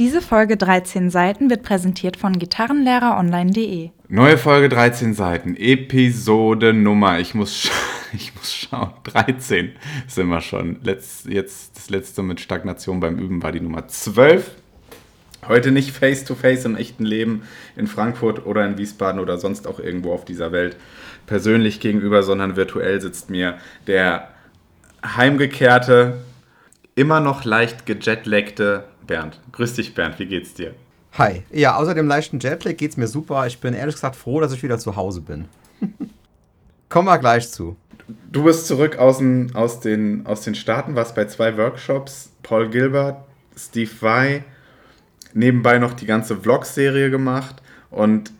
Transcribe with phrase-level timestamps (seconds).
[0.00, 3.90] Diese Folge 13 Seiten wird präsentiert von gitarrenlehreronline.de.
[4.08, 7.68] Neue Folge 13 Seiten, Episode Nummer, ich muss,
[8.14, 9.72] ich muss schauen, 13
[10.08, 10.78] sind wir schon.
[10.82, 14.50] Letzt, jetzt das letzte mit Stagnation beim Üben war die Nummer 12.
[15.46, 17.42] Heute nicht face-to-face -face im echten Leben
[17.76, 20.78] in Frankfurt oder in Wiesbaden oder sonst auch irgendwo auf dieser Welt
[21.26, 24.30] persönlich gegenüber, sondern virtuell sitzt mir der
[25.04, 26.24] heimgekehrte,
[26.94, 29.40] immer noch leicht gejetlagte Bernd.
[29.50, 30.20] Grüß dich, Bernd.
[30.20, 30.72] Wie geht's dir?
[31.18, 31.42] Hi.
[31.50, 33.44] Ja, außer dem leichten Jetlag geht's mir super.
[33.48, 35.46] Ich bin ehrlich gesagt froh, dass ich wieder zu Hause bin.
[36.88, 37.76] Kommen wir gleich zu.
[38.30, 42.30] Du bist zurück aus den, aus den, aus den Staaten, warst bei zwei Workshops.
[42.44, 43.16] Paul Gilbert,
[43.56, 44.44] Steve Vai,
[45.34, 47.56] nebenbei noch die ganze Vlog-Serie gemacht.
[47.90, 48.30] Und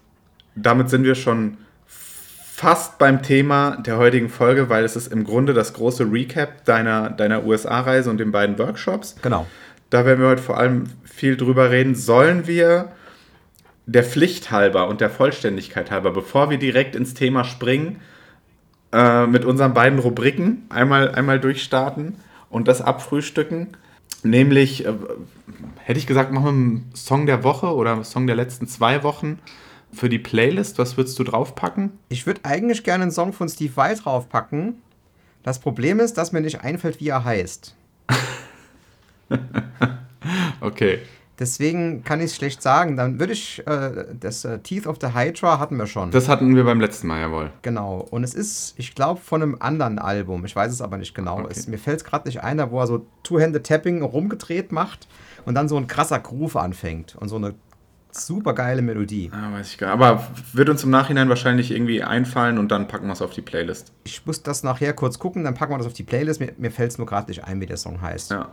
[0.54, 1.56] damit sind wir schon
[2.06, 7.10] fast beim Thema der heutigen Folge, weil es ist im Grunde das große Recap deiner,
[7.10, 9.16] deiner USA-Reise und den beiden Workshops.
[9.22, 9.46] Genau.
[9.90, 11.94] Da werden wir heute vor allem viel drüber reden.
[11.94, 12.92] Sollen wir
[13.86, 18.00] der Pflicht halber und der Vollständigkeit halber, bevor wir direkt ins Thema springen,
[18.92, 22.14] äh, mit unseren beiden Rubriken einmal, einmal durchstarten
[22.48, 23.76] und das abfrühstücken?
[24.22, 24.92] Nämlich, äh,
[25.78, 29.40] hätte ich gesagt, machen wir einen Song der Woche oder Song der letzten zwei Wochen
[29.92, 30.78] für die Playlist.
[30.78, 31.98] Was würdest du draufpacken?
[32.10, 34.82] Ich würde eigentlich gerne einen Song von Steve Vai draufpacken.
[35.42, 37.74] Das Problem ist, dass mir nicht einfällt, wie er heißt.
[40.60, 41.00] okay.
[41.40, 42.98] Deswegen kann ich es schlecht sagen.
[42.98, 46.10] Dann würde ich, äh, das äh, Teeth of the Hydra hatten wir schon.
[46.10, 47.50] Das hatten wir beim letzten Mal, jawohl.
[47.62, 48.06] Genau.
[48.10, 50.44] Und es ist, ich glaube, von einem anderen Album.
[50.44, 51.38] Ich weiß es aber nicht genau.
[51.38, 51.48] Okay.
[51.50, 55.08] Es, mir fällt es gerade nicht ein, da wo er so Two-Hände-Tapping rumgedreht macht
[55.46, 57.54] und dann so ein krasser Groove anfängt und so eine
[58.12, 59.30] super geile Melodie.
[59.32, 60.04] Ah, weiß ich gar nicht.
[60.04, 63.40] Aber wird uns im Nachhinein wahrscheinlich irgendwie einfallen und dann packen wir es auf die
[63.40, 63.92] Playlist.
[64.04, 66.40] Ich muss das nachher kurz gucken, dann packen wir das auf die Playlist.
[66.40, 68.32] Mir, mir fällt es nur gerade nicht ein, wie der Song heißt.
[68.32, 68.50] Ja.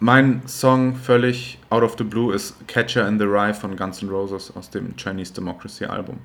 [0.00, 4.08] Mein Song völlig out of the blue ist Catcher in the Rye von Guns N'
[4.08, 6.18] Roses aus dem Chinese Democracy Album.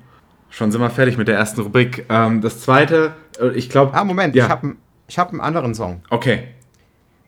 [0.50, 2.06] Schon sind wir fertig mit der ersten Rubrik.
[2.08, 3.94] Ähm, das zweite, äh, ich glaube.
[3.94, 4.44] Ah, Moment, ja.
[4.44, 4.76] ich habe
[5.06, 6.02] ich hab einen anderen Song.
[6.10, 6.48] Okay.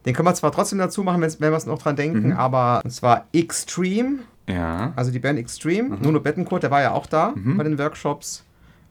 [0.04, 2.36] Den können wir zwar trotzdem dazu machen, wenn wir es noch dran denken, mhm.
[2.36, 4.20] aber und zwar Extreme.
[4.48, 4.92] Ja.
[4.96, 5.90] Also die Band Extreme.
[5.90, 6.02] Mhm.
[6.02, 7.56] Nuno Bettencourt, der war ja auch da mhm.
[7.56, 8.44] bei den Workshops.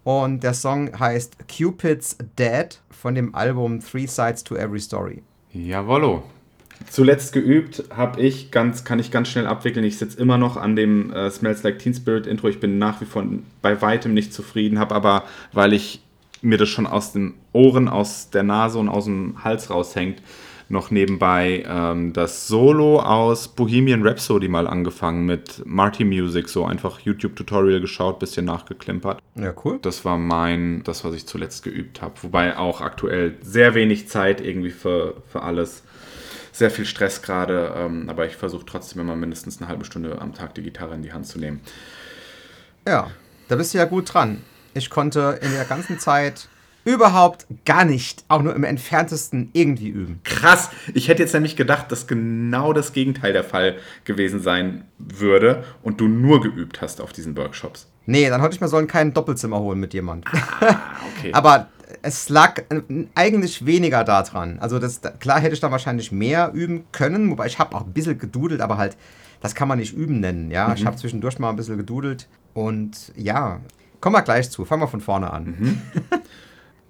[0.03, 5.21] Und der Song heißt Cupid's Dead von dem Album Three Sides to Every Story.
[5.51, 6.23] Jawollo.
[6.89, 9.85] Zuletzt geübt habe ich, ganz, kann ich ganz schnell abwickeln.
[9.85, 12.47] Ich sitze immer noch an dem äh, Smells Like Teen Spirit Intro.
[12.47, 13.23] Ich bin nach wie vor
[13.61, 16.01] bei weitem nicht zufrieden, habe aber, weil ich
[16.41, 20.21] mir das schon aus den Ohren, aus der Nase und aus dem Hals raushängt,
[20.71, 26.99] noch nebenbei ähm, das Solo aus Bohemian Rhapsody mal angefangen mit Marty Music, so einfach
[27.01, 29.21] YouTube-Tutorial geschaut, bisschen nachgeklimpert.
[29.35, 29.79] Ja, cool.
[29.81, 32.13] Das war mein, das, was ich zuletzt geübt habe.
[32.21, 35.83] Wobei auch aktuell sehr wenig Zeit irgendwie für, für alles
[36.61, 40.35] sehr viel Stress gerade, ähm, aber ich versuche trotzdem immer mindestens eine halbe Stunde am
[40.35, 41.59] Tag die Gitarre in die Hand zu nehmen.
[42.87, 43.09] Ja,
[43.47, 44.43] da bist du ja gut dran.
[44.75, 46.49] Ich konnte in der ganzen Zeit
[46.85, 50.19] überhaupt gar nicht, auch nur im entferntesten irgendwie üben.
[50.23, 50.69] Krass.
[50.93, 55.99] Ich hätte jetzt nämlich gedacht, dass genau das Gegenteil der Fall gewesen sein würde und
[55.99, 57.87] du nur geübt hast auf diesen Workshops.
[58.05, 60.27] Nee, dann hätte ich mir sollen kein Doppelzimmer holen mit jemand.
[60.31, 60.77] Ah,
[61.17, 61.31] okay.
[61.33, 61.69] Aber
[62.01, 62.81] es lag äh,
[63.15, 64.59] eigentlich weniger daran.
[64.59, 67.93] Also das, klar hätte ich da wahrscheinlich mehr üben können, wobei ich habe auch ein
[67.93, 68.97] bisschen gedudelt, aber halt,
[69.41, 70.51] das kann man nicht üben nennen.
[70.51, 70.75] Ja, mhm.
[70.75, 73.59] ich habe zwischendurch mal ein bisschen gedudelt und ja,
[73.99, 74.65] kommen wir gleich zu.
[74.65, 75.45] Fangen wir von vorne an.
[75.45, 75.81] Mhm.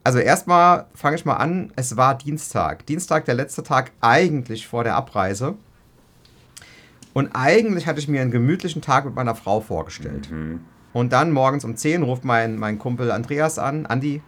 [0.03, 1.72] Also erstmal fange ich mal an.
[1.75, 2.88] Es war Dienstag.
[2.88, 5.55] Dienstag der letzte Tag eigentlich vor der Abreise.
[7.13, 10.31] Und eigentlich hatte ich mir einen gemütlichen Tag mit meiner Frau vorgestellt.
[10.31, 10.61] Mhm.
[10.93, 14.22] Und dann morgens um 10 ruft mein, mein Kumpel Andreas an, Andi,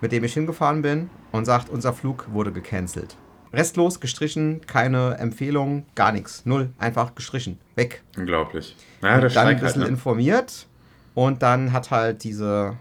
[0.00, 3.16] mit dem ich hingefahren bin und sagt, unser Flug wurde gecancelt.
[3.52, 6.44] Restlos, gestrichen, keine Empfehlung, gar nichts.
[6.44, 7.58] Null, einfach gestrichen.
[7.76, 8.02] Weg.
[8.16, 8.76] Unglaublich.
[9.02, 9.88] Ja, das dann ein bisschen halt, ne?
[9.88, 10.66] informiert
[11.14, 12.76] und dann hat halt diese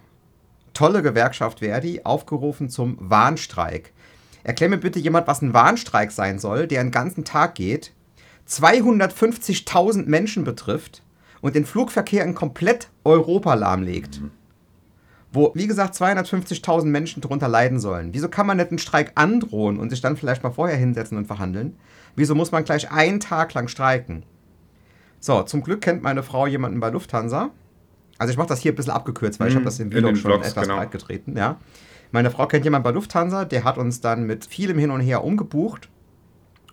[0.73, 3.94] tolle Gewerkschaft Verdi aufgerufen zum Warnstreik.
[4.44, 7.94] Erklär mir bitte jemand, was ein Warnstreik sein soll, der einen ganzen Tag geht,
[8.47, 11.02] 250.000 Menschen betrifft
[11.41, 14.22] und den Flugverkehr in komplett Europa lahmlegt.
[14.22, 14.31] Mhm
[15.37, 18.13] wo, wie gesagt, 250.000 Menschen darunter leiden sollen.
[18.13, 21.28] Wieso kann man nicht einen Streik androhen und sich dann vielleicht mal vorher hinsetzen und
[21.28, 21.78] verhandeln?
[22.16, 24.23] Wieso muss man gleich einen Tag lang streiken?
[25.19, 27.51] So, zum Glück kennt meine Frau jemanden bei Lufthansa.
[28.17, 29.66] Also ich mache das hier ein bisschen abgekürzt, weil ich habe mhm.
[29.66, 30.78] das im Video schon Vlogs, etwas genau.
[30.78, 31.37] breit getreten.
[31.37, 31.57] Ja.
[32.11, 35.23] Meine Frau kennt jemanden bei Lufthansa, der hat uns dann mit vielem Hin und Her
[35.23, 35.89] umgebucht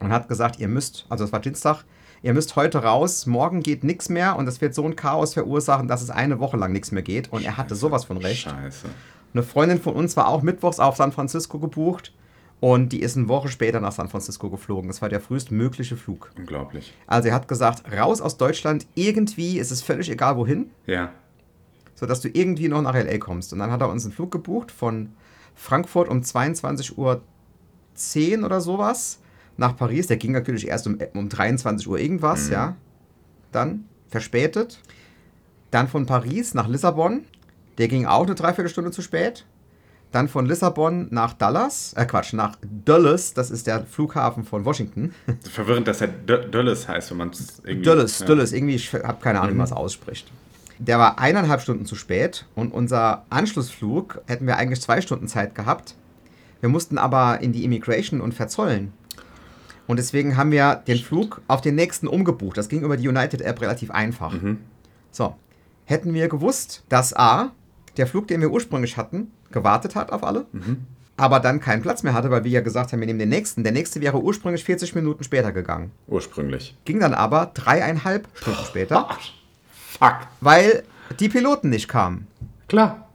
[0.01, 1.85] und hat gesagt, ihr müsst, also das war Dienstag,
[2.25, 5.87] ihr müsst heute raus, morgen geht nichts mehr und das wird so ein Chaos verursachen,
[5.87, 7.31] dass es eine Woche lang nichts mehr geht.
[7.31, 8.49] Und er hatte sowas von recht.
[8.49, 8.87] Scheiße.
[9.35, 12.13] Eine Freundin von uns war auch mittwochs auf San Francisco gebucht
[12.61, 14.89] Und die ist eine Woche später nach San Francisco geflogen.
[14.89, 16.31] Das war der frühestmögliche Flug.
[16.39, 16.95] Unglaublich.
[17.07, 21.11] Also er hat gesagt, raus aus Deutschland, irgendwie ist es völlig egal wohin, Ja.
[21.95, 23.53] sodass du irgendwie noch nach LA kommst.
[23.53, 25.11] Und dann hat er uns einen Flug gebucht von
[25.55, 26.97] Frankfurt um 22.10
[28.39, 29.19] Uhr oder sowas
[29.57, 30.07] nach Paris.
[30.07, 32.77] Der ging natürlich erst um, um 23 Uhr irgendwas, ja.
[33.53, 34.81] Dann verspätet.
[35.71, 37.25] Dann von Paris nach Lissabon.
[37.79, 39.45] Der ging auch eine Dreiviertelstunde zu spät.
[40.13, 45.13] Dann von Lissabon nach Dallas, äh Quatsch, nach Dulles, das ist der Flughafen von Washington.
[45.51, 47.83] Verwirrend, dass er D- Dulles heißt, wenn man es irgendwie.
[47.85, 48.27] Dulles, ja.
[48.27, 50.31] Dulles, irgendwie, ich habe keine Ahnung, wie man es ausspricht.
[50.79, 55.57] Der war eineinhalb Stunden zu spät und unser Anschlussflug hätten wir eigentlich zwei Stunden Zeit
[55.57, 55.97] gehabt.
[56.61, 58.93] Wir mussten aber in die Immigration und verzollen.
[59.87, 62.57] Und deswegen haben wir den Flug auf den nächsten umgebucht.
[62.57, 64.35] Das ging über die United App relativ einfach.
[65.11, 65.35] So,
[65.85, 67.51] hätten wir gewusst, dass A,
[67.97, 70.47] der Flug, den wir ursprünglich hatten, gewartet hat auf alle,
[71.17, 73.63] aber dann keinen Platz mehr hatte, weil wir ja gesagt haben, wir nehmen den nächsten.
[73.63, 75.93] Der nächste wäre ursprünglich 40 Minuten später gegangen.
[76.09, 76.77] Ursprünglich.
[76.85, 79.09] Ging dann aber dreieinhalb Stunden später,
[79.99, 80.17] Fuck.
[80.41, 80.83] weil
[81.21, 82.27] die Piloten nicht kamen.
[82.67, 83.09] Klar.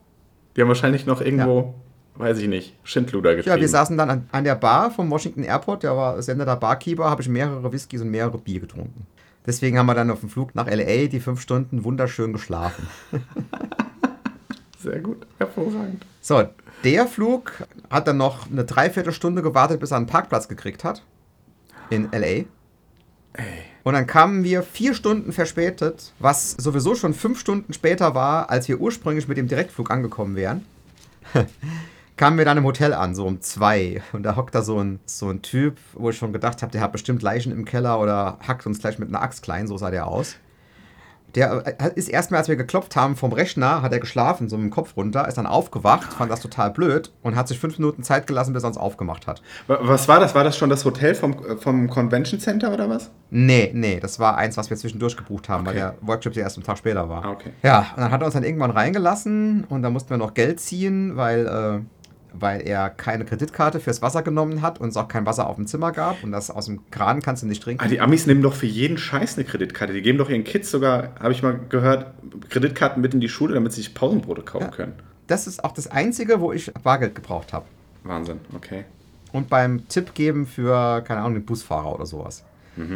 [0.55, 1.73] Die haben wahrscheinlich noch irgendwo,
[2.19, 3.55] weiß ich nicht, Schindluder getrieben.
[3.55, 7.09] Ja, wir saßen dann an, an der Bar vom Washington Airport, der war sendeter Barkeeper,
[7.09, 9.07] habe ich mehrere Whiskys und mehrere Bier getrunken.
[9.45, 12.87] Deswegen haben wir dann auf dem Flug nach LA die fünf Stunden wunderschön geschlafen.
[14.77, 15.25] Sehr gut.
[15.37, 16.05] Hervorragend.
[16.21, 16.43] So,
[16.83, 17.53] der Flug
[17.89, 21.03] hat dann noch eine Dreiviertelstunde gewartet, bis er einen Parkplatz gekriegt hat.
[21.89, 22.45] In LA.
[23.83, 28.67] Und dann kamen wir vier Stunden verspätet, was sowieso schon fünf Stunden später war, als
[28.67, 30.65] wir ursprünglich mit dem Direktflug angekommen wären.
[32.19, 34.01] kamen wir dann im Hotel an, so um zwei.
[34.13, 36.81] Und da hockt da so ein, so ein Typ, wo ich schon gedacht habe, der
[36.81, 39.89] hat bestimmt Leichen im Keller oder hackt uns gleich mit einer Axt klein, so sah
[39.89, 40.35] der aus.
[41.35, 44.65] Der äh, ist erstmal, als wir geklopft haben vom Rechner, hat er geschlafen, so mit
[44.65, 48.01] dem Kopf runter, ist dann aufgewacht, fand das total blöd und hat sich fünf Minuten
[48.01, 49.41] Zeit gelassen, bis er uns aufgemacht hat.
[49.67, 50.33] Wa- Was war das?
[50.33, 53.11] War das schon das Hotel vom, äh, vom Convention Center oder was?
[53.29, 55.91] Nee, nee, das war eins, was wir zwischendurch gebucht haben, weil Okay.
[56.01, 57.23] der Workshop ja erst einen Tag später war.
[57.23, 57.51] Ah, okay.
[57.61, 60.59] Ja, und dann hat er uns dann irgendwann reingelassen und dann mussten wir noch Geld
[60.59, 61.79] ziehen, weil, äh,
[62.33, 65.67] weil er keine Kreditkarte fürs Wasser genommen hat und es auch kein Wasser auf dem
[65.67, 67.83] Zimmer gab und das aus dem Kran kannst du nicht trinken.
[67.83, 69.93] Ah, die Amis nehmen doch für jeden Scheiß eine Kreditkarte.
[69.93, 72.13] Die geben doch ihren Kids sogar, habe ich mal gehört,
[72.49, 74.71] Kreditkarten mit in die Schule, damit sie sich Pausenbrote kaufen Ja.
[74.71, 74.93] können.
[75.27, 77.65] Das ist auch das Einzige, wo ich Bargeld gebraucht habe.
[78.03, 78.85] Wahnsinn, okay.
[79.31, 82.43] Und beim Tipp geben für, keine Ahnung, den Busfahrer oder sowas.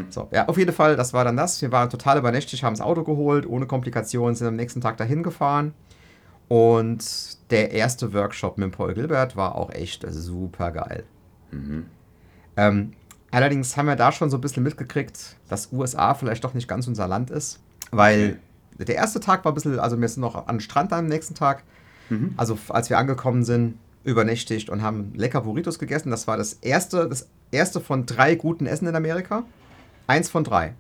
[0.10, 1.62] So, ja, auf jeden Fall, das war dann das.
[1.62, 5.24] Wir waren total übernächtig, haben das Auto geholt, ohne Komplikationen, sind am nächsten Tag dahin
[5.24, 5.74] gefahren.
[6.48, 7.04] Und
[7.54, 11.04] der erste Workshop mit Paul Gilbert war auch echt super geil.
[12.58, 12.94] Ähm,
[13.32, 16.88] allerdings haben wir da schon so ein bisschen mitgekriegt, dass USA vielleicht doch nicht ganz
[16.88, 17.60] unser Land ist.
[17.92, 18.40] Weil
[18.80, 21.36] der erste Tag war ein bisschen, also wir sind noch an den Strand am nächsten
[21.36, 21.64] Tag.
[22.38, 26.12] Also f- als wir angekommen sind, übernächtigt und haben lecker Burritos gegessen.
[26.12, 29.44] Das war das erste, das erste von drei guten Essen in Amerika.
[30.06, 30.74] Eins von drei.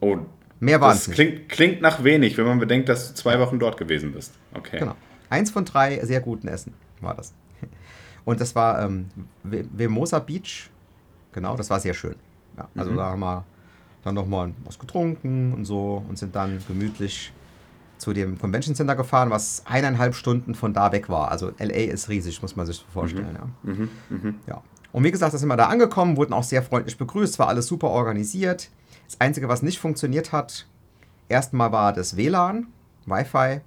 [0.00, 0.18] Oh,
[0.58, 3.76] Mehr das es klingt, klingt nach wenig, wenn man bedenkt, dass du zwei Wochen dort
[3.76, 4.32] gewesen bist.
[4.54, 4.78] Okay.
[4.78, 4.94] Genau.
[5.30, 7.32] Eins von drei sehr guten Essen war das.
[8.24, 9.08] Und das war ähm,
[9.42, 10.68] Vemosa Beach.
[11.32, 12.16] Genau, das war sehr schön.
[12.56, 13.44] Ja, also da haben wir
[14.04, 17.32] dann nochmal was getrunken und so und sind dann gemütlich
[17.98, 21.30] zu dem Convention Center gefahren, was eineinhalb Stunden von da weg war.
[21.30, 23.38] Also LA ist riesig, muss man sich so vorstellen.
[23.64, 24.32] Ja.
[24.46, 24.62] Ja.
[24.92, 27.66] Und wie gesagt, da sind wir da angekommen, wurden auch sehr freundlich begrüßt, war alles
[27.66, 28.70] super organisiert.
[29.06, 30.66] Das Einzige, was nicht funktioniert hat,
[31.28, 32.66] erstmal war das WLAN,
[33.06, 33.60] Wi-Fi.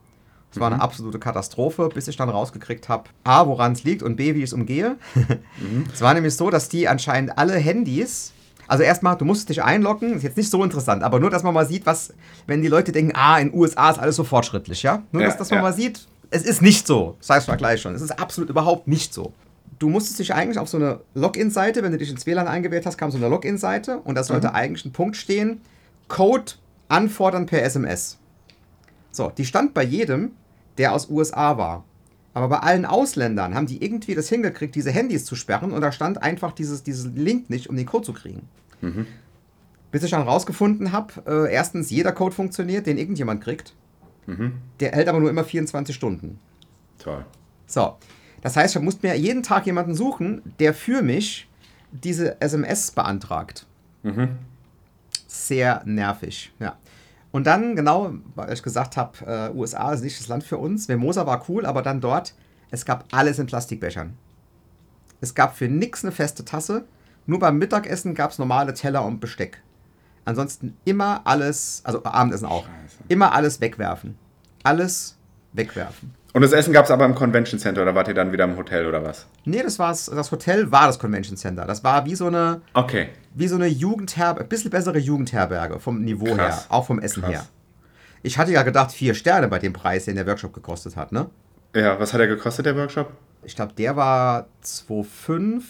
[0.53, 4.17] Das war eine absolute Katastrophe, bis ich dann rausgekriegt habe, A, woran es liegt und
[4.17, 4.97] B, wie ich es umgehe.
[5.93, 8.33] Es war nämlich so, dass die anscheinend alle Handys,
[8.67, 11.53] also erstmal, du musst dich einloggen, ist jetzt nicht so interessant, aber nur, dass man
[11.53, 12.13] mal sieht, was,
[12.45, 15.01] wenn die Leute denken, ah, in den USA ist alles so fortschrittlich, ja?
[15.11, 15.63] Nur, Ja, dass, dass man ja.
[15.63, 17.15] mal sieht, es ist nicht so.
[17.19, 17.95] Das heißt mal gleich schon.
[17.95, 19.33] Es ist absolut überhaupt nicht so.
[19.79, 22.97] Du musstest dich eigentlich auf so eine Login-Seite, wenn du dich ins WLAN eingewählt hast,
[22.97, 25.61] kam so eine Login-Seite und da sollte eigentlich ein Punkt stehen,
[26.07, 26.53] Code
[26.89, 28.17] anfordern per SMS.
[29.11, 30.31] So, die stand bei jedem,
[30.77, 31.83] der aus USA war.
[32.33, 35.91] Aber bei allen Ausländern haben die irgendwie das hingekriegt, diese Handys zu sperren und da
[35.91, 38.47] stand einfach dieses, dieses Link nicht, um den Code zu kriegen.
[39.91, 43.75] Bis ich dann rausgefunden habe, äh, erstens, jeder Code funktioniert, den irgendjemand kriegt.
[44.79, 46.39] Der hält aber nur immer 24 Stunden.
[46.97, 47.23] Toll.
[47.67, 47.97] So,
[48.41, 51.47] das heißt, ich musste mir jeden Tag jemanden suchen, der für mich
[51.91, 53.67] diese SMS beantragt.
[55.27, 56.75] Sehr nervig, ja.
[57.33, 60.87] Und dann, genau, weil ich gesagt habe, äh, USA ist nicht das Land für uns.
[60.87, 62.35] Vemosa war cool, aber dann dort,
[62.69, 64.13] es gab alles in Plastikbechern.
[65.19, 66.85] Es gab für nichts eine feste Tasse.
[67.25, 69.63] Nur beim Mittagessen gab es normale Teller und Besteck.
[70.25, 73.03] Ansonsten immer alles, also Abendessen auch, Scheiße.
[73.07, 74.15] immer alles wegwerfen.
[74.61, 75.17] Alles
[75.53, 76.13] wegwerfen.
[76.33, 78.57] Und das Essen gab es aber im Convention Center oder wart ihr dann wieder im
[78.57, 79.27] Hotel oder was?
[79.45, 80.07] Nee, das war's.
[80.07, 81.65] Das Hotel war das Convention Center.
[81.65, 83.09] Das war wie so eine, Okay.
[83.35, 86.63] wie so eine Jugendherberge, ein bisschen bessere Jugendherberge vom Niveau Krass.
[86.63, 87.31] her, auch vom Essen Krass.
[87.31, 87.45] her.
[88.23, 91.29] Ich hatte ja gedacht, vier Sterne bei dem Preis, den der Workshop gekostet hat, ne?
[91.75, 93.11] Ja, was hat er gekostet, der Workshop?
[93.43, 95.61] Ich glaube, der war 2,5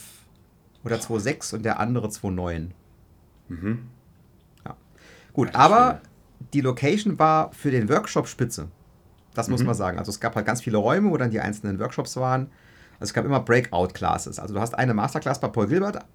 [0.85, 2.67] oder 2,6 und der andere 2,9.
[4.65, 4.75] Ja.
[5.33, 5.99] Gut, aber
[6.53, 8.67] die Location war für den Workshop spitze.
[9.33, 9.97] Das muss man sagen.
[9.97, 12.47] Also es gab halt ganz viele Räume, wo dann die einzelnen Workshops waren.
[12.99, 14.39] Also es gab immer Breakout-Classes.
[14.39, 16.05] Also du hast eine Masterclass bei Paul Gilbert,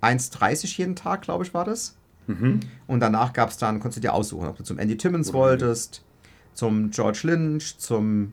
[0.00, 1.96] 1,30 jeden Tag, glaube ich, war das.
[2.86, 5.38] Und danach gab es dann, konntest du dir aussuchen, ob du zum Andy Timmons Oder
[5.38, 6.04] wolltest,
[6.54, 8.32] zum George Lynch, zum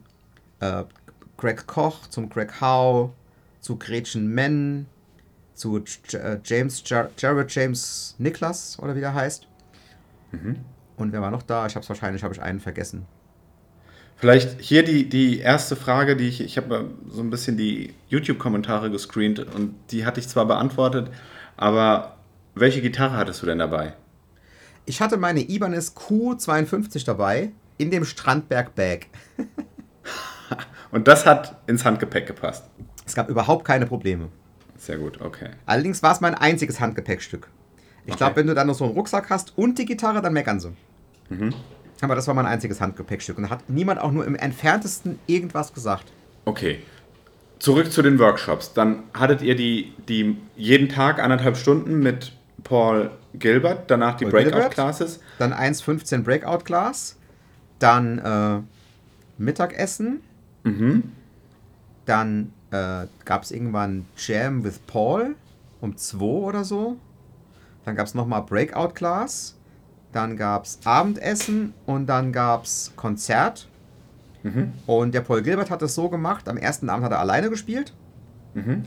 [0.60, 0.84] äh,
[1.38, 3.12] Greg Koch, zum Greg Howe,
[3.62, 4.86] zu Gretchen Menn,
[5.54, 9.48] zu J äh, James Jar Jared James Niklas oder wie der heißt.
[10.98, 11.66] Und wer war noch da?
[11.66, 13.06] Ich habe es wahrscheinlich, habe ich einen vergessen.
[14.20, 18.92] Vielleicht hier die, die erste Frage, die ich, ich habe so ein bisschen die YouTube-Kommentare
[18.92, 21.10] gescreent und die hatte ich zwar beantwortet,
[21.56, 22.18] aber
[22.54, 23.94] welche Gitarre hattest du denn dabei?
[24.86, 29.08] Ich hatte meine Ibanez Q52 dabei in dem Strandberg Bag.
[30.92, 32.66] Und das hat ins Handgepäck gepasst.
[33.06, 34.30] Es gab überhaupt keine Probleme.
[34.76, 35.50] Sehr gut, okay.
[35.68, 37.48] Allerdings war es mein einziges Handgepäckstück.
[38.06, 38.18] Ich Okay.
[38.18, 40.74] glaube, wenn du dann noch so einen Rucksack hast und die Gitarre, dann meckern sie.
[42.02, 43.38] Aber das war mein einziges Handgepäckstück.
[43.38, 46.06] Und da hat niemand auch nur im entferntesten irgendwas gesagt.
[46.46, 46.80] Okay.
[47.60, 48.74] Zurück zu den Workshops.
[48.74, 52.32] Dann hattet ihr die, die jeden Tag anderthalb Stunden mit
[52.64, 54.26] Paul Gilbert, danach die.
[54.26, 55.20] Breakout-Classes.
[55.38, 57.18] Dann 1,15 Breakout Glas.
[57.80, 58.62] Dann äh,
[59.38, 60.22] Mittagessen.
[62.06, 65.36] Dann äh, gab es irgendwann Jam with Paul
[65.82, 66.98] um 2 oder so.
[67.86, 69.56] Dann gab es nochmal Breakout Class.
[70.12, 73.68] Dann gab es Abendessen und dann gab es Konzert.
[74.88, 76.48] Und der Paul Gilbert hat das so gemacht.
[76.48, 77.94] Am ersten Abend hat er alleine gespielt.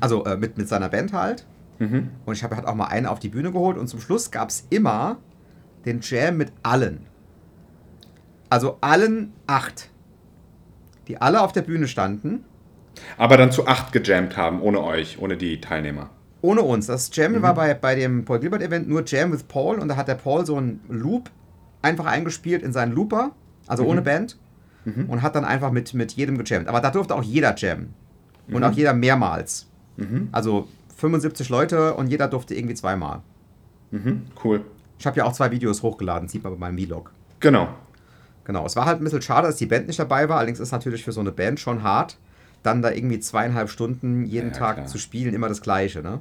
[0.00, 1.46] Also äh, mit, mit seiner Band halt.
[2.26, 3.76] Und ich habe halt auch mal einen auf die Bühne geholt.
[3.78, 5.18] Und zum Schluss gab es immer
[5.84, 7.06] den Jam mit allen.
[8.50, 9.90] Also allen acht.
[11.08, 12.44] Die alle auf der Bühne standen.
[13.16, 16.10] Aber dann zu acht gejammt haben, ohne euch, ohne die Teilnehmer.
[16.42, 16.86] Ohne uns.
[16.86, 19.96] Das Jam war bei, bei dem Paul Gilbert Event nur Jam with Paul und da
[19.96, 21.30] hat der Paul so einen Loop
[21.82, 23.30] einfach eingespielt in seinen Looper,
[23.66, 24.36] also ohne Band
[24.84, 26.66] und hat dann einfach mit, mit jedem gejammt.
[26.68, 27.94] Aber da durfte auch jeder jammen
[28.50, 29.68] und auch jeder mehrmals.
[30.32, 33.20] Also 75 Leute und jeder durfte irgendwie zweimal.
[33.92, 34.64] Mhm, cool.
[34.98, 37.12] Ich habe ja auch zwei Videos hochgeladen, sieht man bei meinem Vlog.
[37.40, 37.68] Genau.
[38.44, 40.38] Genau, es war halt ein bisschen schade, dass die Band nicht dabei war.
[40.38, 42.18] Allerdings ist natürlich für so eine Band schon hart,
[42.64, 44.86] dann da irgendwie zweieinhalb Stunden jeden Ja, Tag klar.
[44.86, 46.20] zu spielen, immer das Gleiche, ne?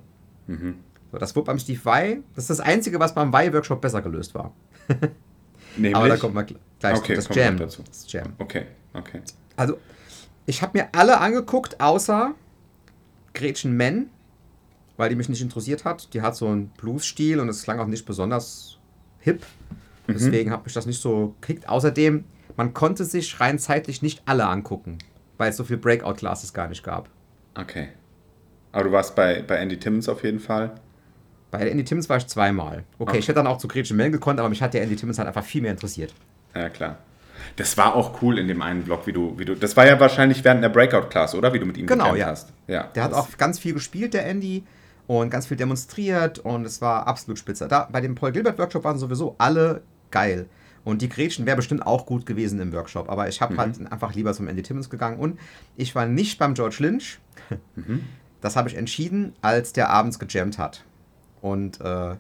[1.12, 4.34] So, das wurde beim Steve Vai, das ist das Einzige, was beim Vai-Workshop besser gelöst
[4.34, 4.54] war.
[5.94, 7.16] Aber da kommt man gl- gleich Okay.
[7.16, 7.58] Das Jam.
[7.58, 7.84] dazu.
[7.88, 8.34] Das Jam.
[8.40, 9.22] Okay, okay.
[9.56, 9.78] Also,
[10.46, 12.34] ich habe mir alle angeguckt, außer
[13.34, 14.10] Gretchen Menn,
[14.98, 16.14] weil die mich nicht interessiert hat.
[16.14, 18.78] Die hat so einen Blues-Stil und es klang auch nicht besonders
[19.20, 19.46] hip.
[20.08, 21.70] Deswegen hat mich das nicht so gekickt.
[21.70, 22.26] Außerdem,
[22.58, 24.98] man konnte sich rein zeitlich nicht alle angucken,
[25.38, 27.08] weil es so viel Breakout-Classes gar nicht gab.
[27.56, 27.90] Okay.
[28.72, 30.72] Aber du warst bei, bei Andy Timmons auf jeden Fall.
[31.52, 32.84] Bei Andy Timmons war ich zweimal.
[32.98, 33.18] Okay, Okay.
[33.20, 35.28] ich hätte dann auch zu Gretchen Menn gekonnt, aber mich hat der Andy Timmons halt
[35.28, 36.14] einfach viel mehr interessiert.
[36.56, 36.98] Ja, klar.
[37.58, 39.56] Das war auch cool in dem einen Vlog, wie du, wie du.
[39.56, 41.52] Das war ja wahrscheinlich während der Breakout-Class, oder?
[41.54, 42.28] Wie du mit ihm Genau, ja.
[42.28, 42.54] hast.
[42.68, 42.84] Ja.
[42.96, 44.64] Der hat auch ganz viel gespielt, der Andy,
[45.08, 47.68] und ganz viel demonstriert und es war absolut spitze.
[47.68, 50.46] Da, bei dem Paul Gilbert Workshop waren sowieso alle geil.
[50.86, 54.16] Und die Gretchen wäre bestimmt auch gut gewesen im Workshop, aber ich habe halt einfach
[54.16, 55.38] lieber zum Andy Timmons gegangen und
[55.76, 57.20] ich war nicht beim George Lynch.
[58.42, 60.84] Das habe ich entschieden, als der abends gejammt hat.
[61.42, 62.16] Und äh,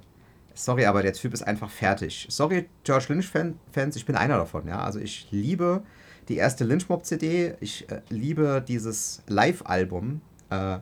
[0.53, 2.27] sorry, aber der Typ ist einfach fertig.
[2.29, 4.81] Sorry, George Lynch-Fans, ich bin einer davon, ja.
[4.81, 5.83] Also ich liebe
[6.27, 10.77] die erste Lynch-Mob-CD, ich äh, liebe dieses Live-Album, äh,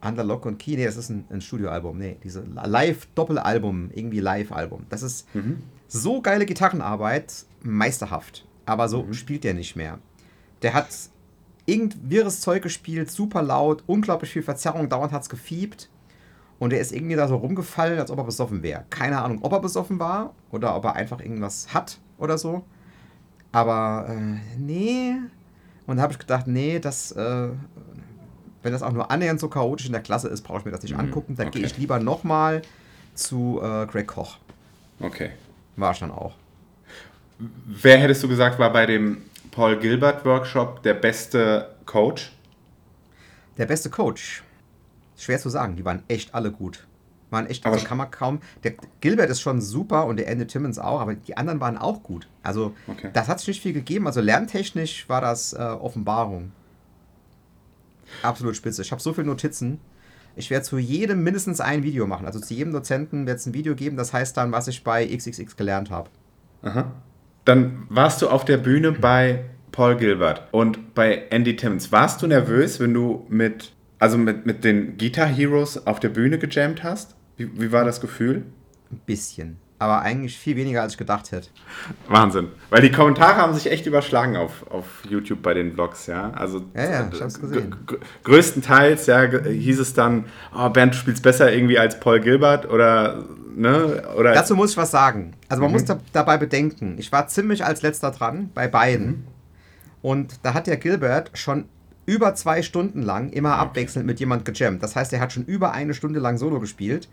[0.00, 4.86] Under Lock und Key, nee, das ist ein, ein Studioalbum, nee, diese Live-Doppelalbum, irgendwie Live-Album.
[4.88, 5.26] Das ist
[5.88, 8.46] so geile Gitarrenarbeit, meisterhaft.
[8.64, 9.98] Aber so spielt der nicht mehr.
[10.62, 10.88] Der hat
[11.68, 15.88] irgend wirres Zeug gespielt, super laut, unglaublich viel Verzerrung, dauernd hat es gefiebt.
[16.58, 18.84] Und er ist irgendwie da so rumgefallen, als ob er besoffen wäre.
[18.90, 22.64] Keine Ahnung, ob er besoffen war oder ob er einfach irgendwas hat oder so.
[23.52, 25.14] Aber äh, nee.
[25.86, 27.48] Und da habe ich gedacht, nee, das, äh,
[28.62, 30.82] wenn das auch nur annähernd so chaotisch in der Klasse ist, brauche ich mir das
[30.82, 31.36] nicht angucken.
[31.36, 31.70] Da gehe okay.
[31.70, 32.62] ich lieber nochmal
[33.14, 34.38] zu äh, Greg Koch.
[34.98, 35.30] Okay.
[35.76, 36.34] War ich dann auch.
[37.38, 39.18] Wer hättest du gesagt, war bei dem
[39.58, 42.30] Paul Gilbert Workshop der beste Coach?
[43.56, 44.44] Der beste Coach.
[45.16, 46.86] Schwer zu sagen, die waren echt alle gut.
[47.30, 48.38] Waren echt, also kann man kaum.
[48.62, 52.04] Der Gilbert ist schon super und der Andy Timmons auch, aber die anderen waren auch
[52.04, 52.28] gut.
[52.44, 53.10] Also Okay.
[53.12, 54.06] das hat sich nicht viel gegeben.
[54.06, 56.52] Also lerntechnisch war das äh, Offenbarung.
[58.22, 58.82] Absolut spitze.
[58.82, 59.80] Ich habe so viele Notizen.
[60.36, 62.26] Ich werde zu jedem mindestens ein Video machen.
[62.26, 65.04] Also zu jedem Dozenten wird es ein Video geben, das heißt dann, was ich bei
[65.04, 66.10] XXX gelernt habe.
[66.62, 66.92] Aha.
[67.48, 71.90] Dann warst du auf der Bühne bei Paul Gilbert und bei Andy Timmons.
[71.90, 76.38] Warst du nervös, wenn du mit, also mit, mit den Guitar Heroes auf der Bühne
[76.38, 77.16] gejammt hast?
[77.38, 78.42] Wie, wie war das Gefühl?
[78.92, 79.56] Ein bisschen.
[79.78, 81.48] Aber eigentlich viel weniger, als ich gedacht hätte.
[82.08, 82.48] Wahnsinn.
[82.68, 86.30] Weil die Kommentare haben sich echt überschlagen auf, auf YouTube bei den Vlogs, ja.
[86.32, 87.74] Also Ja, ja, ich hab's gesehen.
[87.86, 92.68] gr- größtenteils ja, hieß es dann, oh, Bernd, du spielst besser irgendwie als Paul Gilbert
[92.68, 93.24] oder
[93.58, 94.02] ne?
[94.16, 95.32] Oder Dazu muss ich was sagen.
[95.48, 99.26] Also man muss da, dabei bedenken, ich war ziemlich als letzter dran bei beiden.
[100.02, 101.66] Und da hat der Gilbert schon
[102.06, 104.82] über zwei Stunden lang immer abwechselnd mit jemand gejammt.
[104.82, 107.08] Das heißt, er hat schon über eine Stunde lang Solo gespielt.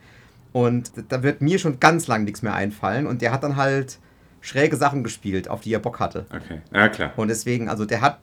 [0.54, 3.08] Und da wird mir schon ganz lang nichts mehr einfallen.
[3.08, 4.00] Und der hat dann halt
[4.40, 6.28] schräge Sachen gespielt, auf die er Bock hatte.
[6.30, 7.12] Okay, ja klar.
[7.18, 8.20] Und deswegen, also der hat,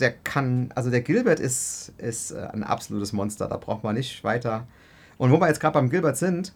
[0.00, 4.22] der kann, also der Gilbert ist, ist äh, ein absolutes Monster, da braucht man nicht
[4.22, 4.66] weiter.
[5.18, 6.54] Und wo wir jetzt gerade beim Gilbert sind,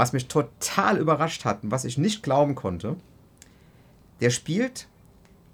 [0.00, 2.96] was mich total überrascht hat und was ich nicht glauben konnte,
[4.22, 4.88] der spielt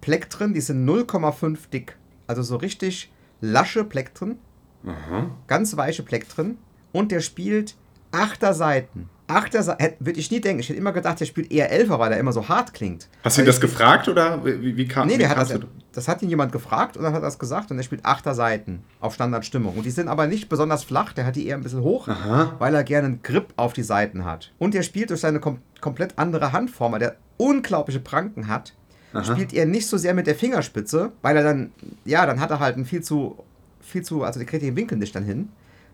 [0.00, 1.96] Plektren, die sind 0,5 dick.
[2.28, 3.10] Also so richtig
[3.40, 4.38] lasche Plektren,
[4.86, 5.30] Aha.
[5.48, 6.58] ganz weiche Plektren.
[6.92, 7.74] Und der spielt
[8.12, 9.08] Achterseiten.
[9.28, 10.60] Achterseiten, würde ich nie denken.
[10.60, 13.08] Ich hätte immer gedacht, der spielt eher Elfer, weil er immer so hart klingt.
[13.24, 15.60] Hast du ihn das gefragt oder wie, wie kam Nee, wie der hat kamst das,
[15.60, 18.04] du- das hat ihn jemand gefragt und dann hat er das gesagt und er spielt
[18.04, 19.74] achter Seiten auf Standardstimmung.
[19.76, 22.54] Und die sind aber nicht besonders flach, der hat die eher ein bisschen hoch, Aha.
[22.58, 24.52] weil er gerne einen Grip auf die Seiten hat.
[24.58, 28.74] Und er spielt durch seine kom komplett andere Handform, weil der unglaubliche Pranken hat,
[29.22, 31.72] spielt er nicht so sehr mit der Fingerspitze, weil er dann,
[32.04, 33.42] ja, dann hat er halt einen viel zu,
[33.80, 35.48] viel zu, also der kriegt den Winkel nicht dann hin.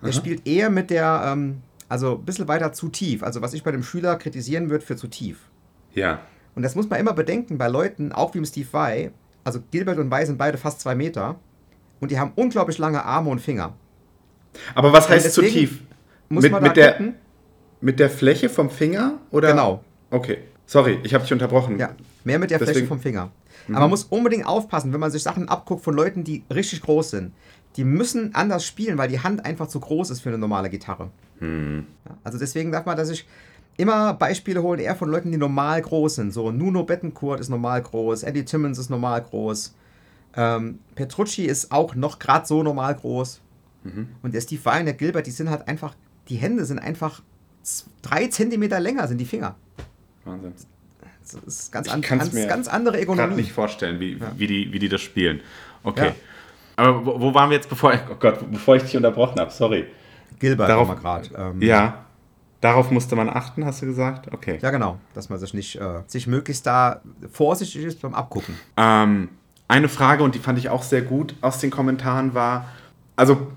[0.05, 1.59] Der spielt eher mit der, ähm,
[1.92, 3.22] also ein bisschen weiter zu tief.
[3.22, 5.50] Also was ich bei dem Schüler kritisieren würde für zu tief.
[5.92, 6.20] Ja.
[6.54, 9.11] Und das muss man immer bedenken bei Leuten, auch wie im Steve Vai.
[9.44, 11.37] Also Gilbert und Vai sind beide fast zwei Meter.
[12.00, 13.75] Und die haben unglaublich lange Arme und Finger.
[14.75, 15.82] Aber was heißt zu tief?
[16.30, 17.14] Muss mit, man mit, der, gucken.
[17.82, 19.18] mit der Fläche vom Finger?
[19.30, 19.50] Oder?
[19.50, 19.84] Genau.
[20.11, 20.38] Okay.
[20.64, 21.78] Sorry, ich habe dich unterbrochen.
[21.78, 21.90] Ja,
[22.25, 23.30] mehr mit der Fläche Deswegen- vom Finger.
[23.68, 27.11] Aber man muss unbedingt aufpassen, wenn man sich Sachen abguckt von Leuten, die richtig groß
[27.11, 27.33] sind.
[27.76, 31.11] Die müssen anders spielen, weil die Hand einfach zu groß ist für eine normale Gitarre.
[31.42, 33.26] Ja, also deswegen darf man, dass ich
[33.76, 36.33] immer Beispiele holen, eher von Leuten, die normal groß sind.
[36.33, 39.74] So Nuno Bettencourt ist normal groß, Eddie Timmons ist normal groß,
[40.37, 43.40] ähm, Petrucci ist auch noch gerade so normal groß.
[44.22, 45.96] Und der Steve Vai und der Gilbert, die sind halt einfach,
[46.28, 47.20] die Hände sind einfach
[48.00, 49.57] drei Zentimeter länger, sind die Finger.
[50.24, 50.52] Wahnsinn.
[51.20, 53.35] Das ist ganz, Ich an, ganz, mir ganz andere Ökonomie.
[53.35, 55.40] nicht vorstellen, wie, wie, die, wie die das spielen.
[55.83, 56.07] Okay.
[56.07, 56.14] Ja.
[56.76, 59.50] Aber wo, wo waren wir jetzt, bevor, oh Gott, bevor ich dich unterbrochen habe?
[59.50, 59.87] Sorry.
[60.42, 61.28] Gilbert Darauf- haben wir gerade.
[61.55, 61.94] Ähm, Ja.
[62.61, 64.33] Darauf musste man achten, hast du gesagt?
[64.33, 64.59] Okay.
[64.62, 64.98] Ja, genau.
[65.14, 67.00] Dass man sich nicht, äh, sich möglichst da
[67.33, 68.57] vorsichtig ist beim Abgucken.
[68.76, 69.31] Ähm,
[69.66, 72.66] eine Frage, und die fand ich auch sehr gut aus den Kommentaren, war,
[73.16, 73.48] also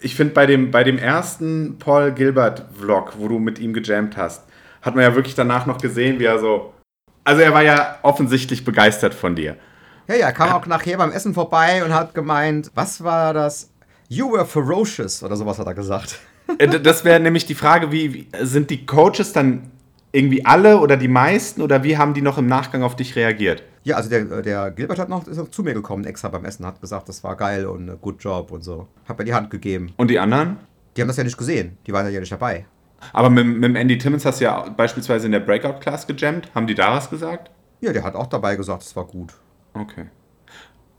[0.00, 4.44] ich finde bei dem, bei dem ersten Paul Gilbert-Vlog, wo du mit ihm gejammt hast,
[4.80, 6.72] hat man ja wirklich danach noch gesehen, wie er so,
[7.24, 9.56] also er war ja offensichtlich begeistert von dir.
[10.08, 13.70] Ja, ja, kam auch nachher beim Essen vorbei und hat gemeint, was war das?
[14.08, 16.18] You were ferocious oder sowas hat er gesagt.
[16.58, 19.70] Äh, Das wäre nämlich die Frage, wie, sind die Coaches dann
[20.12, 23.62] irgendwie alle oder die meisten oder wie haben die noch im Nachgang auf dich reagiert?
[23.82, 26.64] Ja, also der, der Gilbert hat noch, ist noch zu mir gekommen extra beim Essen,
[26.64, 28.86] hat gesagt, das war geil und äh, good job und so.
[29.08, 29.92] Hat mir die Hand gegeben.
[29.96, 30.56] Und die anderen?
[30.96, 32.64] Die haben das ja nicht gesehen, die waren ja nicht dabei.
[33.12, 36.48] Aber mit, mit Andy Timmons hast du ja beispielsweise in der Breakout-Class gejammt.
[36.54, 37.50] Haben die da was gesagt?
[37.80, 39.34] Ja, der hat auch dabei gesagt, es war gut.
[39.74, 40.06] Okay.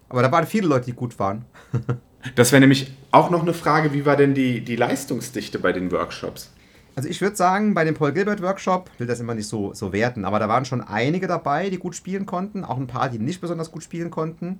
[0.09, 1.45] Aber da waren viele Leute, die gut waren.
[2.33, 5.91] Das wäre nämlich auch noch eine Frage, wie war denn die, die Leistungsdichte bei den
[5.91, 6.51] Workshops?
[6.95, 9.91] Also ich würde sagen, bei dem Paul Gilbert Workshop, will das immer nicht so, so
[9.91, 13.19] werten, aber da waren schon einige dabei, die gut spielen konnten, auch ein paar, die
[13.19, 14.59] nicht besonders gut spielen konnten.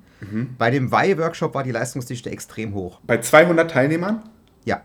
[0.57, 2.99] Bei dem Wei Workshop war die Leistungsdichte extrem hoch.
[3.07, 4.21] Bei 200 Teilnehmern?
[4.65, 4.81] Ja,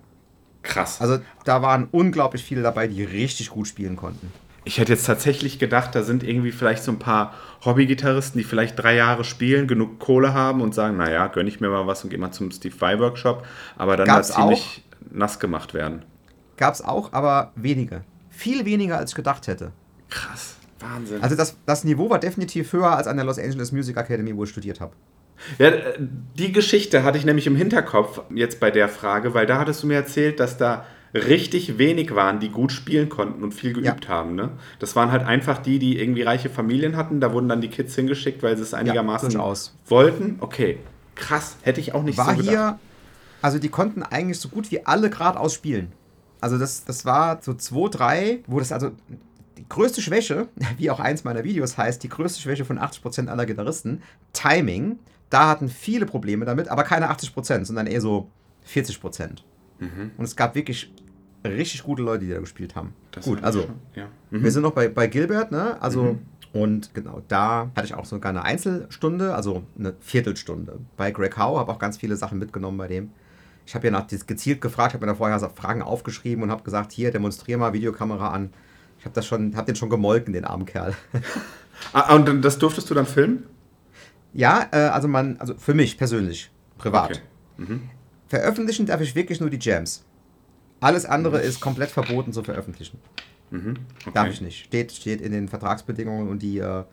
[0.63, 1.01] Krass.
[1.01, 4.33] also da waren unglaublich viele dabei, die richtig gut spielen konnten.
[4.71, 8.79] Ich hätte jetzt tatsächlich gedacht, da sind irgendwie vielleicht so ein paar Hobbygitarristen, die vielleicht
[8.79, 12.11] drei Jahre spielen, genug Kohle haben und sagen, naja, gönne ich mir mal was und
[12.11, 13.45] gehe mal zum Steve Vai Workshop,
[13.77, 16.05] aber dann da ziemlich nass gemacht werden.
[16.57, 18.03] Gab es auch, aber wenige.
[18.31, 19.73] Viel weniger, als ich gedacht hätte.
[20.09, 20.55] Krass.
[20.79, 21.21] Wahnsinn.
[21.21, 24.45] Also das, das Niveau war definitiv höher als an der Los Angeles Music Academy, wo
[24.45, 24.93] ich studiert habe.
[25.59, 29.59] Ja, äh, die Geschichte hatte ich nämlich im Hinterkopf jetzt bei der Frage, weil da
[29.59, 33.73] hattest du mir erzählt, dass da richtig wenig waren, die gut spielen konnten und viel
[33.73, 34.35] geübt haben.
[34.35, 34.51] Ne?
[34.79, 37.21] Das waren halt einfach die, die irgendwie reiche Familien hatten.
[37.21, 39.77] Da wurden dann die Kids hingeschickt, weil sie es einigermaßen durchaus.
[39.87, 40.37] wollten.
[40.41, 40.79] Okay,
[41.15, 41.57] krass.
[41.63, 42.49] Hätte ich auch nicht war so gedacht.
[42.49, 42.79] hier,
[43.43, 45.93] also die konnten eigentlich so gut wie alle geradeaus spielen.
[46.41, 48.93] Also das, das war so 2, 3, wo das also
[49.59, 53.47] die größte Schwäche, wie auch eins meiner Videos heißt, die größte Schwäche von 80% aller
[53.47, 54.99] Gitarristen, Timing.
[55.29, 58.29] Da hatten viele Probleme damit, aber keine 80%, sondern eher so
[58.65, 59.01] 40
[59.89, 60.11] Prozent.
[60.17, 60.93] Und es gab wirklich
[61.45, 62.95] richtig gute Leute, die da gespielt haben.
[63.13, 64.09] Das Gut, also ja.
[64.31, 64.45] Mhm.
[64.45, 65.81] wir sind noch bei, bei Gilbert, ne?
[65.81, 66.19] Also,
[66.53, 70.79] und genau, da hatte ich auch sogar eine Einzelstunde, also eine Viertelstunde.
[70.97, 73.11] Bei Greg Howe habe auch ganz viele Sachen mitgenommen bei dem.
[73.67, 76.93] Ich habe ja nach gezielt gefragt, habe mir da vorher Fragen aufgeschrieben und habe gesagt,
[76.93, 78.53] hier, demonstriere mal Videokamera an.
[78.99, 80.95] Ich habe das schon, habe den schon gemolken, den armen Kerl.
[81.95, 83.47] Ah, und das durftest du dann filmen?
[84.33, 87.23] ja, äh, also man, also für mich persönlich, privat.
[87.57, 87.81] Okay.
[88.31, 90.05] Veröffentlichen darf ich wirklich nur die Jams.
[90.79, 93.01] Alles andere ist komplett verboten zu veröffentlichen.
[93.51, 93.75] Mhm.
[94.03, 94.11] okay.
[94.15, 94.67] Darf ich nicht.
[94.67, 96.85] Steht, steht in den Vertragsbedingungen und die, äh,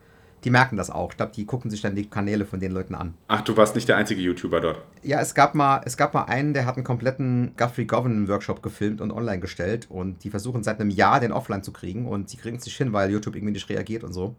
[0.42, 1.12] die merken das auch.
[1.12, 3.14] Ich glaube, die gucken sich dann die Kanäle von den Leuten an.
[3.28, 4.82] Ach, du warst nicht der einzige YouTuber dort.
[5.04, 8.60] Ja, es gab mal, es gab mal einen, der hat einen kompletten Guthrie Govan Workshop
[8.60, 12.28] gefilmt und online gestellt und die versuchen seit einem Jahr den offline zu kriegen und
[12.28, 14.34] sie kriegen es nicht hin, weil YouTube irgendwie nicht reagiert und so.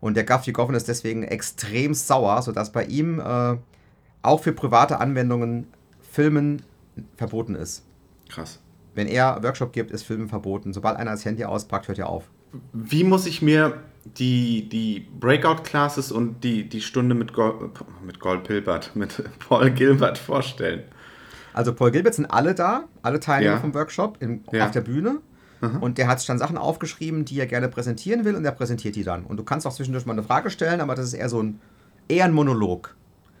[0.00, 3.58] Und der Guthrie Govan ist deswegen extrem sauer, sodass bei ihm äh,
[4.22, 5.66] auch für private Anwendungen
[6.16, 6.62] Filmen
[7.16, 7.84] verboten ist.
[8.30, 8.58] Krass.
[8.94, 10.72] Wenn er Workshop gibt, ist Filmen verboten.
[10.72, 12.24] Sobald einer das Handy auspackt, hört er auf.
[12.72, 13.74] Wie muss ich mir
[14.18, 17.70] die, die Breakout-Classes und die, die Stunde mit, Gol
[18.04, 20.84] mit Gold Pilbert, mit Paul Gilbert vorstellen?
[21.52, 23.60] Also Paul Gilbert sind alle da, alle Teilnehmer Ja.
[23.60, 24.64] vom Workshop im, Ja.
[24.64, 25.18] auf der Bühne.
[25.80, 28.94] Und der hat sich dann Sachen aufgeschrieben, die er gerne präsentieren will und er präsentiert
[28.94, 29.24] die dann.
[29.24, 31.60] Und du kannst auch zwischendurch mal eine Frage stellen, aber das ist eher so ein,
[32.08, 32.94] eher ein Monolog.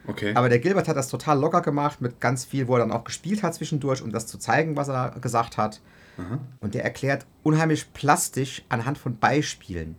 [0.06, 0.32] Okay.
[0.34, 3.04] Aber der Gilbert hat das total locker gemacht mit ganz viel, wo er dann auch
[3.04, 5.80] gespielt hat zwischendurch, um das zu zeigen, was er gesagt hat.
[6.60, 9.96] Und der erklärt unheimlich plastisch anhand von Beispielen.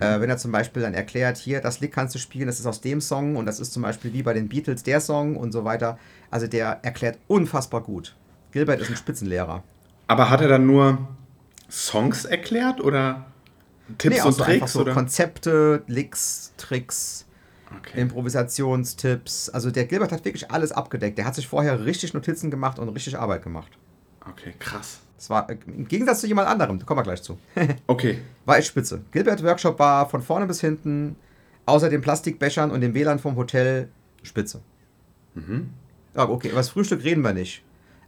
[0.00, 2.66] Äh, wenn er zum Beispiel dann erklärt, hier, das Lied kannst du spielen, das ist
[2.66, 5.52] aus dem Song und das ist zum Beispiel wie bei den Beatles der Song und
[5.52, 5.98] so weiter.
[6.30, 8.16] Also der erklärt unfassbar gut.
[8.52, 9.62] Gilbert ist ein Spitzenlehrer.
[10.06, 11.08] Aber hat er dann nur
[11.70, 13.26] Songs erklärt oder
[13.98, 14.72] Tipps auch und Tricks?
[14.72, 14.92] so oder?
[14.92, 17.26] Konzepte, Licks, Tricks,
[17.78, 18.00] Okay.
[18.00, 19.50] Improvisationstipps.
[19.50, 21.18] Also der Gilbert hat wirklich alles abgedeckt.
[21.18, 23.70] Der hat sich vorher richtig Notizen gemacht und richtig Arbeit gemacht.
[24.28, 25.00] okay, krass.
[25.16, 27.38] Das war äh, im Gegensatz zu jemand anderem, da kommen wir gleich zu.
[27.86, 28.18] Okay.
[28.44, 29.02] war echt spitze.
[29.12, 31.16] Gilbert Workshop war von vorne bis hinten,
[31.66, 33.88] außer den Plastikbechern und dem WLAN vom Hotel,
[34.22, 34.60] spitze.
[36.14, 37.62] Ja, okay, über das Frühstück reden wir nicht.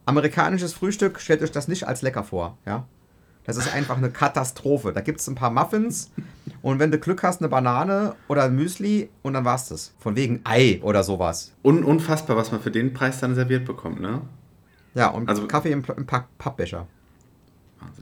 [0.06, 2.86] Amerikanisches Frühstück, stellt euch das nicht als lecker vor, ja?
[3.44, 4.92] Das ist einfach eine Katastrophe.
[4.92, 6.10] Da gibt es ein paar Muffins
[6.62, 9.92] und wenn du Glück hast, eine Banane oder ein Müsli und dann war's das.
[9.98, 11.52] Von wegen Ei oder sowas.
[11.62, 14.22] Un unfassbar, was man für den Preis dann serviert bekommt, ne?
[14.94, 16.86] Ja, und Also- Kaffee im, im Papp- Pappbecher.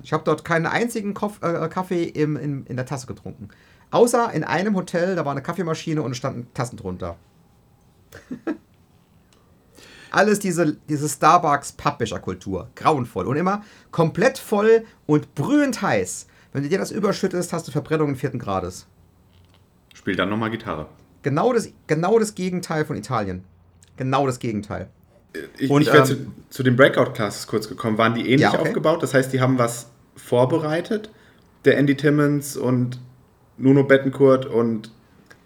[0.04, 3.48] Ich habe dort keinen einzigen Koff, äh, Kaffee im, in, in der Tasse getrunken.
[3.90, 7.16] Außer in einem Hotel, da war eine Kaffeemaschine und es standen Tassen drunter.
[10.12, 12.68] Alles diese, diese Starbucks-Pappbecher-Kultur.
[12.76, 13.26] Grauenvoll.
[13.26, 16.26] Und immer komplett voll und brühend heiß.
[16.52, 18.86] Wenn du dir das überschüttest, hast du Verbrennungen vierten Grades.
[19.94, 20.86] Spiel dann nochmal Gitarre.
[21.22, 23.44] Genau das, genau das Gegenteil von Italien.
[23.96, 24.88] Genau das Gegenteil.
[25.58, 26.16] Ich, Und, ich wäre ähm, zu,
[26.50, 27.96] zu den Breakout-Classes kurz gekommen.
[27.96, 28.68] Waren die ähnlich Ja, okay.
[28.68, 29.02] aufgebaut?
[29.02, 31.10] Das heißt, die haben was vorbereitet?
[31.64, 33.00] Der Andy Timmons und
[33.56, 34.90] Nuno Bettencourt und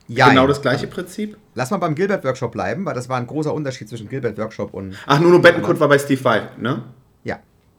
[0.09, 1.37] Ja, genau das gleiche Prinzip?
[1.57, 4.95] Lass mal beim Gilbert-Workshop bleiben, weil das war ein großer Unterschied zwischen Gilbert-Workshop und.
[5.07, 6.85] Ach, Nuno Bettencourt war bei Steve Vai, ne?
[7.25, 7.39] Ja.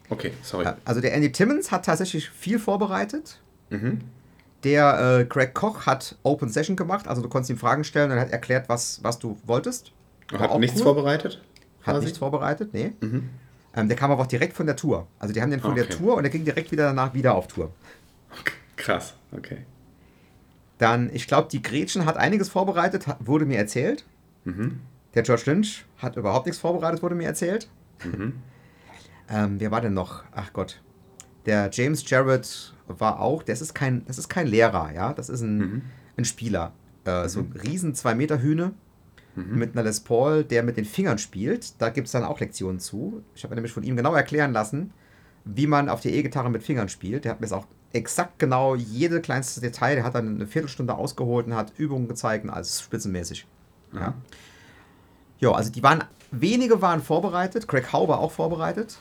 [0.09, 0.65] Okay, sorry.
[0.83, 3.39] Also der Andy Timmons hat tatsächlich viel vorbereitet.
[3.69, 4.01] Mhm.
[4.63, 8.17] Der äh, Greg Koch hat Open Session gemacht, also du konntest ihm Fragen stellen und
[8.17, 9.91] er hat erklärt, was, was du wolltest.
[10.31, 10.83] War Hat nichts cool.
[10.83, 11.39] vorbereitet?
[11.83, 12.05] Hat quasi?
[12.05, 12.93] nichts vorbereitet, nee.
[13.01, 15.05] Ähm, der kam aber auch direkt von der Tour.
[15.19, 15.93] Also die haben den von der Okay.
[15.93, 17.71] Tour und er ging direkt wieder danach wieder auf Tour.
[18.75, 19.59] Krass, okay.
[20.77, 24.05] Dann, ich glaube, die Gretchen hat einiges vorbereitet, wurde mir erzählt.
[24.45, 24.79] Mhm.
[25.15, 27.69] Der George Lynch hat überhaupt nichts vorbereitet, wurde mir erzählt.
[28.03, 28.33] Mhm.
[29.29, 30.23] Ähm, wer war denn noch?
[30.31, 30.81] Ach Gott.
[31.45, 35.41] Der James Jarrett war auch, das ist kein, das ist kein Lehrer, ja, das ist
[35.41, 35.81] ein, Mhm.
[36.17, 36.73] ein Spieler.
[37.05, 38.73] Äh, So ein riesen 2 Meter Hühne
[39.35, 41.79] mit einer Les Paul, der mit den Fingern spielt.
[41.79, 43.23] Da gibt es dann auch Lektionen zu.
[43.35, 44.91] Ich habe nämlich von ihm genau erklären lassen,
[45.45, 47.23] wie man auf der E-Gitarre mit Fingern spielt.
[47.23, 50.93] Der hat mir das auch exakt genau jede kleinste Detail, der hat dann eine Viertelstunde
[50.93, 53.45] ausgeholt und hat Übungen gezeigt und alles spitzenmäßig.
[53.93, 54.13] Ja.
[55.39, 58.97] Ja, also die waren, wenige waren vorbereitet, Craig Howe war auch vorbereitet.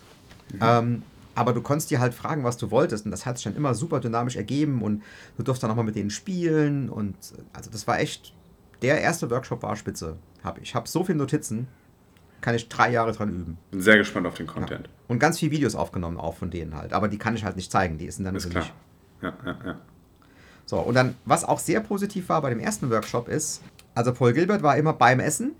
[0.60, 1.02] Ähm,
[1.34, 3.04] aber du konntest dir halt fragen, was du wolltest.
[3.04, 5.02] Und das hat sich dann immer super dynamisch ergeben und
[5.36, 6.88] du durfst dann auch mal mit denen spielen.
[6.88, 7.14] Und
[7.52, 8.32] also das war echt,
[8.82, 10.16] der erste Workshop war spitze.
[10.42, 11.68] Hab, ich habe so viele Notizen,
[12.46, 13.58] kann ich drei Jahre dran üben.
[13.72, 14.88] Bin sehr gespannt auf den Content.
[15.08, 16.92] Und ganz viele Videos aufgenommen, auch von denen halt.
[16.92, 18.66] Aber die kann ich halt nicht zeigen, die sind dann Ist klar.
[19.20, 19.80] Ja, ja, ja.
[20.64, 23.64] So, und dann, was auch sehr positiv war bei dem ersten Workshop ist,
[23.96, 25.56] also Paul Gilbert war immer beim Essen.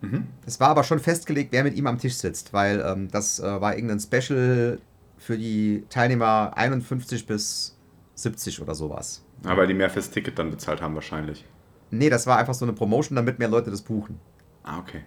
[0.00, 0.26] Mhm.
[0.44, 3.60] Es war aber schon festgelegt, wer mit ihm am Tisch sitzt, weil ähm, das äh,
[3.60, 4.80] war irgendein Special
[5.18, 7.78] für die Teilnehmer 51 bis
[8.16, 9.24] 70 oder sowas.
[9.44, 11.44] Aber weil die mehr fürs Ticket dann bezahlt haben wahrscheinlich.
[11.92, 14.18] Nee, das war einfach so eine Promotion, damit mehr Leute das buchen.
[14.64, 15.04] Ah, okay.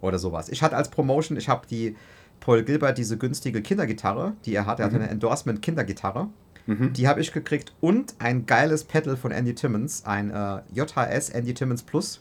[0.00, 0.48] Oder sowas.
[0.48, 1.96] Ich hatte als Promotion, ich habe die
[2.40, 4.80] Paul Gilbert diese günstige Kindergitarre, die er hat.
[4.80, 6.28] Er hatte eine Endorsement-Kindergitarre.
[6.92, 11.52] Die habe ich gekriegt und ein geiles Pedal von Andy Timmons, ein äh, JHS Andy
[11.52, 12.20] Timmons Plus.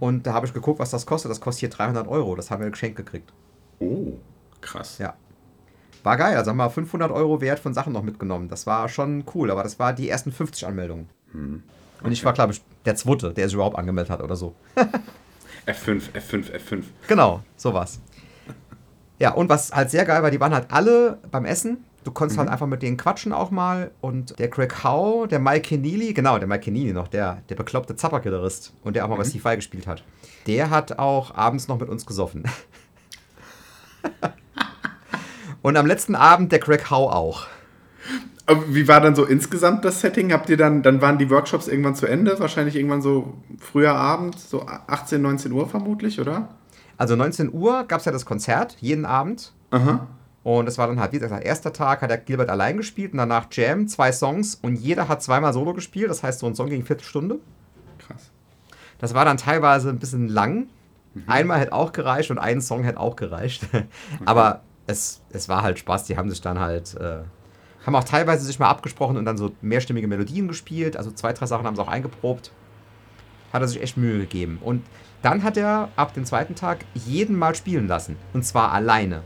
[0.00, 1.30] Und da habe ich geguckt, was das kostet.
[1.30, 2.34] Das kostet hier 300 Euro.
[2.34, 3.32] Das haben wir geschenkt gekriegt.
[3.78, 4.14] Oh,
[4.60, 4.98] krass.
[4.98, 5.14] Ja.
[6.02, 6.36] War geil.
[6.36, 8.48] Also haben wir 500 Euro Wert von Sachen noch mitgenommen.
[8.48, 9.50] Das war schon cool.
[9.52, 11.08] Aber das war die ersten 50 Anmeldungen.
[12.02, 14.54] Und ich war, glaube ich, der Zweite, der sich überhaupt angemeldet hat oder so.
[15.66, 16.84] F5, F5, F5.
[17.08, 18.00] Genau, sowas.
[19.18, 21.84] Ja, und was halt sehr geil war, die waren halt alle beim Essen.
[22.02, 23.92] Du konntest halt einfach mit denen quatschen auch mal.
[24.00, 27.94] Und der Craig Howe, der Mike Keneally, genau, der Mike Keneally noch, der, der bekloppte
[27.94, 30.02] Zapper-Gitarrist und der auch mal bei Steve gespielt hat.
[30.48, 32.42] Der hat auch abends noch mit uns gesoffen.
[35.62, 37.46] und am letzten Abend der Craig Howe auch.
[38.52, 40.32] Aber wie war dann so insgesamt das Setting?
[40.32, 42.38] Habt ihr dann, dann waren die Workshops irgendwann zu Ende?
[42.38, 46.48] Wahrscheinlich irgendwann so früher Abend, so 18, 19 Uhr vermutlich, oder?
[46.98, 49.52] Also 19 Uhr gab es ja das Konzert, jeden Abend.
[49.70, 50.06] Aha.
[50.42, 53.18] Und das war dann halt, wie gesagt, erster Tag hat der Gilbert allein gespielt und
[53.18, 56.10] danach Jam, zwei Songs und jeder hat zweimal Solo gespielt.
[56.10, 57.38] Das heißt, so ein Song ging Viertelstunde.
[57.98, 58.30] Krass.
[58.98, 60.68] Das war dann teilweise ein bisschen lang.
[61.26, 63.66] Einmal hätte auch gereicht und ein Song hätte auch gereicht.
[64.24, 66.04] Aber es, es war halt Spaß.
[66.04, 67.22] Die haben sich dann halt, äh,
[67.84, 70.96] haben auch teilweise sich mal abgesprochen und dann so mehrstimmige Melodien gespielt.
[70.96, 72.52] Also zwei, drei Sachen haben sie auch eingeprobt.
[73.52, 74.58] Hat er sich echt Mühe gegeben.
[74.62, 74.82] Und
[75.22, 78.16] dann hat er ab dem zweiten Tag jeden mal spielen lassen.
[78.32, 79.22] Und zwar alleine.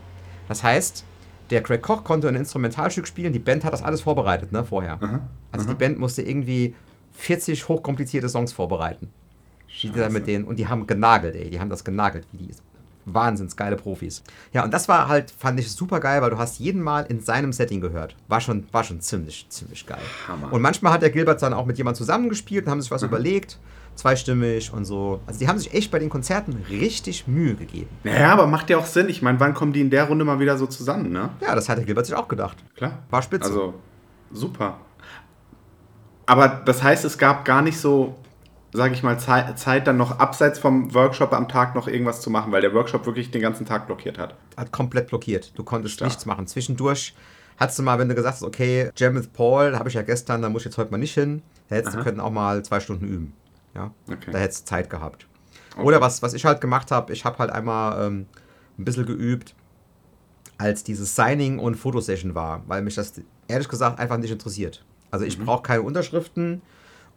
[0.47, 1.05] Das heißt,
[1.49, 3.33] der Craig Koch konnte ein Instrumentalstück spielen.
[3.33, 4.99] Die Band hat das alles vorbereitet, ne, vorher.
[5.51, 6.75] Also die Band musste irgendwie
[7.13, 9.09] 40 hochkomplizierte Songs vorbereiten.
[9.81, 11.49] Die mit denen, und die haben genagelt, ey.
[11.49, 12.51] Die haben das genagelt, wie die
[13.13, 14.23] wahnsinns geile Profis.
[14.53, 17.21] Ja, und das war halt, fand ich super geil, weil du hast jeden Mal in
[17.21, 18.15] seinem Setting gehört.
[18.27, 20.01] War schon, war schon ziemlich, ziemlich geil.
[20.27, 20.51] Hammer.
[20.51, 23.59] Und manchmal hat der Gilbert dann auch mit jemandem zusammengespielt und haben sich was überlegt.
[23.95, 25.21] Zweistimmig und so.
[25.25, 27.89] Also die haben sich echt bei den Konzerten richtig Mühe gegeben.
[28.03, 29.09] Naja, aber macht ja auch Sinn.
[29.09, 31.31] Ich meine, wann kommen die in der Runde mal wieder so zusammen, ne?
[31.41, 32.57] Ja, das hat der Gilbert sich auch gedacht.
[32.75, 32.99] Klar.
[33.09, 33.49] War spitze.
[33.49, 33.73] Also,
[34.31, 34.77] super.
[36.27, 38.15] Aber das heißt, es gab gar nicht so,
[38.73, 42.29] sage ich mal, Zeit, Zeit, dann noch abseits vom Workshop am Tag noch irgendwas zu
[42.29, 44.35] machen, weil der Workshop wirklich den ganzen Tag blockiert hat.
[44.55, 45.51] hat komplett blockiert.
[45.57, 46.09] Du konntest Stark.
[46.09, 46.47] nichts machen.
[46.47, 47.15] Zwischendurch
[47.57, 50.41] hattest du mal, wenn du gesagt hast, okay, Jam with Paul, habe ich ja gestern,
[50.41, 51.41] da muss ich jetzt heute mal nicht hin.
[51.69, 52.03] Da hättest du Aha.
[52.05, 53.33] können auch mal zwei Stunden üben.
[53.73, 54.31] Ja, Okay.
[54.31, 55.27] da hättest du Zeit gehabt.
[55.75, 55.85] Okay.
[55.85, 58.25] Oder was, was ich halt gemacht habe, ich habe halt einmal ähm,
[58.79, 59.53] ein bisschen geübt,
[60.57, 63.13] als dieses Signing und Fotosession war, weil mich das
[63.47, 64.83] ehrlich gesagt einfach nicht interessiert.
[65.11, 65.29] Also Mhm.
[65.29, 66.61] ich brauche keine Unterschriften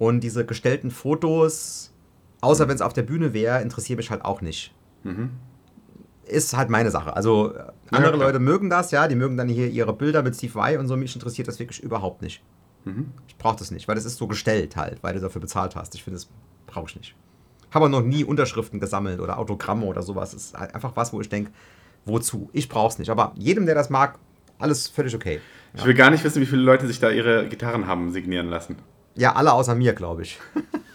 [0.01, 1.93] und diese gestellten Fotos,
[2.41, 4.75] außer wenn es auf der Bühne wäre, interessiert mich halt auch nicht.
[5.03, 5.29] Mhm.
[6.25, 7.15] Ist halt meine Sache.
[7.15, 8.29] Also äh, andere klar.
[8.29, 10.97] Leute mögen das, ja, die mögen dann hier ihre Bilder mit Steve Vai und so.
[10.97, 12.43] Mich interessiert das wirklich überhaupt nicht.
[12.87, 13.13] Mhm.
[13.29, 15.95] Ich brauche das nicht, weil das ist so gestellt halt, weil du dafür bezahlt hast.
[15.95, 16.31] Ich finde, das
[16.67, 17.15] brauche ich nicht.
[17.71, 20.31] Habe noch nie Unterschriften gesammelt oder Autogramme oder sowas.
[20.31, 21.53] Das ist halt einfach was, wo ich denke,
[22.07, 22.49] wozu?
[22.55, 23.11] Ich brauche es nicht.
[23.11, 24.19] Aber jedem, der das mag,
[24.59, 25.43] alles völlig okay.
[25.75, 28.77] Ich will gar nicht wissen, wie viele Leute sich da ihre Gitarren haben signieren lassen.
[29.15, 30.39] Ja, alle außer mir, glaube ich.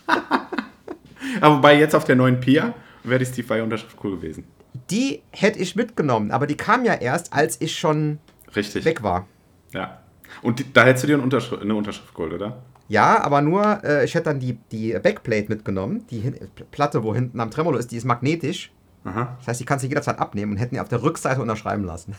[1.41, 2.73] Aber wobei jetzt auf der neuen Pia
[3.03, 4.45] wäre die Steve Vai-Unterschrift cool gewesen.
[4.89, 8.19] Die hätte ich mitgenommen, aber die kam ja erst, als ich schon
[8.55, 8.83] Richtig.
[8.85, 9.25] weg war.
[9.71, 9.99] Ja.
[10.41, 12.61] Und die, da hättest du dir eine Unterschrift, eine Unterschrift geholt, oder?
[12.87, 16.05] Ja, aber nur, äh, ich hätte dann die, die Backplate mitgenommen.
[16.09, 16.35] Die Hin
[16.71, 18.71] Platte, wo hinten am Tremolo ist, die ist magnetisch.
[19.05, 19.35] Aha.
[19.39, 22.15] Das heißt, die kannst du jederzeit abnehmen und hätten die auf der Rückseite unterschreiben lassen.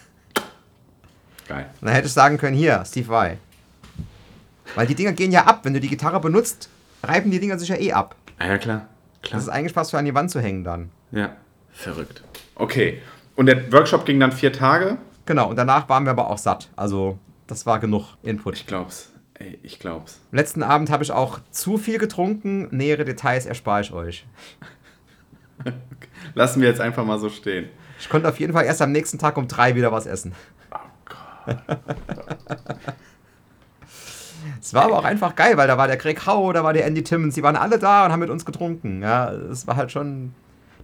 [1.46, 1.66] Geil.
[1.80, 3.38] Und dann hätte ich sagen können, hier, Steve Vai.
[4.74, 5.60] Weil die Dinger gehen ja ab.
[5.64, 6.68] Wenn du die Gitarre benutzt,
[7.02, 8.16] reiben die Dinger sich ja eh ab.
[8.38, 8.88] Ah, ja, klar.
[9.22, 9.38] Klar.
[9.38, 10.90] Das ist eigentlich fast für an die Wand zu hängen dann.
[11.12, 11.36] ja.
[11.72, 12.22] Verrückt.
[12.54, 13.02] Okay.
[13.34, 14.96] Und der Workshop ging dann vier Tage?
[15.26, 16.70] Genau, und danach waren wir aber auch satt.
[16.74, 18.54] Also, das war genug Input.
[18.56, 19.12] Ich glaub's.
[19.34, 20.20] Ey, ich glaub's.
[20.32, 22.68] Am letzten Abend habe ich auch zu viel getrunken.
[22.74, 24.26] Nähere Details erspare ich euch.
[26.34, 27.68] Lassen wir jetzt einfach mal so stehen.
[27.98, 30.34] Ich konnte auf jeden Fall erst am nächsten Tag um drei wieder was essen.
[30.72, 31.66] Oh Gott.
[34.60, 36.84] Es war aber auch einfach geil, weil da war der Greg Howe, da war der
[36.86, 39.02] Andy Timmons, die waren alle da und haben mit uns getrunken.
[39.02, 40.34] Ja, es war halt schon.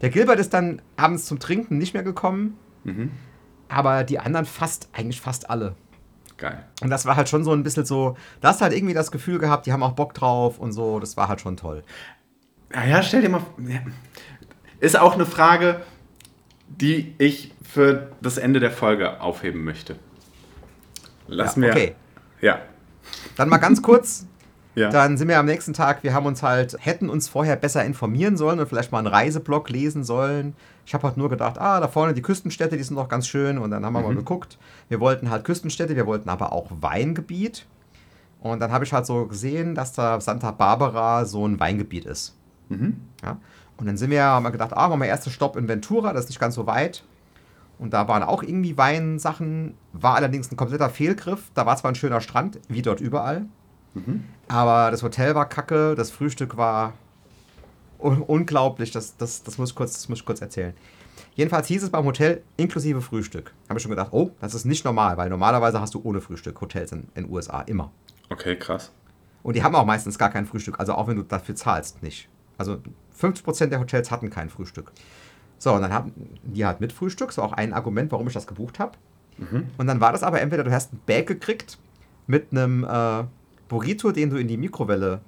[0.01, 3.11] Der Gilbert ist dann abends zum Trinken nicht mehr gekommen, Mhm.
[3.69, 5.75] aber die anderen fast, eigentlich fast alle.
[6.39, 6.65] Geil.
[6.83, 9.13] Und das war halt schon so ein bisschen so, da hast du halt irgendwie das
[9.13, 11.85] Gefühl gehabt, die haben auch Bock drauf und so, das war halt schon toll.
[12.75, 13.43] Naja, stell dir mal.
[14.81, 15.83] Ist auch eine Frage,
[16.69, 19.97] die ich für das Ende der Folge aufheben möchte.
[21.29, 21.71] Lass Ja, mir.
[21.71, 21.95] okay.
[22.41, 22.59] Ja.
[23.37, 24.27] Dann mal ganz kurz,
[24.75, 24.89] Ja.
[24.89, 28.39] dann sind wir am nächsten Tag, wir haben uns halt, hätten uns vorher besser informieren
[28.39, 30.55] sollen und vielleicht mal einen Reiseblog lesen sollen.
[30.87, 33.59] Ich habe halt nur gedacht, ah, da vorne die Küstenstädte, die sind doch ganz schön.
[33.59, 34.57] Und dann haben wir mal geguckt.
[34.89, 37.67] Wir wollten halt Küstenstädte, wir wollten aber auch Weingebiet.
[38.41, 42.35] Und dann habe ich halt so gesehen, dass da Santa Barbara so ein Weingebiet ist.
[42.71, 42.97] Mhm.
[43.23, 43.37] Ja?
[43.77, 46.25] Und dann sind wir, haben wir gedacht, ah, machen wir ersten Stopp in Ventura, das
[46.25, 47.05] ist nicht ganz so weit.
[47.83, 51.51] Und da waren auch irgendwie Weinsachen, war allerdings ein kompletter Fehlgriff.
[51.55, 53.47] Da war zwar ein schöner Strand, wie dort überall.
[54.47, 56.93] Aber das Hotel war kacke, das Frühstück war
[57.99, 58.93] un unglaublich.
[58.93, 60.75] Das, das, das, muss ich kurz, das muss ich kurz erzählen.
[61.35, 63.53] Jedenfalls hieß es beim Hotel inklusive Frühstück.
[63.69, 66.61] Habe ich schon gedacht, oh, das ist nicht normal, weil normalerweise hast du ohne Frühstück
[66.61, 67.91] Hotels in den USA, immer.
[68.31, 68.93] Okay, krass.
[69.43, 72.29] Und die haben auch meistens gar kein Frühstück, also auch wenn du dafür zahlst, nicht.
[72.59, 72.79] Also
[73.21, 74.93] 50% der Hotels hatten kein Frühstück.
[75.63, 78.49] So, und dann haben die halt mit Frühstück, war auch ein Argument, warum ich das
[78.49, 78.99] gebucht habe.
[79.79, 81.79] Und dann war das aber entweder, du hast ein Bag gekriegt
[82.27, 83.23] mit einem äh,
[83.69, 85.21] Burrito, den du in die Mikrowelle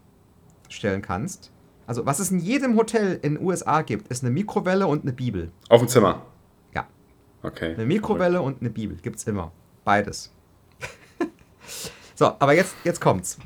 [0.68, 1.52] stellen kannst.
[1.86, 5.12] Also, was es in jedem Hotel in den USA gibt, ist eine Mikrowelle und eine
[5.12, 5.52] Bibel.
[5.68, 6.22] Auf dem Zimmer.
[6.74, 6.88] Ja,
[7.44, 7.74] Okay.
[7.74, 8.96] eine Mikrowelle und eine Bibel.
[8.96, 9.52] Gibt's immer.
[9.84, 10.32] Beides.
[12.16, 13.38] so, aber jetzt, jetzt kommt's.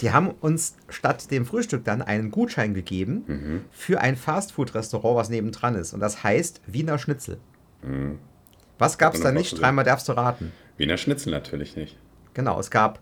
[0.00, 5.74] Die haben uns statt dem Frühstück dann einen Gutschein gegeben für ein Fastfood-Restaurant, was nebendran
[5.74, 5.94] ist.
[5.94, 7.38] Und das heißt Wiener Schnitzel.
[8.78, 9.60] Was gab's Hab da nicht?
[9.60, 10.52] Dreimal darfst du raten.
[10.76, 11.96] Wiener Schnitzel natürlich nicht.
[12.34, 13.00] Genau, es gab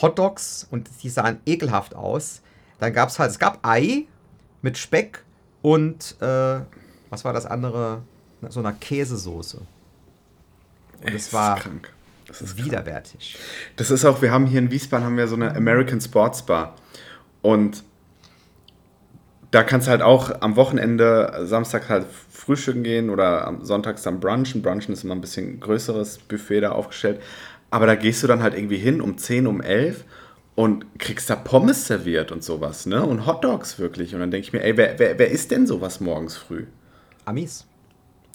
[0.00, 2.42] Hotdogs und die sahen ekelhaft aus.
[2.78, 4.06] Dann gab es halt, es gab Ei
[4.62, 5.24] mit Speck
[5.62, 6.60] und, äh,
[7.10, 8.02] was war das andere?
[8.50, 9.60] So einer Käsesoße.
[11.00, 11.92] Und es war krank.
[12.28, 12.66] Das ist krank.
[12.66, 13.36] widerwärtig.
[13.76, 16.76] Das ist auch, wir haben hier in Wiesbaden haben wir so eine American Sports Bar.
[17.42, 17.82] Und
[19.50, 24.20] da kannst du halt auch am Wochenende, Samstag halt frühstücken gehen oder am Sonntags dann
[24.20, 24.62] brunchen.
[24.62, 27.20] Brunchen ist immer ein bisschen größeres Buffet da aufgestellt.
[27.70, 30.04] Aber da gehst du dann halt irgendwie hin um 10, um 11
[30.54, 33.04] und kriegst da Pommes serviert und sowas, ne?
[33.04, 34.14] Und Hotdogs wirklich.
[34.14, 36.66] Und dann denke ich mir, ey, wer, wer, wer isst denn sowas morgens früh?
[37.24, 37.66] Amis.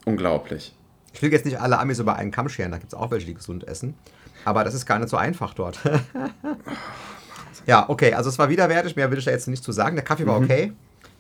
[0.06, 0.74] Unglaublich.
[1.14, 3.28] Ich will jetzt nicht alle Amis über einen Kamm scheren, da gibt es auch welche,
[3.28, 3.96] die gesund essen.
[4.46, 5.80] Aber das ist gar nicht so einfach dort.
[7.66, 9.96] ja, okay, also es war widerwärtig, mehr will ich da jetzt nicht zu sagen.
[9.96, 10.74] Der Kaffee war okay.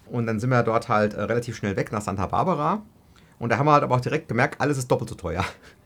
[0.07, 2.81] Und dann sind wir dort halt äh, relativ schnell weg nach Santa Barbara.
[3.39, 5.45] Und da haben wir halt aber auch direkt gemerkt, alles ist doppelt so teuer.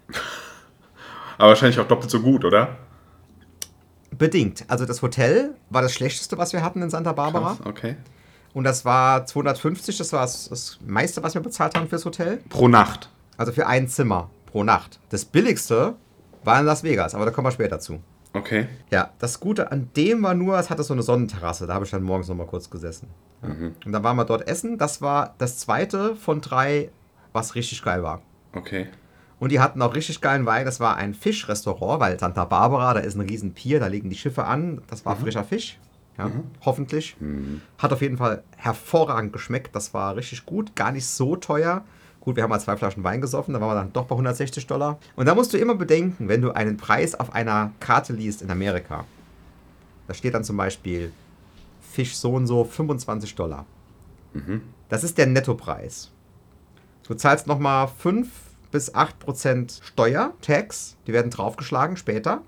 [1.38, 2.78] Aber wahrscheinlich auch doppelt so gut, oder?
[4.10, 4.66] Bedingt.
[4.68, 7.56] Also das Hotel war das schlechteste, was wir hatten in Santa Barbara.
[7.56, 7.96] Krass, okay.
[8.54, 12.38] Und das war 250, das war das, das meiste, was wir bezahlt haben fürs Hotel.
[12.50, 13.10] Pro Nacht.
[13.38, 15.00] Also für ein Zimmer pro Nacht.
[15.10, 15.96] Das billigste
[16.44, 18.02] war in Las Vegas, aber da kommen wir später zu.
[18.34, 18.68] Okay.
[18.92, 21.68] Ja, das Gute an dem war nur, es hatte so eine Sonnenterrasse.
[21.68, 23.10] Da habe ich dann morgens noch mal kurz gesessen.
[23.42, 23.50] Ja.
[23.50, 24.78] Und dann waren wir dort essen.
[24.78, 26.90] Das war das zweite von drei,
[27.34, 28.22] was richtig geil war.
[28.54, 28.88] Okay.
[29.40, 30.66] Und die hatten auch richtig geilen Wein.
[30.66, 34.16] Das war ein Fischrestaurant, weil Santa Barbara, da ist ein riesen Pier, da liegen die
[34.16, 34.82] Schiffe an.
[34.88, 35.80] Das war frischer Fisch.
[36.18, 36.32] Ja,
[36.66, 37.16] hoffentlich.
[37.78, 39.76] Hat auf jeden Fall hervorragend geschmeckt.
[39.76, 40.76] Das war richtig gut.
[40.76, 41.84] Gar nicht so teuer.
[42.28, 44.68] Gut, wir haben mal zwei Flaschen Wein gesoffen, da waren wir dann doch bei 160
[44.68, 45.00] Dollar.
[45.16, 48.52] Und da musst du immer bedenken, wenn du einen Preis auf einer Karte liest in
[48.52, 49.06] Amerika,
[50.10, 51.14] da steht dann zum Beispiel
[51.80, 53.66] Fisch so und so 25 Dollar.
[54.90, 56.12] Das ist der Nettopreis.
[57.08, 58.28] Du zahlst nochmal 5
[58.72, 62.42] bis 8 Prozent Steuer, Tax, die werden draufgeschlagen später.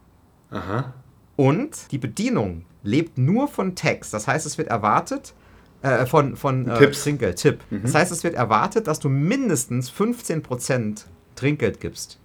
[0.51, 0.93] Aha.
[1.37, 4.11] Und die Bedienung lebt nur von Tax.
[4.11, 5.33] Das heißt, es wird erwartet,
[5.81, 7.03] äh, von, von äh, Tipps.
[7.03, 7.59] Trinkgeld, Tipp.
[7.69, 12.19] Das heißt, es wird erwartet, dass du mindestens 15% Trinkgeld gibst.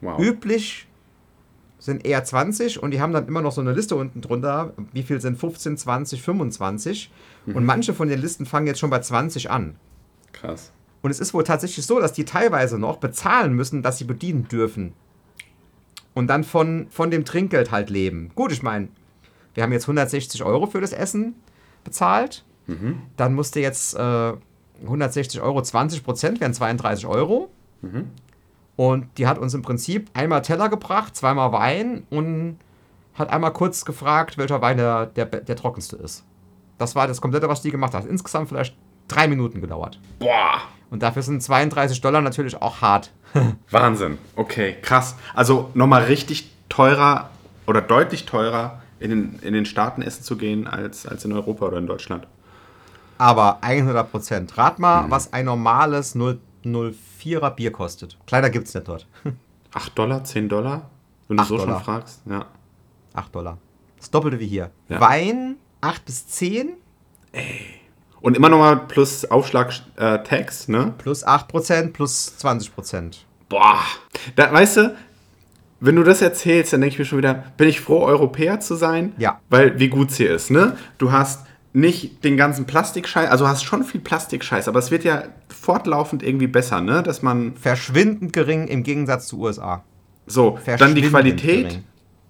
[0.00, 0.18] Wow.
[0.20, 0.86] Üblich
[1.78, 5.02] sind eher 20 und die haben dann immer noch so eine Liste unten drunter, wie
[5.02, 7.10] viel sind 15, 20, 25.
[7.46, 9.76] Und manche von den Listen fangen jetzt schon bei 20 an.
[10.32, 10.72] Krass.
[11.02, 14.46] Und es ist wohl tatsächlich so, dass die teilweise noch bezahlen müssen, dass sie bedienen
[14.48, 14.92] dürfen.
[16.12, 18.30] Und dann von, von dem Trinkgeld halt leben.
[18.34, 18.88] Gut, ich meine,
[19.54, 21.34] wir haben jetzt 160 Euro für das Essen
[21.84, 22.44] bezahlt.
[23.16, 24.32] Dann musste jetzt äh,
[24.82, 27.50] 160 Euro, 20 Prozent wären 32 Euro.
[28.76, 32.58] Und die hat uns im Prinzip einmal Teller gebracht, zweimal Wein und
[33.14, 36.24] hat einmal kurz gefragt, welcher Wein der, der, der trockenste ist.
[36.78, 38.06] Das war das komplette, was die gemacht hat.
[38.06, 38.74] Insgesamt vielleicht
[39.06, 40.00] drei Minuten gedauert.
[40.18, 40.62] Boah.
[40.90, 43.12] Und dafür sind 32 Dollar natürlich auch hart.
[43.70, 44.18] Wahnsinn.
[44.34, 45.16] Okay, krass.
[45.34, 47.30] Also nochmal richtig teurer
[47.66, 51.66] oder deutlich teurer in den, in den Staaten essen zu gehen als, als in Europa
[51.66, 52.26] oder in Deutschland.
[53.20, 54.56] Aber 100 Prozent.
[54.56, 58.16] Rat mal, was ein normales 004er Bier kostet.
[58.26, 59.06] Kleiner gibt's nicht dort.
[59.74, 60.88] 8 Dollar, 10 Dollar?
[61.28, 61.74] Wenn du so Dollar.
[61.74, 62.22] schon fragst.
[62.24, 62.46] Ja.
[63.12, 63.58] 8 Dollar.
[63.98, 64.70] Das Doppelte wie hier.
[64.88, 65.02] Ja.
[65.02, 66.70] Wein 8 bis 10
[68.22, 70.18] Und immer nochmal plus Aufschlag äh,
[70.68, 70.94] ne?
[70.96, 73.26] plus 8 Prozent plus 20 Prozent.
[73.50, 73.80] Boah.
[74.34, 74.96] Da, weißt du,
[75.80, 78.76] wenn du das erzählst, dann denke ich mir schon wieder, bin ich froh, Europäer zu
[78.76, 79.12] sein?
[79.18, 79.40] Ja.
[79.50, 80.78] Weil wie gut es hier ist, ne?
[80.96, 85.24] Du hast nicht den ganzen Plastikscheiß, also hast schon viel Plastikscheiß, aber es wird ja
[85.48, 87.02] fortlaufend irgendwie besser, ne?
[87.02, 89.84] Dass man Verschwindend gering im Gegensatz zu USA.
[90.26, 91.84] so, dann die Qualität gering.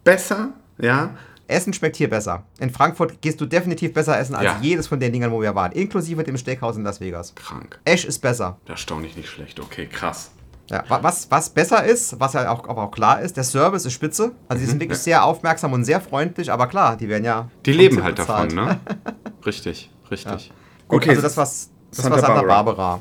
[0.05, 1.11] besser, ja?
[1.49, 2.45] Essen schmeckt hier besser.
[2.61, 4.59] In Frankfurt gehst du definitiv besser essen als Ja.
[4.63, 5.73] jedes von den Dingern, wo wir waren.
[5.73, 7.35] Inklusive dem Steakhouse in Las Vegas.
[7.35, 7.81] Krank.
[7.85, 8.59] Esch ist besser.
[8.67, 9.59] Erstaunlich nicht schlecht.
[9.59, 10.31] Okay, krass.
[10.71, 13.85] Ja, wa- was, was besser ist, was ja auch, aber auch klar ist, der Service
[13.85, 14.33] ist spitze.
[14.49, 17.49] Also die sind wirklich sehr aufmerksam und sehr freundlich, aber klar, die werden ja.
[17.67, 18.53] Die leben halt bezahlt.
[18.57, 18.81] davon, ne?
[19.45, 20.53] richtig, richtig.
[20.89, 22.63] Gut, Okay, also das, was, das Santa war Santa Barbara.
[22.63, 23.01] Barbara.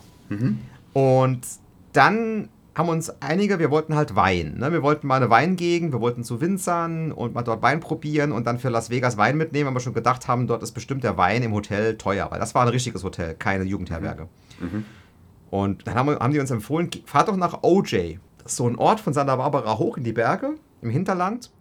[0.94, 1.42] Und
[1.94, 4.56] dann haben uns einige, wir wollten halt Wein.
[4.58, 4.72] Ne?
[4.72, 8.48] Wir wollten mal eine Weingegend, wir wollten zu Winzern und mal dort Wein probieren und
[8.48, 11.18] dann für Las Vegas Wein mitnehmen, weil wir schon gedacht haben, dort ist bestimmt der
[11.18, 14.28] Wein im Hotel teuer, weil das war ein richtiges Hotel, keine Jugendherberge.
[15.50, 18.18] Und dann haben, wir, haben die uns empfohlen, fahrt doch nach OJ.
[18.44, 21.52] Das ist so ein Ort von Santa Barbara hoch in die Berge, im Hinterland.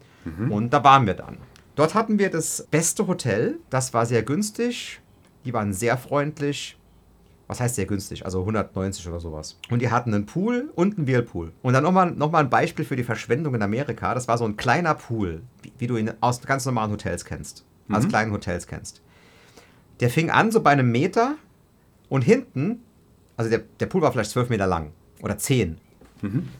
[0.51, 1.39] Und da waren wir dann.
[1.75, 3.59] Dort hatten wir das beste Hotel.
[3.71, 5.01] Das war sehr günstig.
[5.45, 6.77] Die waren sehr freundlich.
[7.47, 8.27] Was heißt sehr günstig?
[8.27, 9.59] Also 190 oder sowas.
[9.71, 11.53] Und die hatten einen Pool und einen Whirlpool.
[11.63, 14.13] Und dann nochmal noch mal ein Beispiel für die Verschwendung in Amerika.
[14.13, 17.65] Das war so ein kleiner Pool, wie, wie du ihn aus ganz normalen Hotels kennst.
[17.91, 19.01] Aus kleinen Hotels kennst.
[20.01, 21.37] Der fing an so bei einem Meter
[22.11, 22.83] und hinten,
[23.39, 25.79] also der, der Pool war vielleicht 12 Meter lang oder 10.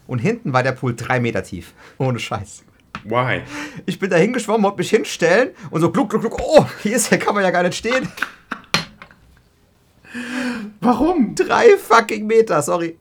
[0.07, 1.75] Und hinten war der Pool 3 Meter tief.
[1.99, 2.65] Ohne Scheiß.
[3.05, 3.43] Why?
[3.85, 6.39] Ich bin da hingeschwommen, wollte mich hinstellen und so gluck, gluck, gluck.
[6.41, 8.09] Oh, hier ist, hier kann man ja gar nicht stehen.
[10.81, 11.35] Warum?
[11.35, 12.97] Drei fucking Meter, sorry.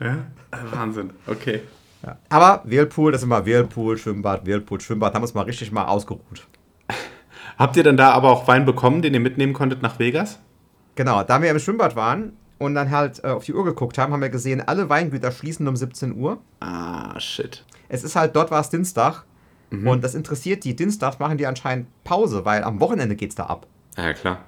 [0.00, 0.24] Ja,
[0.72, 1.10] Wahnsinn.
[1.26, 1.62] Okay.
[2.04, 2.18] Ja.
[2.28, 5.14] Aber Whirlpool, das ist immer Whirlpool, Schwimmbad, Whirlpool, Schwimmbad.
[5.14, 6.46] Haben wir uns mal richtig mal ausgeruht.
[7.56, 10.40] Habt ihr dann da aber auch Wein bekommen, den ihr mitnehmen konntet nach Vegas?
[10.96, 14.12] Genau, da wir im Schwimmbad waren und dann halt äh, auf die Uhr geguckt haben,
[14.12, 16.38] haben wir gesehen, alle Weingüter schließen um 17 Uhr.
[16.60, 17.64] Ah, shit.
[17.88, 19.24] Es ist halt, dort war es Dienstag.
[19.70, 20.76] Und das interessiert die.
[20.76, 23.66] Dienstag machen die anscheinend Pause, weil am Wochenende geht's da ab.
[23.96, 24.38] Ja, klar.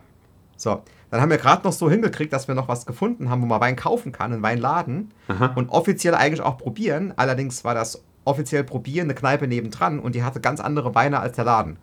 [0.57, 3.47] So, dann haben wir gerade noch so hingekriegt, dass wir noch was gefunden haben, wo
[3.47, 5.13] man Wein kaufen kann, einen Weinladen.
[5.57, 7.13] Und offiziell eigentlich auch probieren.
[7.17, 11.37] Allerdings war das offiziell probieren eine Kneipe nebendran und die hatte ganz andere Weine als
[11.37, 11.79] der Laden.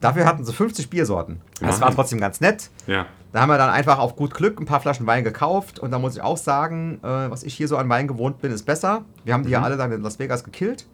[0.00, 1.40] Dafür hatten sie 50 Biersorten.
[1.60, 2.70] Das war trotzdem ganz nett.
[2.86, 3.06] Ja.
[3.32, 5.98] Da haben wir dann einfach auf gut Glück ein paar Flaschen Wein gekauft und da
[5.98, 9.04] muss ich auch sagen, äh, was ich hier so an Wein gewohnt bin, ist besser.
[9.24, 10.86] Wir haben die ja alle dann in Las Vegas gekillt.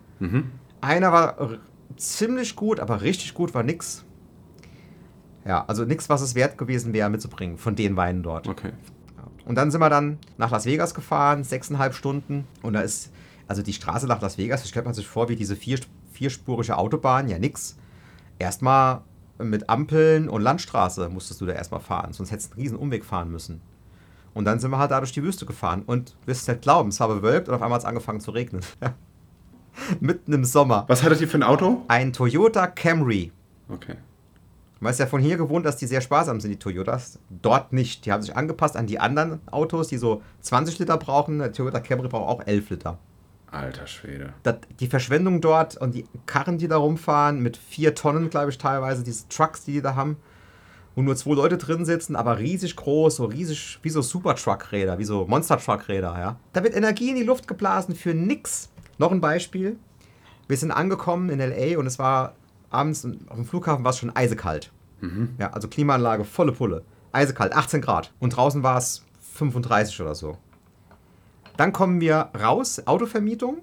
[0.81, 1.59] Einer war
[1.97, 4.05] ziemlich gut, aber richtig gut war nix.
[5.47, 8.49] Ja, also nix, was es wert gewesen wäre mitzubringen von den Weinen dort.
[8.49, 8.73] Okay.
[9.45, 12.47] Und dann sind wir dann nach Las Vegas gefahren, sechseinhalb Stunden.
[12.63, 13.13] Und da ist,
[13.47, 15.79] also die Straße nach Las Vegas, das stellt man sich vor wie diese vier,
[16.11, 17.77] vierspurige Autobahn, ja nix.
[18.41, 19.03] Erstmal
[19.39, 23.05] mit Ampeln und Landstraße musstest du da erstmal fahren, sonst hättest du einen riesen Umweg
[23.05, 23.61] fahren müssen.
[24.37, 25.83] Und dann sind wir halt da durch die Wüste gefahren.
[25.87, 28.33] Und wirst es nicht glauben, es war bewölkt und auf einmal hat es angefangen zu
[28.33, 28.61] regnen.
[30.01, 30.85] Mitten im Sommer.
[30.89, 31.85] Was hattet ihr für ein Auto?
[31.89, 33.33] Ein Toyota Camry.
[33.71, 33.97] Okay.
[34.79, 37.19] Du weißt ja von hier gewohnt, dass die sehr sparsam sind, die Toyotas.
[37.31, 38.05] Dort nicht.
[38.05, 41.39] Die haben sich angepasst an die anderen Autos, die so 20 Liter brauchen.
[41.39, 42.99] Der Toyota Camry braucht auch 11 Liter.
[43.57, 44.33] Alter Schwede.
[44.43, 48.59] Das, die Verschwendung dort und die Karren, die da rumfahren, mit vier Tonnen, glaube ich,
[48.59, 50.17] teilweise, diese Trucks, die die da haben,
[50.95, 55.05] wo nur zwei Leute drin sitzen, aber riesig groß, so riesig, wie so Super-Truck-Räder, wie
[55.05, 56.37] so Monster-Truck-Räder, ja.
[56.53, 58.71] Da wird Energie in die Luft geblasen für nix.
[58.99, 59.77] Noch ein Beispiel.
[60.49, 61.79] Wir sind angekommen in L.A.
[61.79, 62.35] und es war
[62.71, 64.73] abends auf dem Flughafen war es schon eisekalt.
[65.39, 66.83] Ja, also Klimaanlage volle Pulle.
[67.13, 68.13] Eisekalt, 18 Grad.
[68.19, 69.05] Und draußen war es
[69.35, 70.39] 35 oder so.
[71.57, 73.59] Dann kommen wir raus, Autovermietung.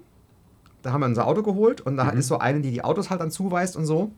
[0.82, 3.20] Da haben wir unser Auto geholt und da ist so eine, die die Autos halt
[3.20, 4.12] dann zuweist und so.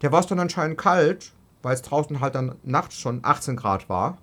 [0.00, 3.88] Der war es dann anscheinend kalt, weil es draußen halt dann nachts schon 18 Grad
[3.88, 4.18] war.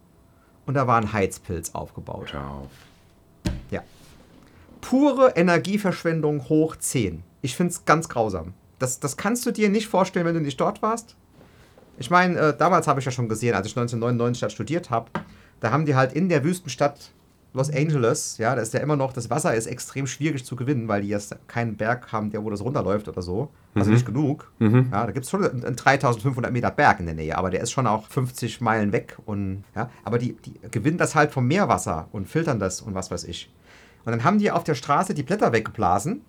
[0.65, 2.33] Und da war ein Heizpilz aufgebaut.
[2.33, 2.71] Hör auf.
[3.69, 3.83] Ja.
[4.81, 7.23] Pure Energieverschwendung hoch 10.
[7.41, 8.53] Ich finde es ganz grausam.
[8.79, 11.15] Das, das kannst du dir nicht vorstellen, wenn du nicht dort warst.
[11.97, 15.11] Ich meine, äh, damals habe ich ja schon gesehen, als ich 1999 dort studiert habe,
[15.59, 17.11] da haben die halt in der Wüstenstadt
[17.55, 20.89] Los Angeles, ja, da ist ja immer noch, das Wasser ist extrem schwierig zu gewinnen,
[20.89, 23.49] weil die jetzt keinen Berg haben, der wo das runterläuft oder so.
[23.73, 24.51] Also nicht genug.
[24.91, 27.61] Ja, da gibt es schon einen, einen 3500 Meter Berg in der Nähe, aber der
[27.61, 29.17] ist schon auch 50 Meilen weg.
[29.25, 33.09] Und, ja, aber die, die gewinnen das halt vom Meerwasser und filtern das und was
[33.09, 33.49] weiß ich.
[34.05, 36.21] Und dann haben die auf der Straße die Blätter weggeblasen.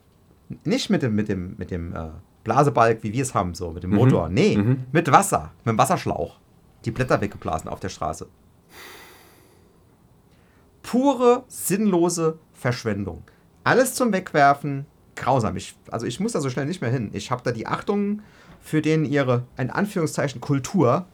[0.64, 2.08] Nicht mit dem, mit dem, mit dem äh,
[2.44, 4.28] Blasebalg, wie wir es haben, so mit dem Motor.
[4.28, 4.56] Nee,
[4.92, 6.38] mit Wasser, mit dem Wasserschlauch.
[6.84, 8.28] Die Blätter weggeblasen auf der Straße.
[10.86, 13.24] Pure, sinnlose Verschwendung.
[13.64, 15.56] Alles zum Wegwerfen, grausam.
[15.56, 17.10] Ich, also ich muss da so schnell nicht mehr hin.
[17.12, 18.22] Ich habe da die Achtung
[18.62, 21.06] für den ihre, in Anführungszeichen, Kultur,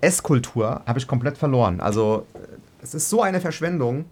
[0.00, 1.80] Esskultur, habe ich komplett verloren.
[1.80, 2.38] Also äh,
[2.82, 4.06] es ist so eine Verschwendung,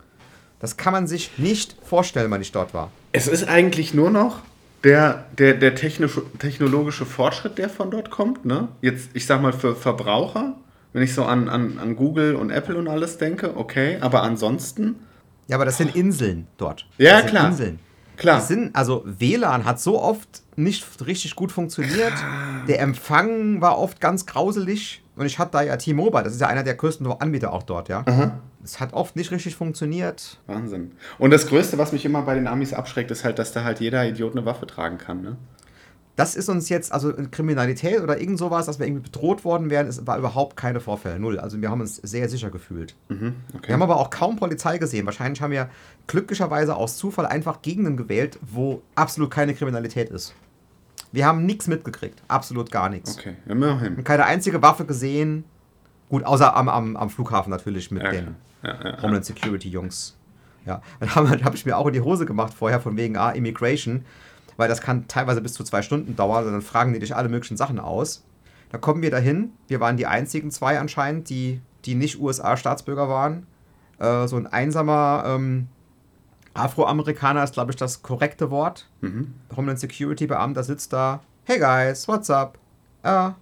[0.60, 2.90] das kann man sich nicht vorstellen, wenn nicht dort war.
[3.12, 4.42] Es ist eigentlich nur noch
[4.84, 8.44] der, der, der technische, technologische Fortschritt, der von dort kommt.
[8.44, 8.68] Ne?
[8.80, 10.54] Jetzt, ich sag mal, für Verbraucher,
[10.94, 14.94] wenn ich so an, an, an Google und Apple und alles denke, okay, aber ansonsten,
[15.48, 16.86] Ja, aber das sind Inseln dort.
[16.96, 17.48] Ja, das sind klar.
[17.48, 17.78] Inseln.
[18.16, 18.36] klar.
[18.36, 22.12] Das sind, also WLAN hat so oft nicht richtig gut funktioniert.
[22.68, 25.02] Der Empfang war oft ganz grauselig.
[25.16, 27.88] Und ich hatte da ja T-Mobile, das ist ja einer der größten Anbieter auch dort,
[27.88, 28.04] ja.
[28.64, 30.38] Es hat oft nicht richtig funktioniert.
[30.46, 30.92] Wahnsinn.
[31.18, 33.80] Und das Größte, was mich immer bei den Amis abschreckt, ist halt, dass da halt
[33.80, 35.36] jeder Idiot eine Waffe tragen kann, ne?
[36.16, 39.88] Das ist uns jetzt, also Kriminalität oder irgend sowas, dass wir irgendwie bedroht worden wären,
[39.88, 41.40] es war überhaupt keine Vorfälle, null.
[41.40, 42.94] Also wir haben uns sehr sicher gefühlt.
[43.08, 43.68] Mhm, okay.
[43.68, 45.06] Wir haben aber auch kaum Polizei gesehen.
[45.06, 45.68] Wahrscheinlich haben wir
[46.06, 50.34] glücklicherweise aus Zufall einfach Gegenden gewählt, wo absolut keine Kriminalität ist.
[51.10, 53.18] Wir haben nichts mitgekriegt, absolut gar nichts.
[53.18, 53.96] Okay, immerhin.
[53.96, 55.44] Und keine einzige Waffe gesehen.
[56.08, 59.02] Gut, außer am, am, am Flughafen natürlich mit Ja, den ja, ja.
[59.02, 60.16] Homeland Security Jungs.
[60.66, 63.30] Ja, dann habe hab ich mir auch in die Hose gemacht vorher von wegen ah,
[63.30, 64.04] Immigration,
[64.56, 67.28] weil das kann teilweise bis zu zwei Stunden dauern und dann fragen die dich alle
[67.28, 68.24] möglichen Sachen aus.
[68.70, 69.52] Da kommen wir dahin.
[69.68, 73.46] Wir waren die einzigen zwei anscheinend, die, die nicht USA-Staatsbürger waren.
[73.98, 75.68] Äh, so ein einsamer ähm,
[76.54, 78.88] Afroamerikaner ist, glaube ich, das korrekte Wort.
[79.00, 79.34] Mhm.
[79.56, 81.20] Homeland Security Beamter sitzt da.
[81.44, 82.58] Hey guys, what's up?
[83.04, 83.36] Ja,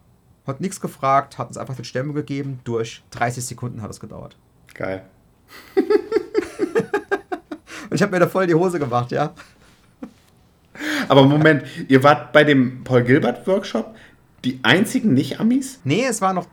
[0.46, 2.60] hat nichts gefragt, hat uns einfach den Stempel gegeben.
[2.64, 4.36] Durch 30 Sekunden hat es gedauert.
[4.74, 5.04] Geil.
[5.76, 9.32] Und ich habe mir da voll die Hose gemacht, ja.
[11.08, 13.94] Aber Moment, ihr wart bei dem Paul Gilbert Workshop
[14.44, 15.80] die einzigen Nicht-Amis?
[15.84, 16.46] Nee, es war noch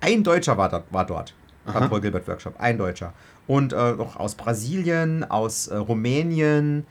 [0.00, 1.34] ein Deutscher war, dort- war dort
[1.66, 1.80] Aha.
[1.80, 2.54] beim Paul Gilbert Workshop.
[2.58, 3.12] Ein Deutscher.
[3.46, 6.86] Und äh, noch aus Brasilien, aus äh, Rumänien,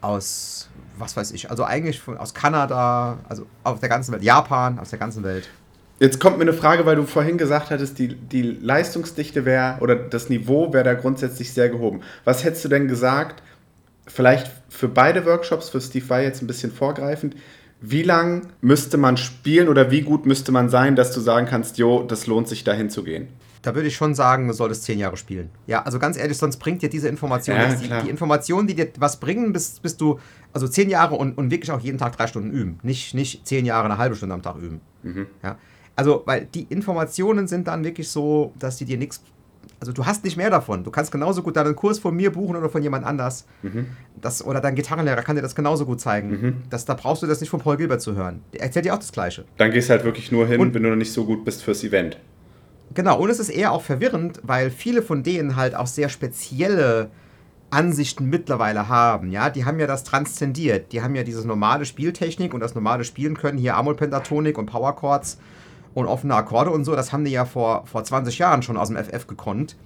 [0.00, 4.78] aus was weiß ich, also eigentlich von, aus Kanada, also auf der ganzen Welt, Japan,
[4.78, 5.48] aus der ganzen Welt.
[5.98, 9.96] Jetzt kommt mir eine Frage, weil du vorhin gesagt hattest, die, die Leistungsdichte wäre oder
[9.96, 12.00] das Niveau wäre da grundsätzlich sehr gehoben.
[12.24, 13.42] Was hättest du denn gesagt,
[14.06, 17.36] vielleicht für beide Workshops, für Steve Vai jetzt ein bisschen vorgreifend,
[17.80, 21.78] wie lang müsste man spielen oder wie gut müsste man sein, dass du sagen kannst,
[21.78, 23.28] jo, das lohnt sich dahin zu gehen?
[23.60, 25.50] Da würde ich schon sagen, du solltest zehn Jahre spielen.
[25.66, 27.80] Ja, also ganz ehrlich, sonst bringt dir diese Information Ja, nichts.
[27.82, 30.18] Die, die Informationen, die dir was bringen, bist, bist du,
[30.52, 32.78] also zehn Jahre und, und wirklich auch jeden Tag drei Stunden üben.
[32.82, 34.80] Nicht, nicht zehn Jahre eine halbe Stunde am Tag üben.
[35.42, 35.56] Ja.
[35.96, 39.22] Also, weil die Informationen sind dann wirklich so, dass die dir nichts.
[39.80, 40.82] Also du hast nicht mehr davon.
[40.84, 43.46] Du kannst genauso gut deinen Kurs von mir buchen oder von jemand anders.
[44.20, 46.62] Das, oder dein Gitarrenlehrer kann dir das genauso gut zeigen.
[46.70, 48.40] Das, da brauchst du das nicht von Paul Gilbert zu hören.
[48.52, 49.44] Der erzählt dir auch das Gleiche.
[49.58, 51.62] Dann gehst du halt wirklich nur hin, Und- wenn du noch nicht so gut bist
[51.62, 52.18] fürs Event.
[52.94, 57.10] Genau, und es ist eher auch verwirrend, weil viele von denen halt auch sehr spezielle
[57.70, 59.32] Ansichten mittlerweile haben.
[59.32, 60.92] Ja, die haben ja das transzendiert.
[60.92, 65.38] Die haben ja diese normale Spieltechnik und das normale Spielen können hier Amol-Pentatonik und Powerchords
[65.94, 66.96] und offene Akkorde und so.
[66.96, 69.76] Das haben die ja vor, vor 20 Jahren schon aus dem FF gekonnt.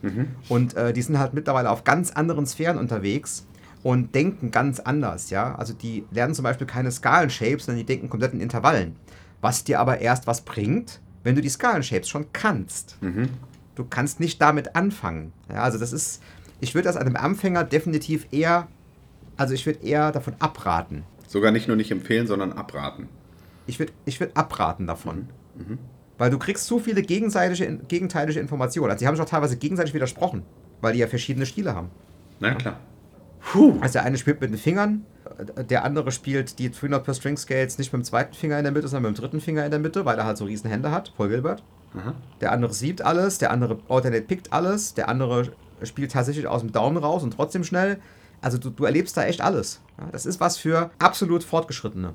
[0.49, 3.47] Und äh, die sind halt mittlerweile auf ganz anderen Sphären unterwegs
[3.83, 5.31] und denken ganz anders.
[5.31, 8.97] Ja, also die lernen zum Beispiel keine Skalenshapes, sondern die denken komplett in Intervallen.
[9.41, 12.97] Was dir aber erst was bringt, wenn du die Skalenshapes schon kannst.
[13.75, 15.33] Du kannst nicht damit anfangen.
[15.49, 16.21] Ja, also das ist,
[16.61, 18.67] ich würde das einem Anfänger definitiv eher,
[19.37, 21.05] also ich würde eher davon abraten.
[21.29, 23.09] Sogar nicht nur nicht empfehlen, sondern abraten.
[23.67, 25.29] Ich würde ich würd abraten davon.
[26.19, 28.91] Weil du kriegst zu viele gegenseitige, gegenteilige Informationen.
[28.91, 30.43] Also die haben sich auch teilweise gegenseitig widersprochen,
[30.81, 31.91] weil die ja verschiedene Stile haben.
[32.41, 32.81] Na klar.
[33.81, 35.07] Also der eine spielt mit den Fingern,
[35.71, 38.73] der andere spielt die 300 per String Scales nicht mit dem zweiten Finger in der
[38.73, 40.91] Mitte, sondern mit dem dritten Finger in der Mitte, weil er halt so riesen Hände
[40.91, 41.63] hat, Paul Gilbert.
[41.95, 42.15] Aha.
[42.41, 45.53] Der andere siebt alles, der andere alternate pickt alles, der andere
[45.85, 47.99] spielt tatsächlich aus dem Daumen raus und trotzdem schnell.
[48.41, 49.81] Also du, du erlebst da echt alles.
[50.13, 52.15] Das ist was für absolut Fortgeschrittene.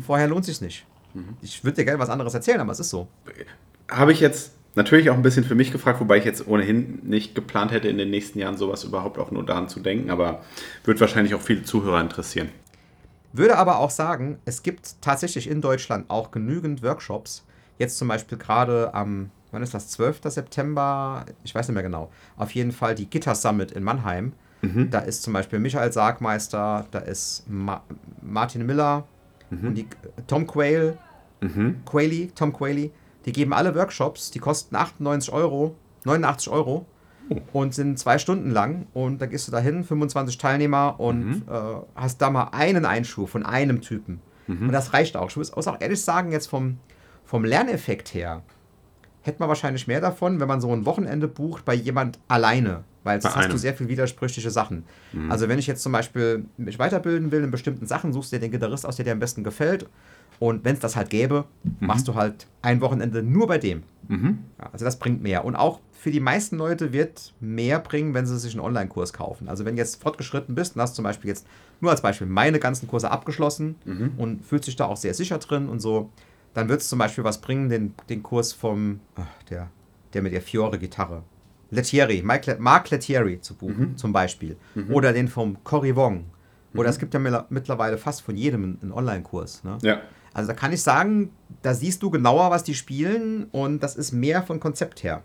[0.00, 0.86] Vorher lohnt sich's nicht.
[1.42, 3.08] Ich würde dir gerne was anderes erzählen, aber es ist so.
[3.90, 7.34] Habe ich jetzt natürlich auch ein bisschen für mich gefragt, wobei ich jetzt ohnehin nicht
[7.34, 10.42] geplant hätte, in den nächsten Jahren sowas überhaupt auch nur daran zu denken, aber
[10.84, 12.50] wird wahrscheinlich auch viele Zuhörer interessieren.
[13.32, 17.44] Würde aber auch sagen, es gibt tatsächlich in Deutschland auch genügend Workshops.
[17.78, 20.20] Jetzt zum Beispiel gerade am, wann ist das, 12.
[20.24, 21.24] September?
[21.44, 22.10] Ich weiß nicht mehr genau.
[22.36, 24.32] Auf jeden Fall die Gitter Summit in Mannheim.
[24.90, 27.82] Da ist zum Beispiel Michael Sargmeister, da ist Ma
[28.20, 29.04] Martin Miller
[29.50, 29.86] und die,
[30.26, 30.98] Tom Quayle,
[31.86, 32.90] Quayle, Tom Quayle.
[33.26, 35.74] Die geben alle Workshops, die kosten 98 Euro,
[36.04, 36.86] 89 Euro
[37.52, 38.86] und sind zwei Stunden lang.
[38.94, 43.44] Und da gehst du dahin, 25 Teilnehmer und äh, hast da mal einen Einschub von
[43.44, 44.20] einem Typen.
[44.66, 45.28] Und das reicht auch.
[45.30, 46.78] Ich muss auch ehrlich sagen, jetzt vom,
[47.24, 48.42] vom Lerneffekt her,
[49.22, 52.84] hätte man wahrscheinlich mehr davon, wenn man so ein Wochenende bucht bei jemand alleine.
[53.02, 53.52] Weil Bei sonst hast einem.
[53.52, 54.84] du sehr viel widersprüchliche Sachen.
[55.30, 58.40] Also wenn ich jetzt zum Beispiel mich weiterbilden will in bestimmten Sachen, suchst du dir
[58.40, 59.86] den Gitarrist aus, der dir am besten gefällt.
[60.38, 61.44] Und wenn es das halt gäbe,
[61.80, 63.82] machst du halt ein Wochenende nur bei dem.
[64.58, 65.44] Ja, also das bringt mehr.
[65.44, 69.48] Und auch für die meisten Leute wird mehr bringen, wenn sie sich einen Online-Kurs kaufen.
[69.48, 71.46] Also wenn du jetzt fortgeschritten bist und hast zum Beispiel jetzt
[71.80, 73.76] nur als Beispiel meine ganzen Kurse abgeschlossen
[74.18, 76.10] und fühlst dich da auch sehr sicher drin und so,
[76.54, 79.68] dann wird es zum Beispiel was bringen, den, den Kurs vom, ach, der,
[80.14, 81.22] der mit der Fiore-Gitarre.
[81.70, 84.56] Lettieri, Mark Lettieri zu buchen, zum Beispiel.
[84.90, 86.24] Oder den vom Cory Wong.
[86.74, 89.64] Oder es gibt ja mittlerweile fast von jedem einen Online-Kurs.
[89.64, 89.78] Ne?
[89.82, 90.00] Ja.
[90.32, 91.30] Also da kann ich sagen,
[91.62, 95.22] da siehst du genauer, was die spielen und das ist mehr von Konzept her.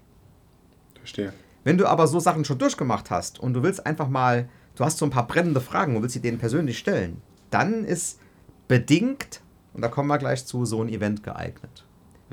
[0.97, 1.33] Verstehe.
[1.63, 4.97] Wenn du aber so Sachen schon durchgemacht hast und du willst einfach mal, du hast
[4.97, 7.21] so ein paar brennende Fragen und willst sie denen persönlich stellen,
[7.51, 8.19] dann ist
[8.67, 9.41] bedingt,
[9.73, 11.85] und da kommen wir gleich zu, so ein Event geeignet.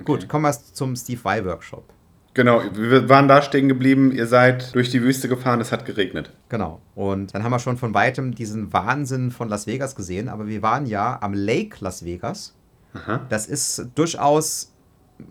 [0.04, 1.91] Gut, kommen wir zum Steve Vai Workshop.
[2.34, 6.30] Genau, wir waren da stehen geblieben, ihr seid durch die Wüste gefahren, es hat geregnet.
[6.48, 6.80] Genau.
[6.94, 10.62] Und dann haben wir schon von weitem diesen Wahnsinn von Las Vegas gesehen, aber wir
[10.62, 12.54] waren ja am Lake Las Vegas.
[12.94, 13.20] Aha.
[13.28, 14.72] Das ist durchaus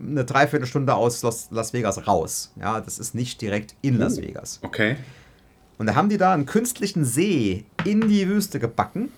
[0.00, 2.52] eine Dreiviertelstunde aus Las, Vegas raus.
[2.60, 4.22] Ja, das ist nicht direkt in Las Oh.
[4.22, 4.60] Vegas.
[4.62, 4.96] Okay.
[5.78, 9.08] Und da haben die da einen künstlichen See in die Wüste gebacken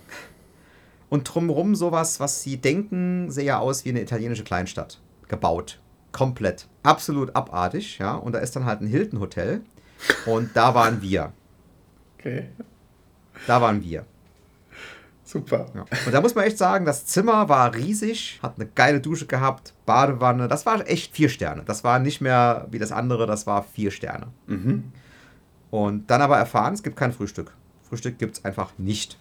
[1.10, 4.98] und drumherum sowas, was sie denken, sehe ja aus wie eine italienische Kleinstadt.
[5.28, 5.78] Gebaut.
[6.14, 6.68] Komplett.
[6.84, 8.14] Absolut abartig, ja.
[8.14, 9.62] Und da ist dann halt ein Hilton Hotel.
[10.26, 11.32] Und da waren wir.
[12.16, 12.50] Okay.
[13.48, 14.06] Da waren wir.
[15.24, 15.66] Super.
[15.74, 15.84] Ja.
[16.06, 19.74] Und da muss man echt sagen, das Zimmer war riesig, hat eine geile Dusche gehabt,
[19.86, 20.46] Badewanne.
[20.46, 21.64] Das war echt vier Sterne.
[21.64, 24.28] Das war nicht mehr wie das andere, das war vier Sterne.
[24.46, 24.92] Mhm.
[25.72, 27.52] Und dann aber erfahren, es gibt kein Frühstück.
[27.82, 29.18] Frühstück gibt es einfach nicht.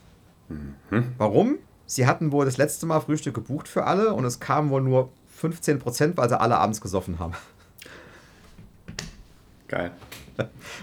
[1.17, 1.57] Warum?
[1.87, 5.09] Sie hatten wohl das letzte Mal Frühstück gebucht für alle und es kamen wohl nur
[5.43, 7.33] 15%, weil sie alle abends gesoffen haben.
[9.67, 9.91] Geil.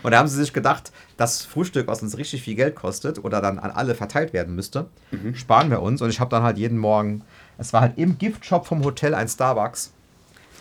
[0.02, 3.40] Und da haben sie sich gedacht, das Frühstück, was uns richtig viel Geld kostet oder
[3.40, 4.86] dann an alle verteilt werden müsste,
[5.34, 6.02] sparen wir uns.
[6.02, 7.22] Und ich habe dann halt jeden Morgen,
[7.58, 9.92] es war halt im Giftshop vom Hotel ein Starbucks.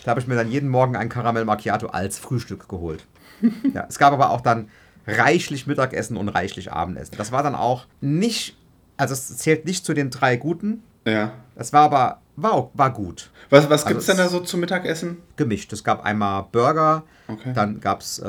[0.03, 3.05] Da habe ich mir dann jeden Morgen ein Karamell Macchiato als Frühstück geholt.
[3.73, 4.69] ja, es gab aber auch dann
[5.07, 7.15] reichlich Mittagessen und reichlich Abendessen.
[7.17, 8.57] Das war dann auch nicht,
[8.97, 10.83] also es zählt nicht zu den drei guten.
[11.05, 11.33] Ja.
[11.55, 13.31] Es war aber, war, auch- war gut.
[13.49, 15.17] Was, was Also denn es- da so zum Mittagessen?
[15.35, 15.71] gemischt.
[15.73, 17.51] Es gab einmal Burger, Okay.
[17.53, 18.25] dann gab es äh,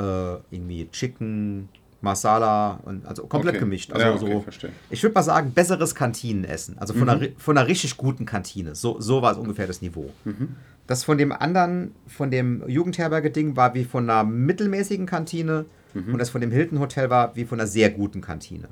[0.51, 1.69] irgendwie Chicken,
[2.03, 3.65] Masala und also komplett Okay.
[3.65, 3.93] gemischt.
[3.93, 4.71] Also Ja, okay, so, verstehe.
[4.89, 6.79] ich würde mal sagen, besseres Kantinenessen.
[6.79, 8.75] Also von, einer, ri- von einer richtig guten Kantine.
[8.75, 10.11] So, so war es ungefähr das Niveau.
[10.25, 10.57] Mhm.
[10.87, 16.13] Das von dem anderen, von dem Jugendherberge-Ding war wie von einer mittelmäßigen Kantine Mhm.
[16.15, 18.69] und das von dem Hilton Hotel war wie von einer sehr guten Kantine.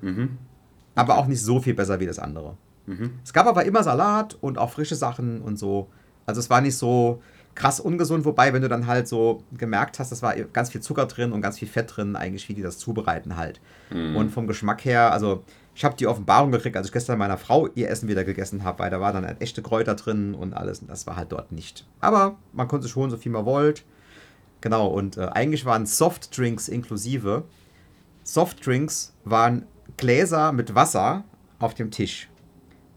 [0.95, 2.57] Aber auch nicht so viel besser wie das andere.
[2.89, 3.11] Mhm.
[3.23, 5.89] Es gab aber immer Salat und auch frische Sachen und so.
[6.27, 7.23] Also es war nicht so
[7.55, 11.07] krass ungesund, wobei, wenn du dann halt so gemerkt hast, das war ganz viel Zucker
[11.07, 13.61] drin und ganz viel Fett drin, eigentlich wie die das zubereiten halt.
[14.17, 15.43] Und vom Geschmack her, also
[15.75, 18.79] ich habe die Offenbarung gekriegt, als ich gestern meiner Frau ihr Essen wieder gegessen habe,
[18.79, 21.51] weil da war dann halt echte Kräuter drin und alles und das war halt dort
[21.51, 21.87] nicht.
[22.01, 23.85] Aber man konnte sich holen, so viel man wollt.
[24.61, 27.45] Genau, und äh, eigentlich waren Softdrinks inklusive.
[28.23, 29.67] Softdrinks waren
[29.97, 31.25] Gläser mit Wasser
[31.59, 32.29] auf dem Tisch.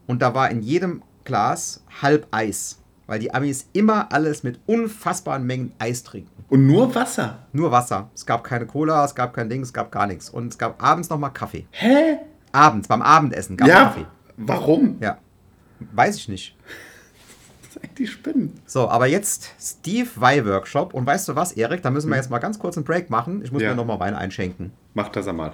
[0.07, 2.77] Und da war in jedem Glas halb Eis.
[3.07, 6.31] Weil die Amis immer alles mit unfassbaren Mengen Eis trinken.
[6.49, 7.39] Und nur Wasser.
[7.51, 8.09] Nur Wasser.
[8.15, 10.29] Es gab keine Cola, es gab kein Ding, es gab gar nichts.
[10.29, 11.65] Und es gab abends nochmal Kaffee.
[11.71, 12.17] Hä?
[12.53, 13.83] Abends, beim Abendessen gab es ja.
[13.85, 14.05] Kaffee.
[14.37, 14.97] Warum?
[15.01, 15.17] Ja.
[15.93, 16.55] Weiß ich nicht.
[17.73, 18.59] Das eigentlich spinnen.
[18.65, 20.93] So, aber jetzt Steve Vai Workshop.
[20.93, 21.81] Und weißt du was, Erik?
[21.81, 23.41] Da müssen wir jetzt mal ganz kurz einen Break machen.
[23.43, 23.69] Ich muss Ja.
[23.69, 24.71] mir nochmal Wein einschenken.
[24.93, 25.53] Macht das einmal.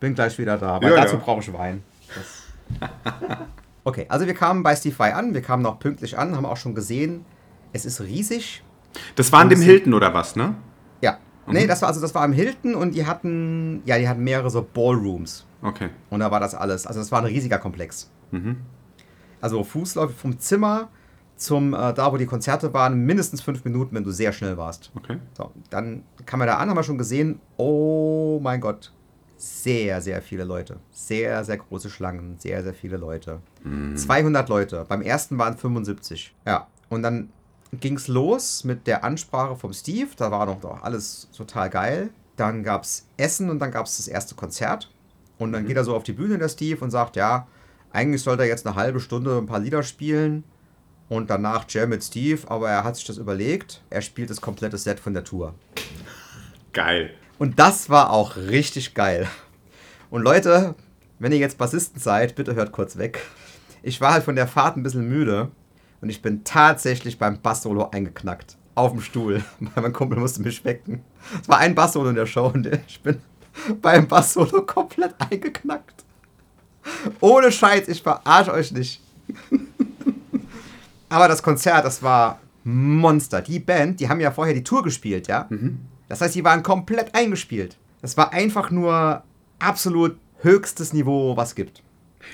[0.00, 1.22] Bin gleich wieder da, weil Ja, dazu ja.
[1.24, 1.82] brauche ich Wein.
[3.88, 6.74] Okay, also wir kamen bei Steve an, wir kamen noch pünktlich an, haben auch schon
[6.74, 7.24] gesehen,
[7.72, 8.62] es ist riesig.
[9.14, 10.56] Das war in dem Hilton oder was, ne?
[11.00, 11.16] Ja.
[11.46, 14.50] Nee, das war also das war im Hilton und die hatten ja, die hatten mehrere
[14.50, 15.88] so Ballrooms Okay.
[16.10, 16.86] und da war das alles.
[16.86, 18.10] Also das war ein riesiger Komplex.
[19.40, 20.88] Also Fußläufe vom Zimmer
[21.36, 24.90] zum äh, da wo die Konzerte waren, mindestens fünf Minuten, wenn du sehr schnell warst.
[24.96, 25.16] Okay.
[25.34, 28.92] So, dann kam er da an, haben wir schon gesehen, oh mein Gott,
[29.38, 30.76] sehr, sehr viele Leute.
[30.90, 33.40] Sehr, sehr große Schlangen, sehr, sehr viele Leute.
[33.94, 34.84] 200 Leute.
[34.88, 36.34] Beim ersten waren 75.
[36.46, 37.30] Ja, und dann
[37.72, 40.10] ging es los mit der Ansprache vom Steve.
[40.16, 42.10] Da war noch doch alles total geil.
[42.36, 44.90] Dann gab es Essen und dann gab es das erste Konzert.
[45.38, 47.46] Und dann geht er so auf die Bühne, der Steve, und sagt, ja,
[47.92, 50.44] eigentlich sollte er jetzt eine halbe Stunde ein paar Lieder spielen
[51.08, 53.82] und danach Jam mit Steve, aber er hat sich das überlegt.
[53.88, 55.54] Er spielt das komplette Set von der Tour.
[56.72, 57.14] Geil.
[57.38, 59.28] Und das war auch richtig geil.
[60.10, 60.74] Und Leute,
[61.18, 63.20] wenn ihr jetzt Bassisten seid, bitte hört kurz weg.
[63.82, 65.50] Ich war halt von der Fahrt ein bisschen müde
[66.00, 68.56] und ich bin tatsächlich beim Bass-Solo eingeknackt.
[68.74, 69.44] Auf dem Stuhl.
[69.76, 71.02] Mein Kumpel musste mich wecken.
[71.40, 73.20] Es war ein Bass-Solo in der Show und ich bin
[73.82, 76.04] beim Bass-Solo komplett eingeknackt.
[77.20, 79.00] Ohne Scheiß, ich verarsche euch nicht.
[81.08, 83.42] Aber das Konzert, das war Monster.
[83.42, 85.46] Die Band, die haben ja vorher die Tour gespielt, ja?
[86.08, 87.76] Das heißt, die waren komplett eingespielt.
[88.00, 89.22] Das war einfach nur
[89.58, 91.82] absolut höchstes Niveau, was gibt.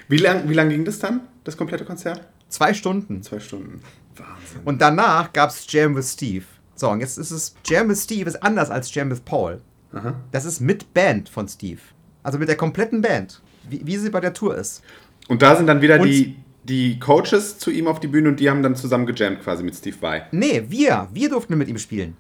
[0.08, 2.26] Wie lang, wie lang ging das dann, das komplette Konzert?
[2.48, 3.22] Zwei Stunden.
[3.22, 3.80] Zwei Stunden.
[4.16, 4.60] Wahnsinn.
[4.64, 6.44] Und danach gab es Jam with Steve.
[6.76, 9.60] So, und jetzt ist es, Jam with Steve ist anders als Jam with Paul.
[9.92, 10.14] Aha.
[10.32, 11.80] Das ist mit Band von Steve.
[12.22, 13.40] Also mit der kompletten Band.
[13.68, 14.82] Wie, wie sie bei der Tour ist.
[15.28, 18.40] Und da sind dann wieder Und- die die Coaches zu ihm auf die Bühne und
[18.40, 20.22] die haben dann zusammen gejammt quasi mit Steve Vai.
[20.32, 21.08] Nee, wir.
[21.12, 22.16] Wir durften mit ihm spielen.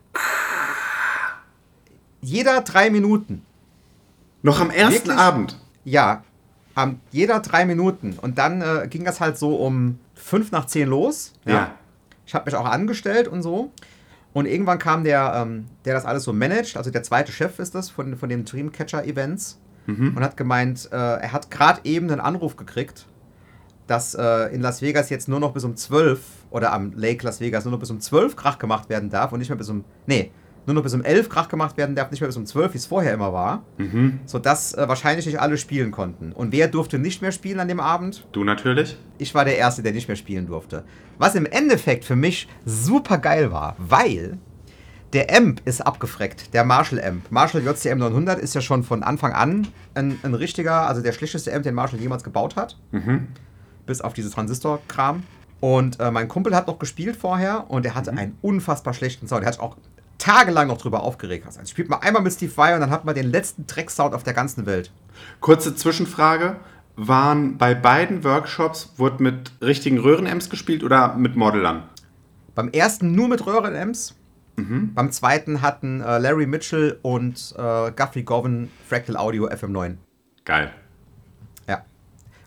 [2.24, 3.42] Jeder drei Minuten.
[4.42, 5.18] Noch am ersten Wirklich?
[5.18, 5.60] Abend.
[5.84, 6.24] Ja,
[6.74, 8.18] am jeder drei Minuten.
[8.20, 11.32] Und dann äh, ging das halt so um fünf nach zehn los.
[11.44, 11.72] Ja.
[12.26, 13.72] Ich habe mich auch angestellt und so.
[14.32, 17.74] Und irgendwann kam der, ähm, der das alles so managt, also der zweite Chef ist
[17.74, 19.60] das von, von den Dreamcatcher-Events,
[20.16, 23.06] und hat gemeint, äh, er hat gerade eben einen Anruf gekriegt,
[23.86, 26.20] dass äh, in Las Vegas jetzt nur noch bis um 12
[26.50, 29.40] oder am Lake Las Vegas nur noch bis um 12 Krach gemacht werden darf und
[29.40, 29.84] nicht mehr bis um.
[30.06, 30.30] Nee,
[30.66, 32.78] nur noch bis um 11 Krach gemacht werden darf, nicht mehr bis um 12, wie
[32.78, 33.62] es vorher immer war.
[34.26, 36.32] Sodass äh, wahrscheinlich nicht alle spielen konnten.
[36.32, 38.26] Und wer durfte nicht mehr spielen an dem Abend?
[38.32, 38.96] Du natürlich.
[39.18, 40.84] Ich war der Erste, der nicht mehr spielen durfte.
[41.18, 44.38] Was im Endeffekt für mich super geil war, weil
[45.12, 47.30] der Amp ist abgefreckt, der Marshall Amp.
[47.30, 51.54] Marshall JCM 900 ist ja schon von Anfang an ein, ein richtiger, also der schlechteste
[51.54, 52.76] Amp, den Marshall jemals gebaut hat.
[53.86, 55.22] Bis auf diese Transistor-Kram.
[55.60, 59.44] Und äh, mein Kumpel hat noch gespielt vorher und er hatte einen unfassbar schlechten Sound.
[59.44, 59.76] Er hat auch
[60.24, 61.46] tagelang noch drüber aufgeregt.
[61.46, 64.22] Also spielt man einmal mit Steve Vai und dann hat man den letzten Drecksound auf
[64.22, 64.90] der ganzen Welt.
[65.40, 66.56] Kurze Zwischenfrage.
[66.96, 71.82] Waren bei beiden Workshops, wurde mit richtigen Röhrenamps gespielt oder mit Modellern?
[72.54, 74.14] Beim ersten nur mit Röhren-Amps.
[74.56, 79.96] Beim zweiten hatten äh, Larry Mitchell und äh, Guthrie Govan Fractal Audio FM9.
[80.44, 80.72] Geil.
[81.68, 81.84] Ja.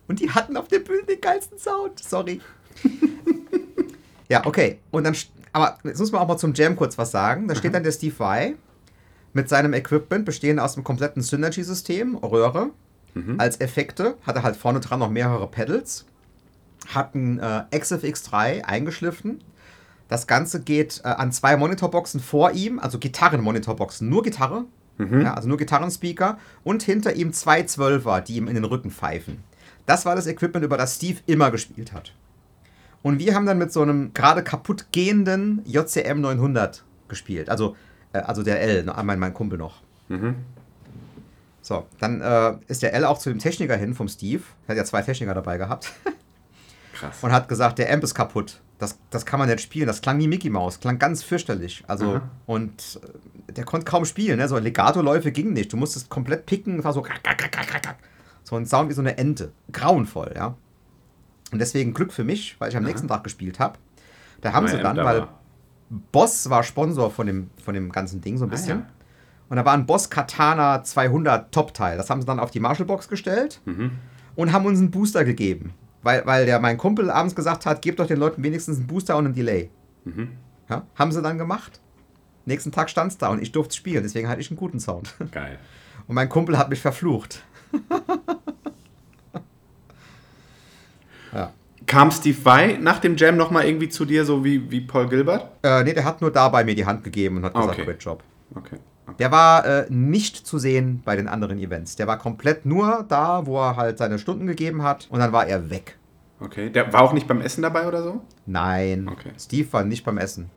[0.07, 1.99] Und die hatten auf der Bühne den geilsten Sound.
[1.99, 2.39] Sorry.
[4.29, 4.79] ja, okay.
[4.91, 5.17] Und dann,
[5.57, 7.47] aber jetzt muss man auch mal zum Jam kurz was sagen.
[7.47, 8.55] Da steht dann der Steve Vai
[9.33, 12.69] mit seinem Equipment, bestehend aus einem kompletten Synergy-System, Röhre,
[13.39, 14.15] als Effekte.
[14.25, 16.05] Hat er halt vorne dran noch mehrere Pedals.
[16.87, 19.41] Hat ein äh, XFX3 eingeschliffen.
[20.07, 24.65] Das Ganze geht äh, an zwei Monitorboxen vor ihm, also Gitarren-Monitorboxen, nur Gitarre,
[25.23, 29.43] ja, also nur Gitarrenspeaker und hinter ihm zwei Zwölfer, die ihm in den Rücken pfeifen.
[29.85, 32.13] Das war das Equipment, über das Steve immer gespielt hat.
[33.01, 37.49] Und wir haben dann mit so einem gerade kaputt gehenden JCM 900 gespielt.
[37.49, 37.75] Also,
[38.13, 39.81] äh, also der L, ne, mein, mein Kumpel noch.
[41.61, 44.43] So, dann äh, ist der L auch zu dem Techniker hin vom Steve.
[44.67, 45.91] Er hat ja zwei Techniker dabei gehabt.
[46.93, 47.17] Krass.
[47.21, 48.59] und hat gesagt, der Amp ist kaputt.
[48.79, 49.85] Das, das kann man nicht spielen.
[49.85, 51.83] Das klang wie Mickey Mouse, klang ganz fürchterlich.
[51.87, 52.29] Also, Aha.
[52.47, 52.99] und
[53.47, 54.39] äh, der konnte kaum spielen.
[54.39, 54.47] Ne?
[54.47, 55.71] So Legato-Läufe gingen nicht.
[55.71, 56.79] Du musstest komplett picken.
[56.79, 57.03] Es war so.
[58.43, 59.51] So ein Sound wie so eine Ente.
[59.71, 60.55] Grauenvoll, ja.
[61.51, 63.77] Und deswegen Glück für mich, weil ich am nächsten Tag gespielt habe.
[64.41, 65.27] Da haben sie dann, da weil.
[66.11, 68.79] Boss war Sponsor von dem, von dem ganzen Ding so ein Ah, bisschen.
[68.79, 68.85] ja.
[69.47, 71.95] Und da war ein Boss Katana 200 Top-Teil.
[71.95, 73.91] Das haben sie dann auf die Marshall-Box gestellt Mhm.
[74.35, 75.73] und haben uns einen Booster gegeben.
[76.03, 79.15] Weil, weil der mein Kumpel abends gesagt hat, gebt doch den Leuten wenigstens einen Booster
[79.15, 79.69] und einen Delay.
[80.03, 80.31] Mhm.
[80.69, 81.79] Ja, haben sie dann gemacht.
[82.45, 85.15] Nächsten Tag stand es da und ich durfte spielen, deswegen hatte ich einen guten Sound.
[85.31, 85.57] Geil.
[86.07, 87.43] Und mein Kumpel hat mich verflucht.
[91.37, 91.53] ja.
[91.85, 95.47] Kam Steve Vai nach dem Jam nochmal irgendwie zu dir, so wie, wie Paul Gilbert?
[95.63, 97.85] Äh, nee, der hat nur dabei mir die Hand gegeben und hat gesagt, Okay.
[97.85, 98.23] great job.
[98.55, 98.75] Okay.
[99.05, 99.15] okay.
[99.19, 101.95] Der war äh, nicht zu sehen bei den anderen Events.
[101.95, 105.47] Der war komplett nur da, wo er halt seine Stunden gegeben hat und dann war
[105.47, 105.97] er weg.
[106.41, 106.69] Okay.
[106.69, 108.21] Der war auch nicht beim Essen dabei oder so?
[108.45, 109.31] Nein, Okay.
[109.39, 110.49] Steve war nicht beim Essen.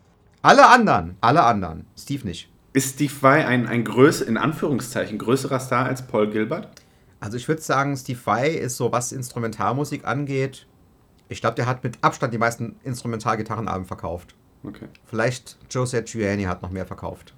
[0.43, 1.87] Alle anderen, alle anderen.
[1.97, 2.51] Steve nicht.
[2.73, 6.69] Ist Steve Vai ein, ein größ, in Anführungszeichen größerer Star als Paul Gilbert?
[7.21, 10.67] Also ich würde sagen, Steve Vai ist so, was Instrumentalmusik angeht,
[11.31, 14.35] ich glaube, der hat mit Abstand die meisten Instrumentalgitarrenalben verkauft.
[14.65, 14.89] Okay.
[15.07, 17.35] Vielleicht Joe Satriani hat noch mehr verkauft.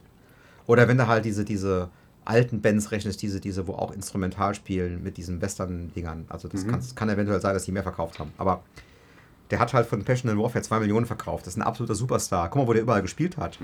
[0.67, 1.91] Oder wenn du halt diese, diese
[2.25, 6.25] alten Bands rechnest, diese, diese, wo auch instrumental spielen mit diesen Western-Dingern.
[6.29, 8.33] Also das kann, kann eventuell sein, dass die mehr verkauft haben.
[8.39, 8.63] Aber
[9.51, 11.47] der hat halt von Passion and Warfare 2 Millionen verkauft.
[11.47, 12.49] Das ist ein absoluter Superstar.
[12.49, 13.59] Guck mal, wo der überall gespielt hat.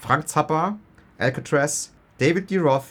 [0.00, 0.78] Frank Zappa,
[1.18, 2.58] Alcatraz, David D.
[2.58, 2.84] Roth,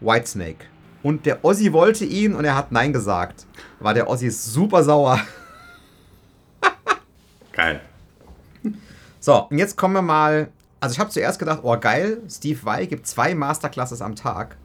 [0.00, 0.64] Whitesnake.
[1.02, 3.44] Und der Ossi wollte ihn und er hat Nein gesagt.
[3.80, 5.20] War der Ossi super sauer.
[7.54, 7.80] Geil.
[9.20, 10.48] So, und jetzt kommen wir mal.
[10.80, 14.56] Also, ich habe zuerst gedacht, oh geil, Steve Vai gibt zwei Masterclasses am Tag.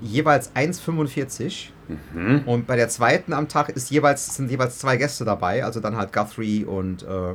[0.00, 1.70] Jeweils 1,45.
[2.46, 5.64] Und bei der zweiten am Tag ist jeweils, sind jeweils zwei Gäste dabei.
[5.64, 7.34] Also dann halt Guthrie und, äh,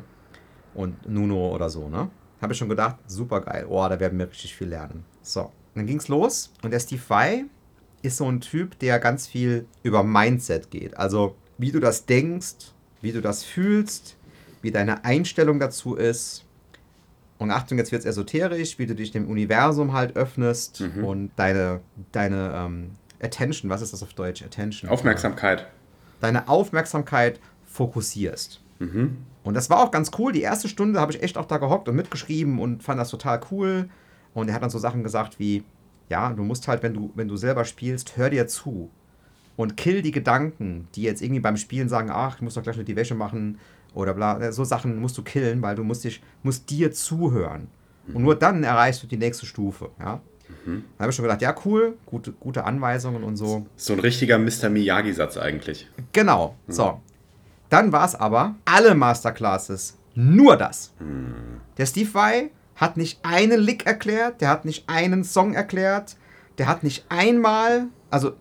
[0.74, 2.10] und Nuno oder so, ne?
[2.42, 3.66] Habe ich schon gedacht, super geil.
[3.70, 5.06] Oh, da werden wir richtig viel lernen.
[5.22, 6.52] So, dann ging's los.
[6.64, 7.46] Und der Steve Vai
[8.02, 10.98] ist so ein Typ, der ganz viel über Mindset geht.
[10.98, 14.16] Also, wie du das denkst, wie du das fühlst,
[14.62, 16.46] wie deine Einstellung dazu ist.
[17.38, 21.82] Und Achtung, jetzt wird es esoterisch, wie du dich dem Universum halt öffnest und deine,
[22.12, 22.92] deine ähm,
[23.22, 24.44] Attention, was ist das auf Deutsch?
[24.44, 24.90] Attention.
[24.90, 25.68] Aufmerksamkeit.
[26.20, 28.62] Deine Aufmerksamkeit fokussierst.
[29.44, 30.32] Und das war auch ganz cool.
[30.32, 33.42] Die erste Stunde habe ich echt auch da gehockt und mitgeschrieben und fand das total
[33.52, 33.90] cool.
[34.34, 35.64] Und er hat dann so Sachen gesagt wie,
[36.10, 38.90] ja, du musst halt, wenn du, wenn du selber spielst, hör dir zu.
[39.62, 42.78] Und kill die Gedanken, die jetzt irgendwie beim Spielen sagen, ach, ich muss doch gleich
[42.78, 43.60] noch die Wäsche machen
[43.94, 47.68] oder bla, so Sachen musst du killen, weil du musst dich, musst dir zuhören.
[48.14, 50.22] Und nur dann erreichst du die nächste Stufe, ja.
[50.66, 53.66] Dann habe ich schon gedacht, ja, cool, gute, gute Anweisungen und so.
[53.78, 54.70] So ein richtiger Mr.
[54.70, 55.90] Miyagi-Satz eigentlich.
[56.12, 57.00] Genau, so.
[57.70, 60.94] Dann war es aber alle Masterclasses nur das.
[61.78, 66.18] Der Steve Vai hat nicht einen Lick erklärt, der hat nicht einen Song erklärt,
[66.58, 68.34] der hat nicht einmal, also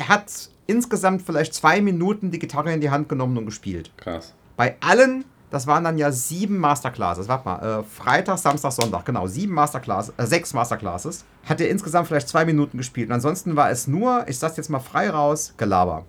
[0.00, 3.92] er hat insgesamt vielleicht zwei Minuten die Gitarre in die Hand genommen und gespielt.
[3.98, 4.34] Krass.
[4.56, 9.26] Bei allen, das waren dann ja sieben Masterclasses, warte mal, äh, Freitag, Samstag, Sonntag, genau,
[9.26, 13.08] sieben Masterclasses, äh, sechs Masterclasses, hat er insgesamt vielleicht zwei Minuten gespielt.
[13.08, 16.06] Und ansonsten war es nur, ich sag's jetzt mal frei raus, Gelaber.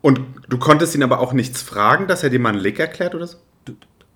[0.00, 3.14] Und du konntest ihn aber auch nichts fragen, dass er dir mal einen Lick erklärt
[3.16, 3.38] oder so?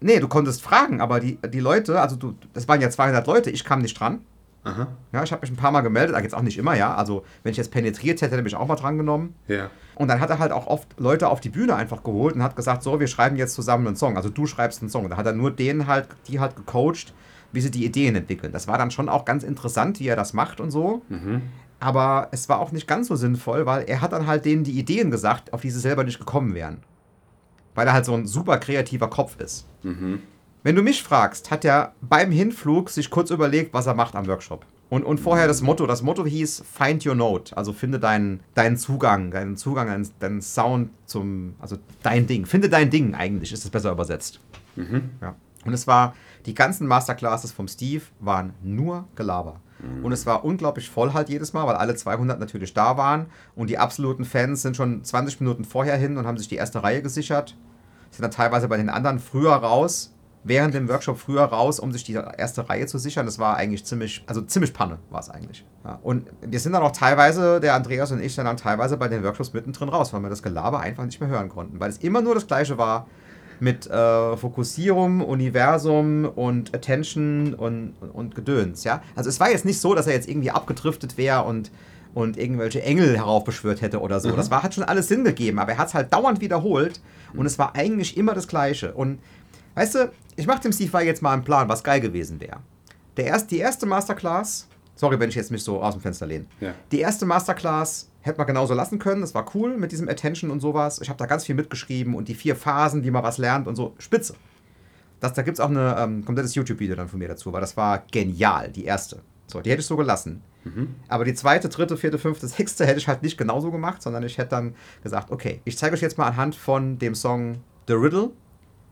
[0.01, 3.51] Nee, du konntest fragen, aber die, die Leute, also du, das waren ja 200 Leute,
[3.51, 4.21] ich kam nicht dran.
[4.65, 4.89] Aha.
[5.13, 6.95] Ja, ich habe mich ein paar Mal gemeldet, aber jetzt auch nicht immer, ja.
[6.95, 9.35] Also, wenn ich jetzt penetriert hätte, hätte er mich auch mal dran genommen.
[9.47, 9.71] Ja.
[9.95, 12.57] Und dann hat er halt auch oft Leute auf die Bühne einfach geholt und hat
[12.57, 14.17] gesagt, so, wir schreiben jetzt zusammen einen Song.
[14.17, 15.09] Also du schreibst einen Song.
[15.09, 17.15] Da hat er nur denen halt, die halt gecoacht,
[17.53, 18.53] wie sie die Ideen entwickeln.
[18.53, 21.03] Das war dann schon auch ganz interessant, wie er das macht und so.
[21.81, 24.79] Aber es war auch nicht ganz so sinnvoll, weil er hat dann halt denen die
[24.79, 26.83] Ideen gesagt, auf die sie selber nicht gekommen wären.
[27.75, 29.67] Weil er halt so ein super kreativer Kopf ist.
[30.63, 34.27] Wenn du mich fragst, hat er beim Hinflug sich kurz überlegt, was er macht am
[34.27, 34.67] Workshop.
[34.91, 38.79] Und, und vorher das Motto, das Motto hieß Find Your Note, also finde deinen, deinen
[38.79, 42.47] Zugang, deinen Zugang, deinen, deinen Sound zum, also dein Ding.
[42.47, 44.41] Finde dein Ding eigentlich, ist es besser übersetzt.
[45.21, 45.35] Ja.
[45.65, 46.15] Und es war,
[46.47, 49.61] die ganzen Masterclasses vom Steve waren nur Gelaber.
[50.03, 53.27] Und es war unglaublich voll halt jedes Mal, weil alle 200 natürlich da waren.
[53.55, 56.83] Und die absoluten Fans sind schon 20 Minuten vorher hin und haben sich die erste
[56.83, 57.57] Reihe gesichert.
[58.11, 60.13] Sind dann teilweise bei den anderen früher raus,
[60.49, 63.27] während dem Workshop früher raus, um sich die erste Reihe zu sichern.
[63.27, 65.65] Das war eigentlich ziemlich, also ziemlich Panne war es eigentlich.
[65.85, 65.99] Ja.
[66.03, 69.23] Und wir sind dann auch teilweise, der Andreas und ich, dann, dann teilweise bei den
[69.23, 71.79] Workshops mittendrin raus, weil wir das Gelaber einfach nicht mehr hören konnten.
[71.79, 73.07] Weil es immer nur das Gleiche war
[73.61, 79.03] mit äh, Fokussierung, Universum und Attention und, und, Gedöns, ja.
[79.17, 81.73] Also es war jetzt nicht so, dass er jetzt irgendwie abgedriftet wäre und,
[82.15, 84.31] und irgendwelche Engel heraufbeschwört hätte oder so.
[84.33, 87.01] Das war, hat schon alles Sinn gegeben, aber er hat es halt dauernd wiederholt
[87.35, 88.95] und es war eigentlich immer das Gleiche.
[88.95, 89.19] Und
[89.79, 92.59] weißt du, ich mache dem Steve Vai jetzt mal einen Plan, was geil gewesen wäre.
[93.17, 96.47] Der erst, die erste Masterclass, sorry, wenn ich jetzt mich so aus dem Fenster lehne.
[96.61, 96.75] Ja.
[96.91, 99.21] Die erste Masterclass hätte man genauso lassen können.
[99.21, 101.01] Das war cool mit diesem Attention und sowas.
[101.01, 103.77] Ich habe da ganz viel mitgeschrieben und die vier Phasen, wie man was lernt und
[103.77, 103.95] so.
[103.99, 104.35] Spitze.
[105.21, 107.77] Das, da gibt es auch ein ähm, komplettes YouTube-Video dann von mir dazu, weil das
[107.77, 109.21] war genial, die erste.
[109.47, 110.43] So, die hätte ich so gelassen.
[111.09, 114.39] Aber die zweite, dritte, vierte, fünfte, sechste hätte ich halt nicht genauso gemacht, sondern ich
[114.39, 118.31] hätte dann gesagt, okay, ich zeige euch jetzt mal anhand von dem Song The Riddle,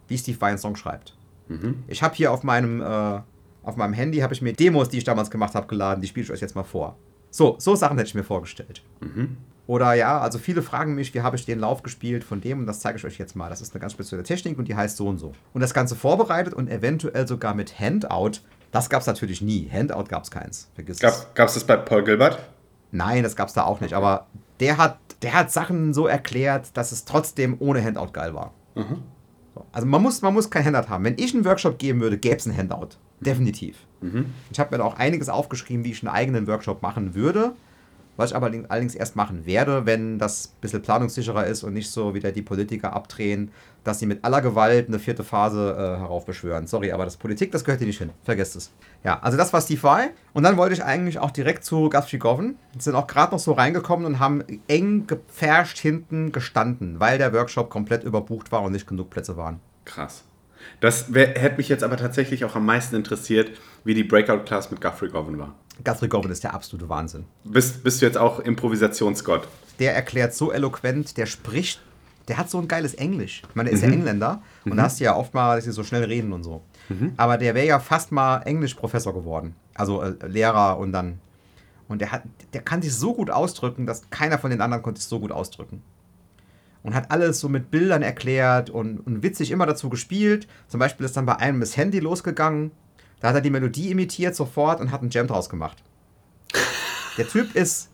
[0.08, 1.16] wie Steve Vai einen Song schreibt.
[1.88, 3.20] Ich habe hier auf meinem, äh,
[3.62, 6.00] auf meinem Handy habe ich mir Demos, die ich damals gemacht habe, geladen.
[6.00, 6.96] Die spiele ich euch jetzt mal vor.
[7.30, 8.82] So, so Sachen hätte ich mir vorgestellt.
[9.66, 12.66] Oder ja, also viele fragen mich, wie habe ich den Lauf gespielt von dem und
[12.66, 13.48] das zeige ich euch jetzt mal.
[13.50, 15.32] Das ist eine ganz spezielle Technik und die heißt so und so.
[15.52, 18.38] Und das Ganze vorbereitet und eventuell sogar mit Handout.
[18.70, 19.68] Das gab es natürlich nie.
[19.70, 20.68] Handout gab es keins.
[20.74, 21.26] Vergiss es.
[21.34, 22.38] Gab es das bei Paul Gilbert?
[22.92, 23.94] Nein, das gab es da auch nicht.
[23.94, 24.26] Aber
[24.60, 28.54] der hat, der hat Sachen so erklärt, dass es trotzdem ohne Handout geil war.
[28.76, 29.02] So.
[29.72, 31.04] Also man muss, man muss kein Handout haben.
[31.04, 32.96] Wenn ich einen Workshop geben würde, gäbe es ein Handout.
[33.20, 33.76] Definitiv.
[34.50, 37.52] Ich habe mir da auch einiges aufgeschrieben, wie ich einen eigenen Workshop machen würde.
[38.16, 41.90] Was ich aber allerdings erst machen werde, wenn das ein bisschen planungssicherer ist und nicht
[41.90, 43.50] so wieder die Politiker abdrehen,
[43.84, 46.66] dass sie mit aller Gewalt eine vierte Phase äh, heraufbeschwören.
[46.66, 48.10] Sorry, aber das Politik, das gehört hier nicht hin.
[48.24, 48.72] Vergesst es.
[49.04, 50.10] Ja, also das war Steve Vai.
[50.32, 52.56] Und dann wollte ich eigentlich auch direkt zu Guthrie Govan.
[52.78, 57.70] Sind auch gerade noch so reingekommen und haben eng gepfercht hinten gestanden, weil der Workshop
[57.70, 59.60] komplett überbucht war und nicht genug Plätze waren.
[59.84, 60.24] Krass.
[60.80, 63.52] Das hätte mich jetzt aber tatsächlich auch am meisten interessiert,
[63.84, 65.54] wie die Breakout-Class mit Guthrie Govan war.
[65.84, 67.24] Guthrie Govan ist der absolute Wahnsinn.
[67.44, 69.46] Bist, bist du jetzt auch Improvisationsgott?
[69.78, 71.80] der erklärt so eloquent, der spricht,
[72.28, 73.42] der hat so ein geiles Englisch.
[73.48, 75.72] Ich meine, der ist ja Engländer und da hast du ja oft mal, dass sie
[75.72, 76.62] so schnell reden und so.
[77.16, 79.54] Aber der wäre ja fast mal Englisch-Professor geworden.
[79.74, 81.20] Also äh, Lehrer und dann.
[81.88, 82.22] Und der, hat,
[82.52, 85.32] der kann sich so gut ausdrücken, dass keiner von den anderen konnte sich so gut
[85.32, 85.82] ausdrücken.
[86.82, 90.46] Und hat alles so mit Bildern erklärt und, und witzig immer dazu gespielt.
[90.68, 92.70] Zum Beispiel ist dann bei einem das Handy losgegangen.
[93.20, 95.76] Da hat er die Melodie imitiert sofort und hat einen Jam draus gemacht.
[97.16, 97.88] Der Typ ist.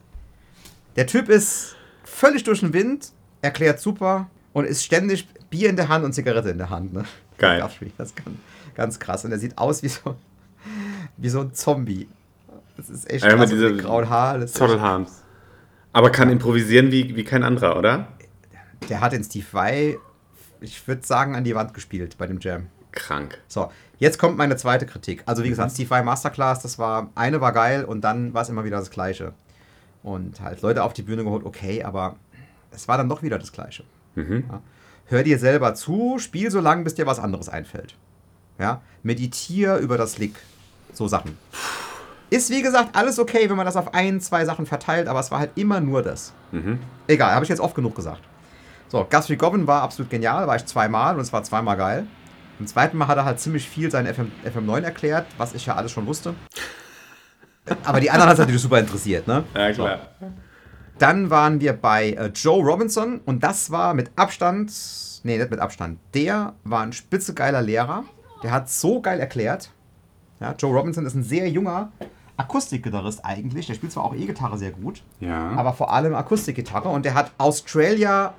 [0.96, 5.88] Der Typ ist völlig durch den Wind, erklärt super und ist ständig Bier in der
[5.88, 6.92] Hand und Zigarette in der Hand.
[6.92, 7.04] Ne?
[7.38, 7.60] Geil.
[7.96, 8.36] Das ist ganz,
[8.74, 9.24] ganz krass.
[9.24, 10.16] Und er sieht aus wie so,
[11.16, 12.08] wie so ein Zombie.
[12.76, 13.50] Das ist echt krass.
[13.50, 14.46] diese mit grauen Haaren.
[14.46, 15.22] Zottelhams.
[15.92, 18.08] Aber kann improvisieren wie, wie kein anderer, oder?
[18.88, 19.98] Der hat den Steve Vai,
[20.60, 22.66] ich würde sagen, an die Wand gespielt bei dem Jam.
[22.92, 23.40] Krank.
[23.48, 23.70] So,
[24.03, 25.22] jetzt kommt meine zweite Kritik.
[25.26, 28.48] Also wie gesagt, Steve Vai Masterclass, das war, eine war geil und dann war es
[28.48, 29.32] immer wieder das Gleiche.
[30.03, 32.16] und halt Leute auf die Bühne geholt, okay, aber
[32.72, 33.84] es war dann doch wieder das Gleiche.
[34.50, 34.61] Ja.
[35.07, 37.94] Hör dir selber zu, spiel so lange, bis dir was anderes einfällt.
[38.59, 38.80] Ja.
[39.03, 40.34] Meditier über das Lick.
[40.92, 41.38] So Sachen.
[42.30, 45.30] Ist wie gesagt alles okay, wenn man das auf ein, zwei Sachen verteilt, aber es
[45.30, 46.32] war halt immer nur das.
[47.07, 48.22] Egal, habe ich jetzt oft genug gesagt.
[48.88, 52.07] So, Guthrie Goblin war absolut genial, war ich zweimal und es war zweimal geil.
[52.59, 55.74] Im zweiten Mal hat er halt ziemlich viel sein FM, FM9 erklärt, was ich ja
[55.74, 56.34] alles schon wusste.
[57.84, 59.44] Aber die anderen hat es natürlich super interessiert, ne?
[59.55, 59.98] Ja, klar.
[60.98, 64.72] Dann waren wir bei äh, Joe Robinson und das war mit Abstand,
[65.24, 68.05] nee, nicht mit Abstand, der war ein spitzegeiler Lehrer.
[68.42, 69.70] Der hat so geil erklärt.
[70.40, 71.92] Ja, Joe Robinson ist ein sehr junger
[72.36, 73.66] Akustikgitarrist eigentlich.
[73.68, 75.50] Der spielt zwar auch E-Gitarre sehr gut, Ja.
[75.50, 78.34] aber vor allem Akustikgitarre und der hat Australia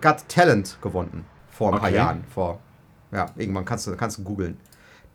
[0.00, 1.96] Got Talent gewonnen vor ein paar Okay.
[1.98, 2.24] Jahren.
[2.32, 2.58] Vor,
[3.14, 4.58] ja, irgendwann kannst du, kannst du googeln.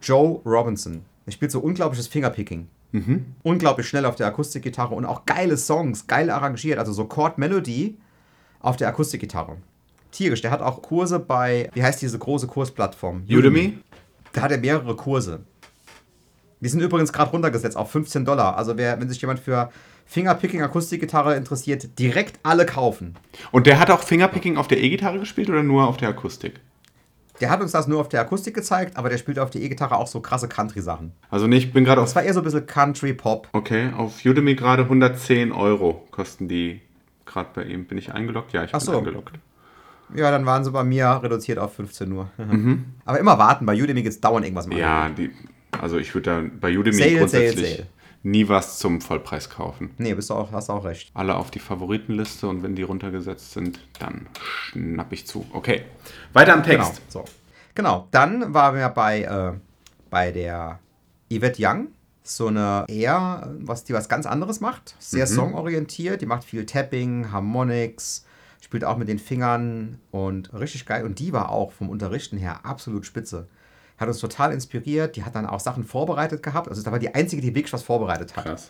[0.02, 1.04] Joe Robinson.
[1.26, 2.68] Er spielt so unglaubliches Fingerpicking.
[3.44, 6.80] Unglaublich schnell auf der Akustikgitarre und auch geile Songs, geil arrangiert.
[6.80, 7.98] Also so Chord Melody
[8.62, 9.58] auf der Akustikgitarre.
[10.12, 10.42] Tierisch.
[10.42, 13.26] Der hat auch Kurse bei, wie heißt diese große Kursplattform?
[13.30, 13.78] Udemy?
[14.34, 15.42] Da hat er mehrere Kurse.
[16.62, 18.58] Die sind übrigens gerade runtergesetzt auf 15 Dollar.
[18.58, 19.70] Also wer, wenn sich jemand für
[20.06, 23.16] Fingerpicking Akustikgitarre interessiert, direkt alle kaufen.
[23.52, 26.60] Und der hat auch Fingerpicking auf der E-Gitarre gespielt oder nur auf der Akustik?
[27.42, 29.96] Der hat uns das nur auf der Akustik gezeigt, aber der spielt auf der E-Gitarre
[29.98, 31.14] auch so krasse Country-Sachen.
[31.30, 32.16] Also nee, ich bin gerade Das auf.
[32.18, 33.48] war eher so ein bisschen Country-Pop.
[33.54, 36.82] Okay, auf Udemy gerade 110 Euro kosten die
[37.26, 37.86] gerade bei ihm.
[37.86, 38.52] Bin ich eingeloggt?
[38.54, 38.98] Ja, ich Ach bin so.
[38.98, 39.34] eingeloggt.
[40.16, 42.30] Ja, dann waren sie bei mir reduziert auf 15 Uhr.
[43.06, 44.80] Aber immer warten, bei Udemy gibt es dauernd irgendwas machen.
[44.80, 45.30] Ja, die,
[45.80, 47.88] also ich würde da bei Udemy Sale, grundsätzlich sale, sale.
[48.24, 49.92] Nie was zum Vollpreis kaufen.
[49.98, 51.12] Nee, bist du auch, hast du auch recht.
[51.14, 55.46] Alle auf die Favoritenliste und wenn die runtergesetzt sind, dann schnapp ich zu.
[55.54, 55.84] Okay,
[56.34, 57.02] weiter am Genau, Text.
[57.10, 57.26] so.
[57.76, 58.08] genau.
[58.12, 59.54] dann waren wir bei, äh,
[60.10, 60.80] bei der
[61.32, 61.88] Yvette Young.
[62.22, 64.96] So eine eher, was die was ganz anderes macht.
[65.00, 66.22] Sehr songorientiert.
[66.22, 68.26] Die macht viel Tapping, Harmonics,
[68.62, 71.06] spielt auch mit den Fingern und richtig geil.
[71.06, 73.48] Und die war auch vom Unterrichten her absolut spitze.
[74.00, 75.16] Hat uns total inspiriert.
[75.16, 76.70] Die hat dann auch Sachen vorbereitet gehabt.
[76.70, 78.46] Also da war die einzige, die wirklich was vorbereitet hat.
[78.46, 78.70] Krass.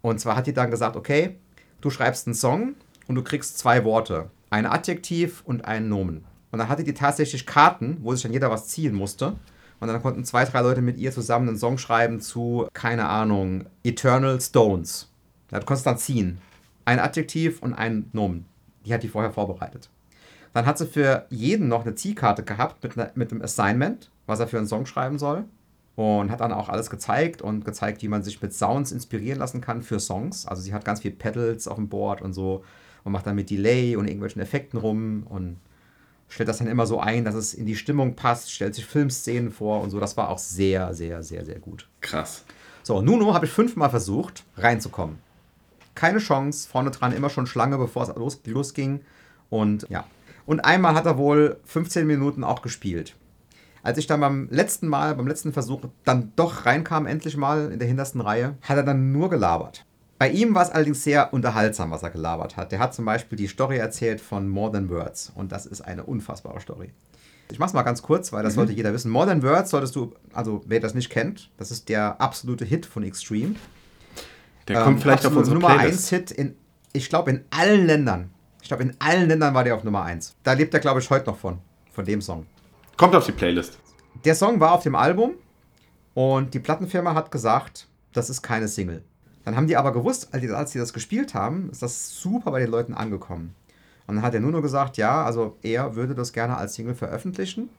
[0.00, 1.36] Und zwar hat die dann gesagt, okay,
[1.80, 2.74] du schreibst einen Song
[3.06, 4.30] und du kriegst zwei Worte.
[4.50, 6.24] Ein Adjektiv und einen Nomen.
[6.50, 9.36] Und dann hatte die tatsächlich Karten, wo sich dann jeder was ziehen musste.
[9.80, 13.66] Und dann konnten zwei, drei Leute mit ihr zusammen einen Song schreiben zu, keine Ahnung,
[13.82, 15.08] Eternal Stones.
[15.48, 16.38] Da konntest du dann ziehen.
[16.84, 18.46] Ein Adjektiv und ein Nomen.
[18.86, 19.88] Die hat die vorher vorbereitet.
[20.52, 24.40] Dann hat sie für jeden noch eine Ziehkarte gehabt mit, einer, mit einem Assignment, was
[24.40, 25.44] er für einen Song schreiben soll.
[25.94, 29.60] Und hat dann auch alles gezeigt und gezeigt, wie man sich mit Sounds inspirieren lassen
[29.60, 30.46] kann für Songs.
[30.46, 32.64] Also sie hat ganz viel Pedals auf dem Board und so
[33.04, 35.58] und macht dann mit Delay und irgendwelchen Effekten rum und
[36.28, 39.50] stellt das dann immer so ein, dass es in die Stimmung passt, stellt sich Filmszenen
[39.50, 40.00] vor und so.
[40.00, 41.88] Das war auch sehr, sehr, sehr, sehr gut.
[42.00, 42.44] Krass.
[42.82, 45.18] So, Nuno habe ich fünfmal versucht, reinzukommen.
[45.94, 49.00] Keine Chance, vorne dran immer schon Schlange, bevor es los, losging.
[49.50, 50.04] Und ja.
[50.46, 53.14] Und einmal hat er wohl 15 Minuten auch gespielt.
[53.82, 57.78] Als ich dann beim letzten Mal, beim letzten Versuch, dann doch reinkam, endlich mal in
[57.78, 59.84] der hintersten Reihe, hat er dann nur gelabert.
[60.18, 62.70] Bei ihm war es allerdings sehr unterhaltsam, was er gelabert hat.
[62.70, 65.32] Der hat zum Beispiel die Story erzählt von More Than Words.
[65.34, 66.92] Und das ist eine unfassbare Story.
[67.50, 69.10] Ich mach's mal ganz kurz, weil das sollte jeder wissen.
[69.10, 72.86] More Than Words solltest du, also wer das nicht kennt, das ist der absolute Hit
[72.86, 73.56] von Extreme.
[74.68, 76.12] Der Ähm, kommt vielleicht auf unsere Nummer Playlist.
[76.12, 76.54] 1 Hit in,
[76.92, 78.30] ich glaube, in allen Ländern.
[78.62, 80.36] Ich glaube, in allen Ländern war der auf Nummer 1.
[80.44, 81.58] Da lebt er, glaube ich, heute noch von,
[81.90, 82.46] von dem Song.
[82.96, 83.78] Kommt auf die Playlist.
[84.24, 85.34] Der Song war auf dem Album
[86.14, 89.02] und die Plattenfirma hat gesagt, das ist keine Single.
[89.44, 92.70] Dann haben die aber gewusst, als die das gespielt haben, ist das super bei den
[92.70, 93.54] Leuten angekommen.
[94.06, 96.94] Und dann hat er nur noch gesagt, ja, also er würde das gerne als Single
[96.94, 97.70] veröffentlichen,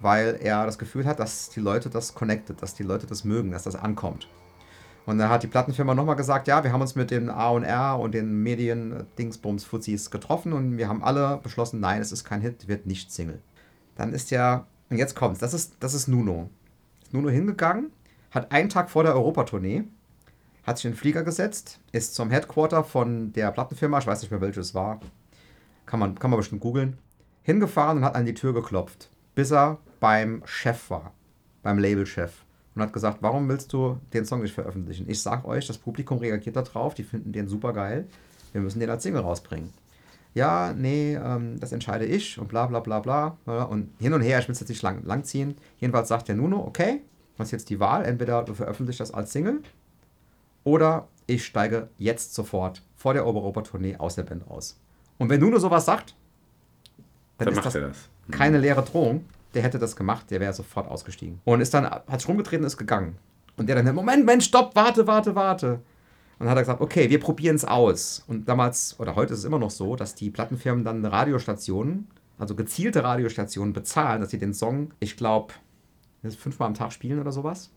[0.00, 3.50] weil er das Gefühl hat, dass die Leute das connected, dass die Leute das mögen,
[3.50, 4.28] dass das ankommt.
[5.06, 8.12] Und dann hat die Plattenfirma nochmal gesagt, ja, wir haben uns mit den A&R und
[8.12, 12.68] den Medien Dingsbums Fuzis getroffen und wir haben alle beschlossen, nein, es ist kein Hit,
[12.68, 13.40] wird nicht Single.
[13.98, 16.48] Dann ist ja, und jetzt kommt's, das ist, das ist Nuno.
[17.02, 17.90] Ist Nuno hingegangen,
[18.30, 19.84] hat einen Tag vor der Europatournee,
[20.62, 24.30] hat sich in den Flieger gesetzt, ist zum Headquarter von der Plattenfirma, ich weiß nicht
[24.30, 25.00] mehr welches es war,
[25.84, 26.96] kann man, kann man bestimmt googeln,
[27.42, 31.12] hingefahren und hat an die Tür geklopft, bis er beim Chef war,
[31.62, 32.44] beim Labelchef.
[32.76, 35.08] Und hat gesagt, warum willst du den Song nicht veröffentlichen?
[35.10, 38.06] Ich sag euch, das Publikum reagiert darauf, die finden den super geil.
[38.52, 39.72] Wir müssen den als Single rausbringen.
[40.38, 43.36] Ja, nee, ähm, das entscheide ich und bla bla bla bla.
[43.64, 45.56] Und hin und her, ich will es jetzt nicht lang, lang ziehen.
[45.78, 47.02] Jedenfalls sagt der Nuno, okay,
[47.36, 48.04] was ist jetzt die Wahl?
[48.04, 49.60] Entweder du veröffentlichst das als Single
[50.64, 54.78] oder ich steige jetzt sofort vor der Obereuropa-Tournee aus der Band aus.
[55.18, 56.14] Und wenn Nuno sowas sagt,
[57.38, 58.08] dann, Dann ist macht das er das.
[58.30, 59.24] keine leere Drohung.
[59.54, 61.40] Der hätte das gemacht, der wäre sofort ausgestiegen.
[61.44, 63.16] Und ist dann, hat sich rumgetreten und ist gegangen.
[63.56, 65.80] Und der dann, Moment, Mensch, stopp, warte, warte, warte.
[66.38, 68.24] Und dann hat er gesagt, okay, wir probieren es aus.
[68.28, 72.06] Und damals, oder heute ist es immer noch so, dass die Plattenfirmen dann Radiostationen,
[72.38, 75.54] also gezielte Radiostationen bezahlen, dass sie den Song, ich glaube,
[76.38, 77.70] fünfmal am Tag spielen oder sowas.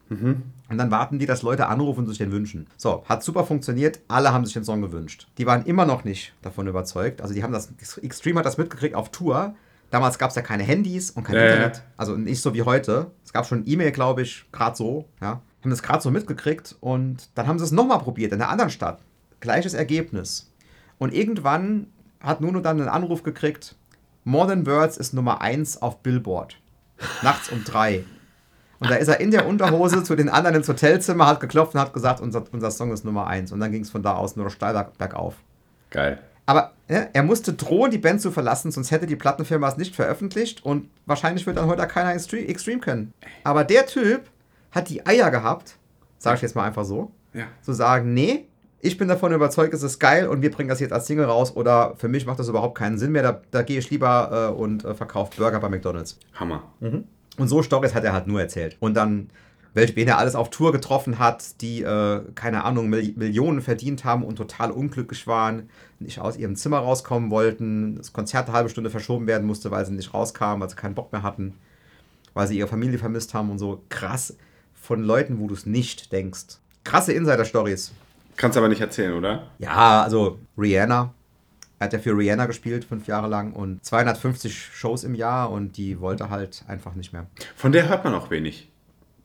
[0.69, 2.67] Und dann warten die, dass Leute anrufen und sich den wünschen.
[2.77, 3.99] So, hat super funktioniert.
[4.07, 5.27] Alle haben sich den Song gewünscht.
[5.37, 7.21] Die waren immer noch nicht davon überzeugt.
[7.21, 9.55] Also die haben das, Extreme hat das mitgekriegt auf Tour.
[9.89, 11.47] Damals gab es ja keine Handys und kein ja.
[11.47, 11.83] Internet.
[11.97, 13.11] Also nicht so wie heute.
[13.23, 15.05] Es gab schon E-Mail, glaube ich, gerade so.
[15.21, 15.41] Ja.
[15.61, 18.71] Haben das gerade so mitgekriegt und dann haben sie es nochmal probiert in einer anderen
[18.71, 18.99] Stadt.
[19.39, 20.51] Gleiches Ergebnis.
[20.97, 21.87] Und irgendwann
[22.19, 23.75] hat Nuno dann einen Anruf gekriegt,
[24.23, 26.57] More Than Words ist Nummer 1 auf Billboard.
[27.23, 28.05] Nachts um drei.
[28.79, 31.79] Und da ist er in der Unterhose zu den anderen ins Hotelzimmer, hat geklopft und
[31.79, 33.51] hat gesagt, unser, unser Song ist Nummer 1.
[33.51, 35.35] Und dann ging es von da aus nur noch steil bergauf.
[35.91, 36.19] Geil.
[36.47, 39.95] Aber ja, er musste drohen, die Band zu verlassen, sonst hätte die Plattenfirma es nicht
[39.95, 43.13] veröffentlicht und wahrscheinlich wird dann heute keiner Extreme, Extreme können.
[43.43, 44.23] Aber der Typ
[44.71, 45.77] hat die Eier gehabt,
[46.17, 47.45] sage ich jetzt mal einfach so, Ja.
[47.61, 48.45] zu sagen, nee,
[48.79, 51.55] ich bin davon überzeugt, es ist geil und wir bringen das jetzt als Single raus
[51.55, 54.59] oder für mich macht das überhaupt keinen Sinn mehr, da, da gehe ich lieber äh,
[54.59, 56.17] und äh, verkaufe Burger bei McDonalds.
[56.33, 56.63] Hammer.
[56.81, 58.77] Und so Stories hat er halt nur erzählt.
[58.79, 59.29] Und dann,
[59.73, 64.03] welche wen er alles auf Tour getroffen hat, die, äh, keine Ahnung, Mil Millionen verdient
[64.03, 65.69] haben und total unglücklich waren,
[65.99, 69.85] nicht aus ihrem Zimmer rauskommen wollten, das Konzert eine halbe Stunde verschoben werden musste, weil
[69.85, 71.53] sie nicht rauskamen, weil sie keinen Bock mehr hatten,
[72.33, 73.83] weil sie ihre Familie vermisst haben und so.
[73.89, 74.35] Krass
[74.81, 76.57] von Leuten, wo du es nicht denkst.
[76.83, 77.91] Krasse Insider-Stories.
[78.35, 79.47] Kannst aber nicht erzählen, oder?
[79.59, 81.13] Ja, also Rihanna.
[81.79, 85.77] Er hat ja für Rihanna gespielt, fünf Jahre lang und 250 Shows im Jahr und
[85.77, 87.27] die wollte halt einfach nicht mehr.
[87.55, 88.71] Von der hört man auch wenig.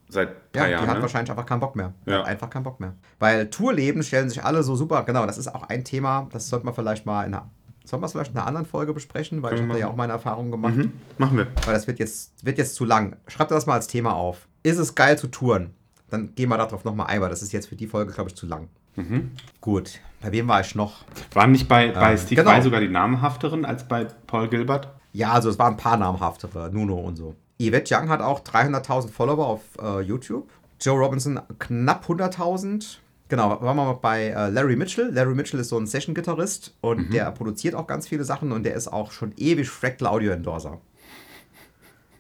[0.09, 0.87] Seit Ja, paar die Jahren.
[0.87, 1.03] hat ne?
[1.03, 1.93] wahrscheinlich einfach keinen Bock mehr.
[2.07, 2.23] Die Ja.
[2.23, 2.95] Einfach keinen Bock mehr.
[3.19, 6.65] Weil Tourleben stellen sich alle so super, genau, das ist auch ein Thema, das sollte
[6.65, 7.51] man vielleicht mal in einer,
[7.85, 9.89] sollte man es vielleicht in einer anderen Folge besprechen, weil ich habe wir da ja
[9.89, 10.77] auch meine Erfahrungen gemacht.
[10.77, 10.93] Mhm.
[11.19, 11.49] Machen wir.
[11.65, 13.17] Weil das wird jetzt, wird jetzt zu lang.
[13.27, 14.47] Schreibt das mal als Thema auf.
[14.67, 15.71] Ist es geil zu touren?
[16.11, 18.35] Dann gehen wir darauf nochmal ein, weil das ist jetzt für die Folge, glaube ich,
[18.35, 18.69] zu lang.
[18.97, 19.31] Mhm.
[19.61, 20.01] Gut.
[20.21, 21.05] Bei wem war ich noch?
[21.35, 22.51] Waren nicht bei, bei Steve genau.
[22.51, 24.89] Vai sogar die namhafteren als bei Paul Gilbert?
[25.13, 27.37] Ja, also es waren ein paar namhaftere, Nuno und so.
[27.63, 30.51] Yvette Young hat auch 300.000 Follower auf äh, YouTube.
[30.81, 32.97] Joe Robinson knapp 100.000.
[33.29, 35.13] Genau, waren wir mal bei äh, Larry Mitchell.
[35.13, 38.75] Larry Mitchell ist so ein Session-Gitarrist und der produziert auch ganz viele Sachen und der
[38.75, 40.81] ist auch schon ewig Fractal Audio Endorser.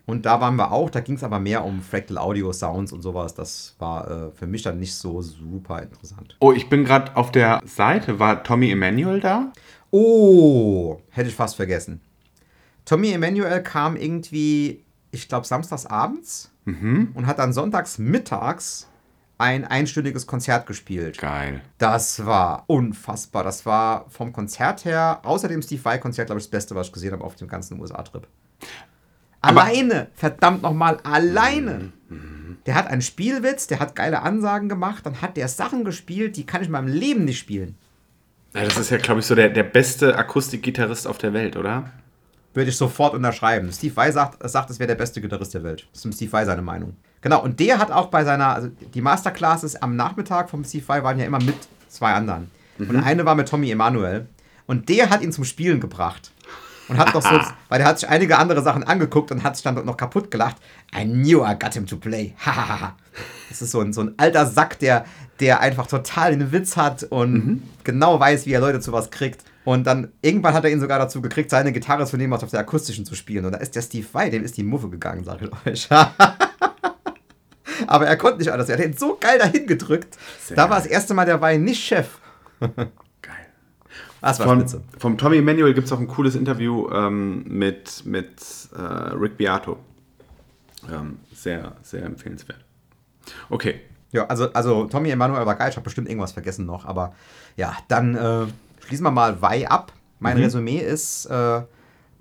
[0.06, 3.02] Und da waren wir auch, da ging es aber mehr um Fractal Audio Sounds und
[3.02, 3.34] sowas.
[3.34, 6.36] Das war äh, für mich dann nicht so super interessant.
[6.38, 8.20] Oh, ich bin gerade auf der Seite.
[8.20, 9.52] War Tommy Emmanuel da?
[9.90, 12.00] Oh, hätte ich fast vergessen.
[12.84, 16.52] Tommy Emanuel kam irgendwie, ich glaube, samstags abends
[17.14, 18.88] und hat dann sonntags mittags
[19.38, 21.18] ein einstündiges Konzert gespielt.
[21.18, 21.62] Geil.
[21.78, 23.44] Das war unfassbar.
[23.44, 26.92] Das war vom Konzert her, außer dem Steve Vai-Konzert, glaube ich, das Beste, was ich
[26.92, 28.26] gesehen habe auf dem ganzen USA-Trip.
[29.46, 31.92] Alleine, verdammt nochmal, alleine.
[32.66, 36.44] Der hat einen Spielwitz, der hat geile Ansagen gemacht, dann hat der Sachen gespielt, die
[36.44, 37.76] kann ich in meinem Leben nicht spielen.
[38.54, 41.90] Ja, das ist ja, glaube ich, so der, der beste Akustikgitarrist auf der Welt, oder?
[42.54, 43.70] Würde ich sofort unterschreiben.
[43.70, 45.86] Steve Vai sagt, sagt es wäre der beste Gitarrist der Welt.
[45.92, 46.96] Das ist Steve Vai seine Meinung.
[47.20, 51.02] Genau, und der hat auch bei seiner, also die Masterclasses am Nachmittag vom Steve Vai
[51.02, 51.56] waren ja immer mit
[51.88, 52.50] zwei anderen.
[52.78, 54.26] Und eine war mit Tommy Emanuel.
[54.66, 56.32] Und der hat ihn zum Spielen gebracht.
[56.88, 59.64] Und hat doch so, weil der hat sich einige andere Sachen angeguckt und hat sich
[59.64, 60.56] dann noch kaputt gelacht.
[60.94, 62.34] I knew I got him to play.
[62.44, 62.96] Hahaha.
[63.48, 65.04] das ist so ein, so ein alter Sack, der,
[65.40, 69.42] der einfach total den Witz hat und genau weiß, wie er Leute zu was kriegt.
[69.64, 72.50] Und dann irgendwann hat er ihn sogar dazu gekriegt, seine Gitarre zu nehmen, was auf
[72.50, 73.44] der akustischen zu spielen.
[73.44, 75.88] Und da ist der Steve Vai, dem ist die Muffe gegangen, sag ich euch.
[77.88, 78.68] Aber er konnte nicht anders.
[78.68, 80.16] Er hat ihn so geil dahin gedrückt.
[80.44, 82.06] Sehr da war das erste Mal der Vai nicht Chef.
[84.20, 84.82] Das war Von, spitze.
[84.98, 88.42] vom Tommy Emmanuel gibt es auch ein cooles Interview ähm, mit, mit
[88.76, 89.78] äh, Rick Beato.
[90.90, 92.64] Ähm, sehr, sehr empfehlenswert.
[93.50, 93.80] Okay.
[94.12, 95.68] Ja, also, also Tommy Emanuel war geil.
[95.70, 96.84] Ich habe bestimmt irgendwas vergessen noch.
[96.84, 97.12] Aber
[97.56, 98.46] ja, dann äh,
[98.86, 99.92] schließen wir mal Vai ab.
[100.18, 101.62] Mein Resümee ist, äh,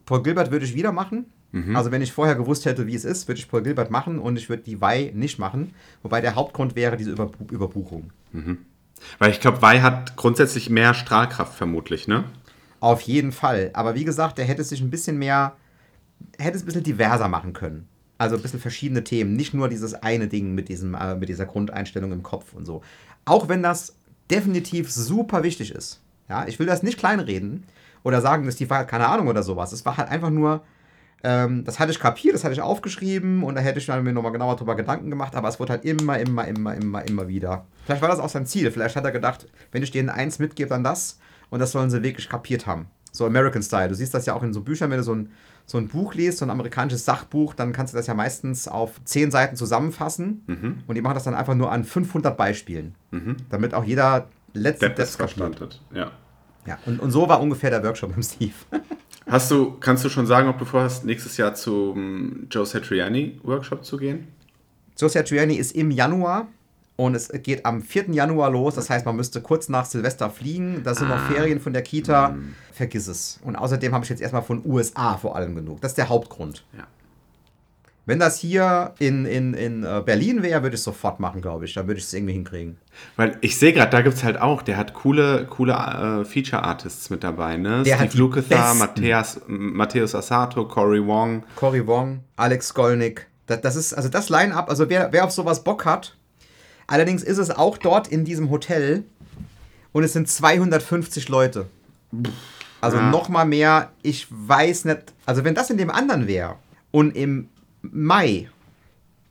[0.05, 1.27] Paul Gilbert würde ich wieder machen.
[1.73, 4.35] Also wenn ich vorher gewusst hätte, wie es ist, würde ich Paul Gilbert machen und
[4.37, 5.73] ich würde die Vai nicht machen.
[6.03, 8.11] Wobei der Hauptgrund wäre diese Überbu Überbuchung.
[9.19, 12.25] Weil ich glaube, Vai hat grundsätzlich mehr Strahlkraft vermutlich, ne?
[12.79, 13.71] Auf jeden Fall.
[13.73, 15.55] Aber wie gesagt, der hätte sich ein bisschen mehr,
[16.37, 17.87] hätte es ein bisschen diverser machen können.
[18.17, 21.45] Also ein bisschen verschiedene Themen, nicht nur dieses eine Ding mit, diesem, äh, mit dieser
[21.45, 22.81] Grundeinstellung im Kopf und so.
[23.25, 23.95] Auch wenn das
[24.31, 26.01] definitiv super wichtig ist.
[26.29, 27.63] Ja, ich will das nicht kleinreden
[28.03, 29.71] oder sagen, dass die war keine Ahnung oder sowas.
[29.71, 30.63] Es war halt einfach nur,
[31.23, 34.31] ähm, das hatte ich kapiert, das hatte ich aufgeschrieben und da hätte ich mir nochmal
[34.31, 37.65] genauer drüber Gedanken gemacht, aber es wurde halt immer, immer, immer, immer, immer wieder.
[37.85, 38.71] Vielleicht war das auch sein Ziel.
[38.71, 42.03] Vielleicht hat er gedacht, wenn ich denen eins mitgebe, dann das und das sollen sie
[42.03, 42.87] wirklich kapiert haben.
[43.11, 43.87] So American Style.
[43.87, 45.31] Du siehst das ja auch in so Büchern, wenn du so ein,
[45.65, 49.01] so ein Buch liest, so ein amerikanisches Sachbuch, dann kannst du das ja meistens auf
[49.05, 50.43] 10 Seiten zusammenfassen
[50.87, 52.93] und die machen das dann einfach nur an 500 Beispielen,
[53.49, 55.17] damit auch jeder letzte Depp gespielt.
[55.17, 55.81] verschlantet.
[55.93, 56.11] Ja.
[56.67, 58.53] Ja, und, und so war ungefähr der Workshop im Steve.
[59.27, 63.83] Hast du, kannst du schon sagen, ob du vorhast, nächstes Jahr zum Joe Satriani Workshop
[63.85, 64.27] zu gehen?
[64.97, 66.47] Joe Satriani ist im Januar
[66.97, 68.11] und es geht am 4.
[68.11, 68.75] Januar los.
[68.75, 70.81] Das heißt, man müsste kurz nach Silvester fliegen.
[70.83, 72.35] Da sind noch Ferien von der Kita.
[72.71, 73.39] Vergiss es.
[73.43, 75.81] Und außerdem habe ich jetzt erstmal von USA vor allem genug.
[75.81, 76.63] Das ist der Hauptgrund.
[76.77, 76.87] Ja.
[78.07, 81.65] Wenn das hier in, in, in äh, Berlin wäre, würde ich es sofort machen, glaube
[81.65, 81.73] ich.
[81.73, 82.77] Dann würde ich es irgendwie hinkriegen.
[83.15, 87.09] Weil ich sehe gerade, da gibt es halt auch, der hat coole, coole äh, Feature-Artists
[87.09, 87.81] mit dabei, ne?
[87.83, 88.75] Der Steve Lukather.
[88.75, 91.43] Matthias, Matthäus Asato, Cory Wong.
[91.55, 93.27] Cory Wong, Alex Skolnick.
[93.47, 96.15] Das, das ist, also das Line-Up, also wer, wer auf sowas Bock hat.
[96.87, 99.03] Allerdings ist es auch dort in diesem Hotel
[99.91, 101.67] und es sind 250 Leute.
[102.81, 103.09] Also Ja.
[103.09, 103.91] noch mal mehr.
[104.03, 105.13] Ich weiß nicht.
[105.25, 106.55] Also wenn das in dem anderen wäre
[106.91, 107.49] und im
[107.81, 108.49] Mai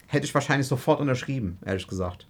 [0.06, 2.26] hätte ich wahrscheinlich sofort unterschrieben, ehrlich gesagt.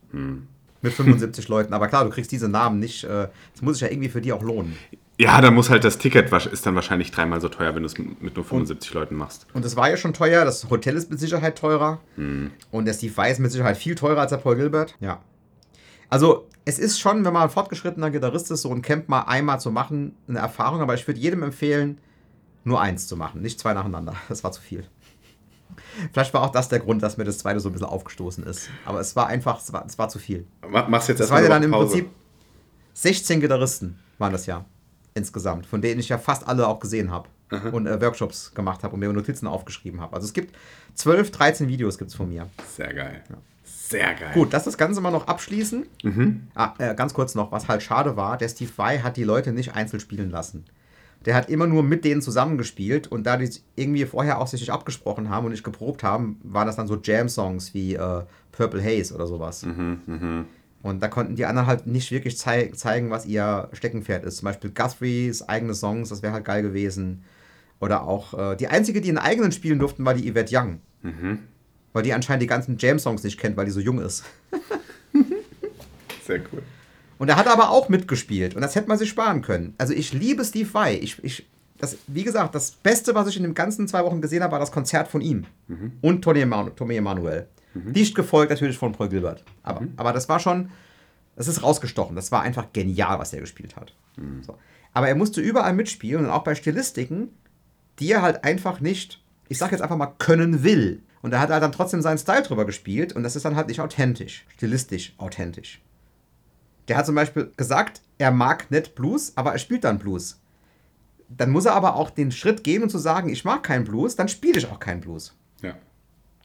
[0.83, 1.73] Mit 75 Leuten.
[1.75, 3.05] Aber klar, du kriegst diese Namen nicht.
[3.05, 4.77] äh, Das muss sich ja irgendwie für die auch lohnen.
[5.19, 7.97] Ja, dann muss halt das Ticket, ist dann wahrscheinlich dreimal so teuer, wenn du es
[7.97, 9.47] mit nur 75 Leuten machst.
[9.55, 10.45] Und das war ja schon teuer.
[10.45, 12.01] Das Hotel ist mit Sicherheit teurer.
[12.17, 14.97] Und der Steve Vai ist mit Sicherheit viel teurer als der Paul Gilbert.
[15.01, 15.21] Ja.
[16.11, 19.61] Also, es ist schon, wenn man ein fortgeschrittener Gitarrist ist, so ein Camp mal einmal
[19.61, 20.81] zu machen, eine Erfahrung.
[20.81, 21.99] Aber ich würde jedem empfehlen,
[22.65, 24.15] nur eins zu machen, nicht zwei nacheinander.
[24.29, 24.85] Das war zu viel.
[26.13, 28.69] Vielleicht war auch das der Grund, dass mir das zweite so ein bisschen aufgestoßen ist.
[28.85, 30.47] Aber es war einfach, es war, es war zu viel.
[30.69, 31.93] Ma- Machst jetzt Das war erstmal ja dann im Pause.
[31.99, 32.11] Prinzip
[32.95, 34.65] 16 Gitarristen waren das ja
[35.15, 37.29] insgesamt, von denen ich ja fast alle auch gesehen habe
[37.73, 40.15] und äh, Workshops gemacht habe und mir Notizen aufgeschrieben habe.
[40.15, 40.55] Also es gibt
[40.95, 42.49] 12, 13 Videos gibt's von mir.
[42.77, 43.23] Sehr geil.
[43.65, 44.31] Sehr geil.
[44.35, 45.85] Gut, lass das Ganze mal noch abschließen.
[46.55, 49.53] Ah, äh, ganz kurz noch, was halt schade war, der Steve Vai hat die Leute
[49.53, 50.65] nicht einzeln spielen lassen.
[51.27, 54.71] Der hat immer nur mit denen zusammengespielt und da die irgendwie vorher auch sich nicht
[54.71, 58.23] abgesprochen haben und nicht geprobt haben, waren das dann so Jam-Songs wie äh,
[58.53, 59.65] Purple Haze oder sowas.
[60.85, 64.37] Und da konnten die anderen halt nicht wirklich zei zeigen, was ihr Steckenpferd ist.
[64.37, 67.25] Zum Beispiel Guthrie's eigene Songs, das wäre halt geil gewesen.
[67.81, 70.81] Oder auch, äh, die einzige, die einen eigenen spielen durften, war die Yvette Young.
[71.95, 74.25] Weil die anscheinend die ganzen Jam-Songs nicht kennt, weil die so jung ist.
[76.27, 76.63] Sehr cool.
[77.17, 78.55] Und er hat aber auch mitgespielt.
[78.55, 79.73] Und das hätte man sich sparen können.
[79.79, 80.97] Also ich liebe Steve Vai.
[80.97, 81.47] Ich, ich,
[81.79, 84.61] das, wie gesagt, das Beste, was ich in den ganzen zwei Wochen gesehen habe, war
[84.61, 85.47] das Konzert von ihm.
[86.03, 87.31] Und Tony Emanu
[87.75, 87.93] Emanuel.
[87.93, 89.45] Dicht gefolgt natürlich von Paul Gilbert.
[89.63, 90.71] Aber, aber das war schon,
[91.37, 92.17] das ist rausgestochen.
[92.17, 93.95] Das war einfach genial, was er gespielt hat.
[94.43, 94.57] So.
[94.93, 97.31] Aber er musste überall mitspielen und auch bei Stilistiken,
[97.99, 101.03] die er halt einfach nicht, ich sag jetzt einfach mal, können will.
[101.23, 103.69] Und da hat er dann trotzdem seinen Style drüber gespielt und das ist dann halt
[103.69, 105.81] nicht authentisch, stilistisch authentisch.
[106.89, 110.41] Der hat zum Beispiel gesagt, er mag nicht Blues, aber er spielt dann Blues.
[111.29, 114.17] Dann muss er aber auch den Schritt gehen und zu sagen, ich mag keinen Blues,
[114.17, 115.35] dann spiele ich auch keinen Blues.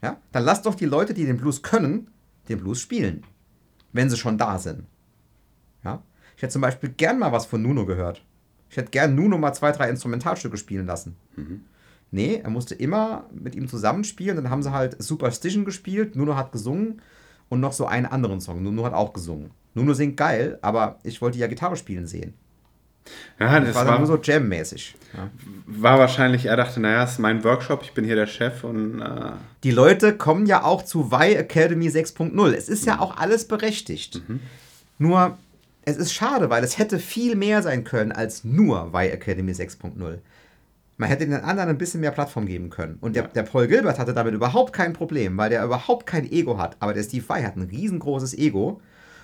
[0.02, 0.18] Ja.
[0.32, 2.10] Dann lass doch die Leute, die den Blues können,
[2.48, 3.24] den Blues spielen.
[3.92, 4.86] Wenn sie schon da sind.
[5.84, 6.04] Ja?
[6.36, 8.24] Ich hätte zum Beispiel gern mal was von Nuno gehört.
[8.70, 11.16] Ich hätte gern Nuno mal zwei, drei Instrumentalstücke spielen lassen.
[12.12, 14.36] Nee, er musste immer mit ihm zusammenspielen.
[14.36, 16.16] Dann haben sie halt Superstition gespielt.
[16.16, 17.02] Nuno hat gesungen
[17.50, 18.64] und noch so einen anderen Song.
[18.64, 19.52] Nuno hat auch gesungen.
[19.74, 22.34] Nuno singt geil, aber ich wollte ja Gitarre spielen sehen.
[23.40, 24.96] Ja, Das das war dann war, nur so Jam-mäßig.
[25.16, 25.30] Ja.
[25.66, 29.02] war wahrscheinlich, er dachte, naja, es ist mein Workshop, ich bin hier der Chef und
[29.02, 29.32] äh,
[29.64, 32.52] Die Leute kommen ja auch zu Y Academy 6.0.
[32.54, 34.22] Es ist ja auch alles berechtigt.
[34.98, 35.38] Nur,
[35.86, 40.20] es ist schade, weil es hätte viel mehr sein können als nur Y Academy 6.0.
[40.98, 42.98] Man hätte den anderen ein bisschen mehr Plattform geben können.
[43.00, 46.58] Und der, der Paul Gilbert hatte damit überhaupt kein Problem, weil der überhaupt kein Ego
[46.58, 46.76] hat.
[46.82, 48.82] Aber der Steve Vai hat ein riesengroßes Ego.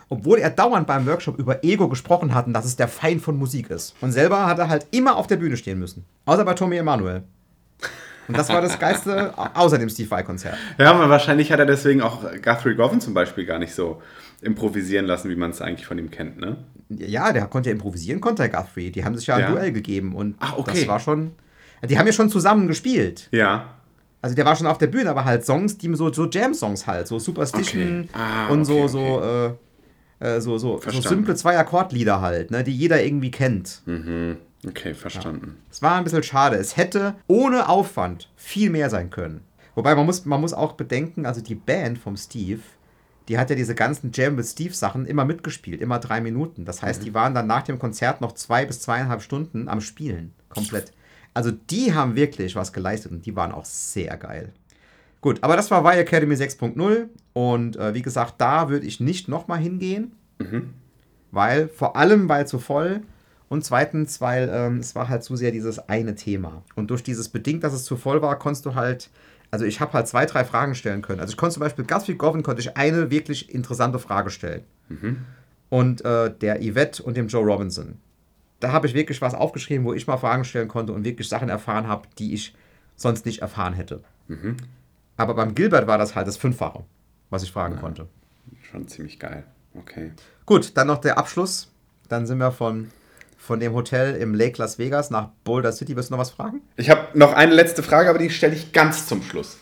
[0.09, 3.37] Obwohl er dauernd beim Workshop über Ego gesprochen hat und dass es der Feind von
[3.37, 3.95] Musik ist.
[4.01, 6.05] Und selber hat er halt immer auf der Bühne stehen müssen.
[6.25, 7.23] Außer bei Tommy Emanuel.
[8.27, 10.57] Und das war das Geiste außer dem Steve Vai-Konzert.
[10.77, 14.01] Ja, aber wahrscheinlich hat er deswegen auch Guthrie Govan zum Beispiel gar nicht so
[14.41, 16.57] improvisieren lassen, wie man es eigentlich von ihm kennt, ne?
[16.89, 18.91] Ja, der konnte ja improvisieren, konnte der Guthrie.
[18.91, 19.51] Die haben sich ja ein Ja.
[19.51, 20.79] Duell gegeben und Ach, okay.
[20.79, 21.31] das war schon.
[21.87, 23.27] Die haben ja schon zusammen gespielt.
[23.31, 23.75] Ja.
[24.21, 27.07] Also der war schon auf der Bühne, aber halt Songs, die so, so Jam-Songs halt,
[27.07, 28.09] so Superstition Okay.
[28.13, 29.53] Ah, und so, okay, so, äh,
[30.19, 33.81] äh, so, so, so simple Zwei-Akkord-Lieder halt, ne, die jeder irgendwie kennt.
[33.85, 34.37] Mhm.
[34.67, 35.57] Okay, verstanden.
[35.69, 36.55] Es war ein bisschen schade.
[36.55, 39.41] Es hätte ohne Aufwand viel mehr sein können.
[39.75, 42.61] Wobei man muss, man muss auch bedenken, also die Band vom Steve,
[43.27, 46.65] die hat ja diese ganzen Jam with Steve Sachen immer mitgespielt, immer drei Minuten.
[46.65, 50.33] Das heißt, die waren dann nach dem Konzert noch zwei bis zweieinhalb Stunden am Spielen.
[50.49, 50.93] Komplett.
[51.33, 54.53] Also die haben wirklich was geleistet und die waren auch sehr geil.
[55.25, 59.27] Gut, aber das war Y Academy 6.0 und äh, wie gesagt, da würde ich nicht
[59.27, 60.11] nochmal hingehen,
[61.31, 63.01] weil vor allem, weil zu voll
[63.49, 66.61] und zweitens, weil ähm, es war halt zu sehr dieses eine Thema.
[66.75, 69.09] Und durch dieses bedingt, dass es zu voll war, konntest du halt,
[69.49, 71.19] also ich habe halt zwei, drei Fragen stellen können.
[71.19, 74.61] Also ich konnte zum Beispiel Guthrie Govan konnte ich eine wirklich interessante Frage stellen.
[75.71, 77.97] Und und äh, der Yvette und dem Joe Robinson.
[78.59, 81.49] Da habe ich wirklich was aufgeschrieben, wo ich mal Fragen stellen konnte und wirklich Sachen
[81.49, 82.53] erfahren habe, die ich
[82.95, 84.03] sonst nicht erfahren hätte.
[85.17, 86.83] Aber beim Gilbert war das halt das Fünffache,
[87.29, 88.07] was ich fragen konnte.
[88.69, 89.43] Schon ziemlich geil.
[89.73, 90.11] Okay.
[90.45, 91.71] Gut, dann noch der Abschluss.
[92.09, 92.91] Dann sind wir von,
[93.37, 95.95] von dem Hotel im Lake Las Vegas nach Boulder City.
[95.95, 96.61] Wirst du noch was fragen?
[96.75, 99.57] Ich habe noch eine letzte Frage, aber die stelle ich ganz zum Schluss.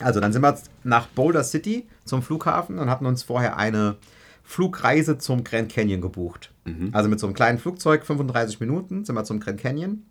[0.00, 3.96] Also, dann sind wir nach Boulder City zum Flughafen und hatten uns vorher eine
[4.42, 6.50] Flugreise zum Grand Canyon gebucht.
[6.92, 10.04] Also mit so einem kleinen Flugzeug, 35 Minuten, sind wir zum Grand Canyon.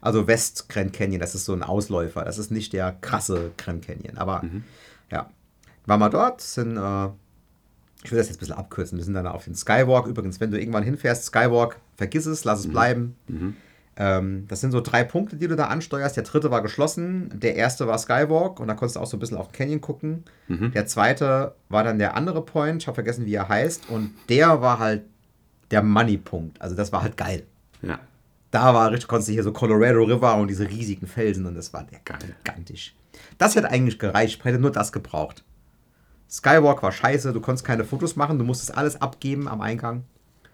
[0.00, 2.24] Also West Grand Canyon, das ist so ein Ausläufer.
[2.24, 4.16] Das ist nicht der krasse Grand Canyon.
[4.18, 4.42] Aber
[5.10, 5.30] ja,
[5.86, 7.06] waren wir dort, sind, äh,
[8.02, 10.06] ich will das jetzt ein bisschen abkürzen, wir sind dann auf den Skywalk.
[10.06, 13.16] Übrigens, wenn du irgendwann hinfährst, Skywalk, vergiss es, lass es bleiben.
[13.96, 16.16] Ähm, das sind so drei Punkte, die du da ansteuerst.
[16.16, 19.20] Der dritte war geschlossen, der erste war Skywalk und da konntest du auch so ein
[19.20, 20.24] bisschen auf den Canyon gucken.
[20.72, 23.90] Der zweite war dann der andere Point, ich habe vergessen, wie er heißt.
[23.90, 25.02] Und der war halt
[25.70, 26.62] der Money-Punkt.
[26.62, 27.42] Also das war halt geil.
[27.82, 27.98] Ja.
[28.50, 31.72] Da war richtig, konntest du hier so Colorado River und diese riesigen Felsen und das
[31.72, 32.94] war der gigantisch.
[33.38, 35.44] Das hätte eigentlich gereicht, hätte nur das gebraucht.
[36.28, 40.04] Skywalk war scheiße, du konntest keine Fotos machen, du musstest alles abgeben am Eingang.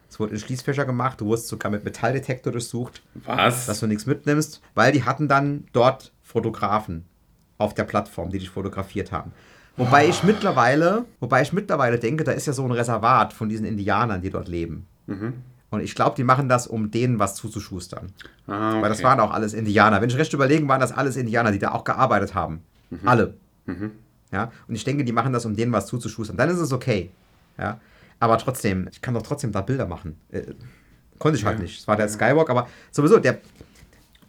[0.08, 3.66] Es wurde in Schließfächer gemacht, du wurdest sogar mit Metalldetektor durchsucht, Was?
[3.66, 7.04] dass du nichts mitnimmst, weil die hatten dann dort Fotografen
[7.58, 9.32] auf der Plattform, die dich fotografiert haben.
[9.76, 13.66] Wobei ich mittlerweile, wobei ich mittlerweile denke, da ist ja so ein Reservat von diesen
[13.66, 14.86] Indianern, die dort leben.
[15.70, 18.12] Und ich glaube, die machen das, um denen was zuzuschustern.
[18.46, 18.82] Ah, okay.
[18.82, 20.00] Weil das waren auch alles Indianer.
[20.00, 22.62] Wenn ich recht überlegen, waren das alles Indianer, die da auch gearbeitet haben.
[23.04, 23.34] Alle.
[24.32, 24.52] Ja?
[24.68, 26.36] Und ich denke, die machen das, um denen was zuzuschustern.
[26.36, 27.10] Dann ist es okay.
[27.58, 27.80] Ja?
[28.20, 30.16] Aber trotzdem, ich kann doch trotzdem da Bilder machen.
[30.30, 30.42] Äh,
[31.18, 31.62] konnte ich halt Ja.
[31.64, 31.80] nicht.
[31.80, 33.38] Es war der Skywalk, aber sowieso, der,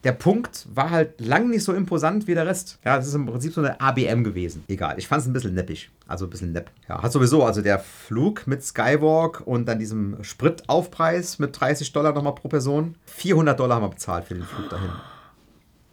[0.08, 2.80] der Punkt war halt lang nicht so imposant wie der Rest.
[2.86, 4.64] Ja, das ist im Prinzip so eine ABM gewesen.
[4.70, 5.90] Egal, ich fand es ein bisschen neppig.
[6.08, 6.72] Also ein bisschen nepp.
[6.88, 12.14] Ja, hat sowieso, also der Flug mit Skywalk und dann diesem Spritaufpreis mit 30 Dollar
[12.14, 12.96] nochmal pro Person.
[13.08, 14.92] 400 Dollar haben wir bezahlt für den Flug dahin.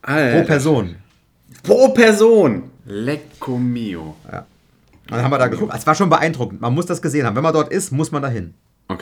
[0.03, 0.39] Alter.
[0.39, 0.95] Pro Person.
[1.65, 2.71] Pro Person.
[2.85, 4.15] Lecco mio.
[4.23, 4.45] Und
[5.09, 5.75] dann haben wir da geguckt.
[5.75, 6.61] Es war schon beeindruckend.
[6.61, 7.35] Man muss das gesehen haben.
[7.35, 8.55] Wenn man dort ist, muss man dahin.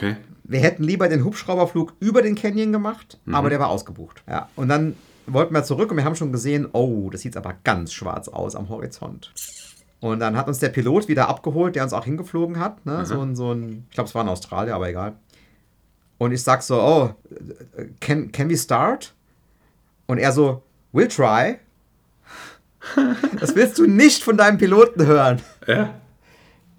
[0.03, 0.17] Okay.
[0.43, 4.23] Wir hätten lieber den Hubschrauberflug über den Canyon gemacht, aber der war ausgebucht.
[4.27, 7.55] Ja, und dann wollten wir zurück und wir haben schon gesehen, oh, das sieht aber
[7.63, 9.31] ganz schwarz aus am Horizont.
[10.01, 12.85] Und dann hat uns der Pilot wieder abgeholt, der uns auch hingeflogen hat.
[12.85, 13.05] Ne?
[13.05, 15.13] So ein, so ein, ich glaube, es war in Australien, aber egal.
[16.17, 17.15] Und ich sag so, oh,
[18.01, 19.13] can, can we start?
[20.05, 20.61] Und er so,
[20.93, 21.59] we'll try.
[23.39, 25.41] Das willst du nicht von deinem Piloten hören.
[25.67, 25.93] Ja.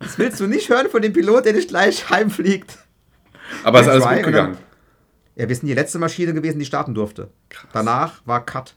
[0.01, 2.77] Das willst du nicht hören von dem Pilot, der dich gleich heimfliegt.
[3.63, 4.57] Aber ist We'll alles gut gegangen.
[5.37, 7.29] Ja, wir sind die letzte Maschine gewesen, die starten durfte.
[7.73, 8.75] Danach war Cut.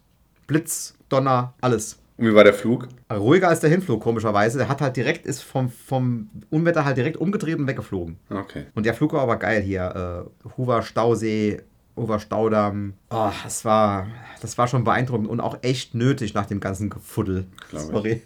[0.47, 1.99] Blitz, Donner, alles.
[2.17, 2.87] Und wie war der Flug?
[3.13, 4.57] Ruhiger als der Hinflug, komischerweise.
[4.57, 8.17] Der hat halt direkt, ist vom, vom Unwetter halt direkt umgedreht und weggeflogen.
[8.29, 8.65] Okay.
[8.73, 10.25] Und der Flug war aber geil hier.
[10.45, 11.61] Äh, Hoover Stausee,
[11.95, 12.93] Hoover Staudamm.
[13.11, 14.07] Oh, das war,
[14.41, 17.45] das war schon beeindruckend und auch echt nötig nach dem ganzen Gefuddel.
[17.69, 17.87] Glaub ich.
[17.89, 18.21] Sorry.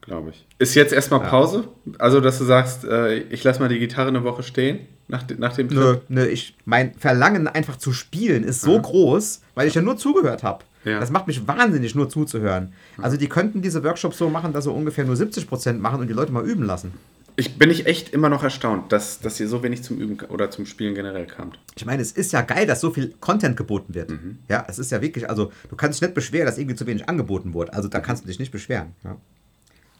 [0.00, 0.46] Glaube ich.
[0.58, 1.68] Ist jetzt erstmal Pause?
[1.98, 5.38] Also, dass du sagst, äh, ich lasse mal die Gitarre eine Woche stehen nach, de-
[5.38, 5.78] nach dem Trip?
[5.78, 9.96] Nö, nö, ich, mein Verlangen einfach zu spielen ist so groß, weil ich ja nur
[9.96, 10.64] zugehört habe.
[10.84, 11.00] Ja.
[11.00, 12.72] Das macht mich wahnsinnig, nur zuzuhören.
[12.98, 16.12] Also die könnten diese Workshops so machen, dass sie ungefähr nur 70% machen und die
[16.14, 16.92] Leute mal üben lassen.
[17.36, 20.50] Ich bin ich echt immer noch erstaunt, dass, dass ihr so wenig zum Üben oder
[20.50, 21.58] zum Spielen generell kamt.
[21.76, 24.12] Ich meine, es ist ja geil, dass so viel Content geboten wird.
[24.48, 27.08] Ja, es ist ja wirklich, also du kannst dich nicht beschweren, dass irgendwie zu wenig
[27.08, 27.74] angeboten wurde.
[27.74, 28.94] Also da kannst du dich nicht beschweren.
[29.04, 29.16] Ja.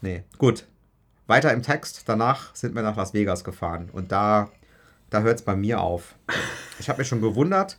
[0.01, 0.65] Nee, gut.
[1.29, 2.03] Weiter im Text.
[2.07, 4.51] Danach sind wir nach Las Vegas gefahren und da,
[5.11, 6.15] da hört es bei mir auf.
[6.79, 7.79] Ich habe mich schon gewundert.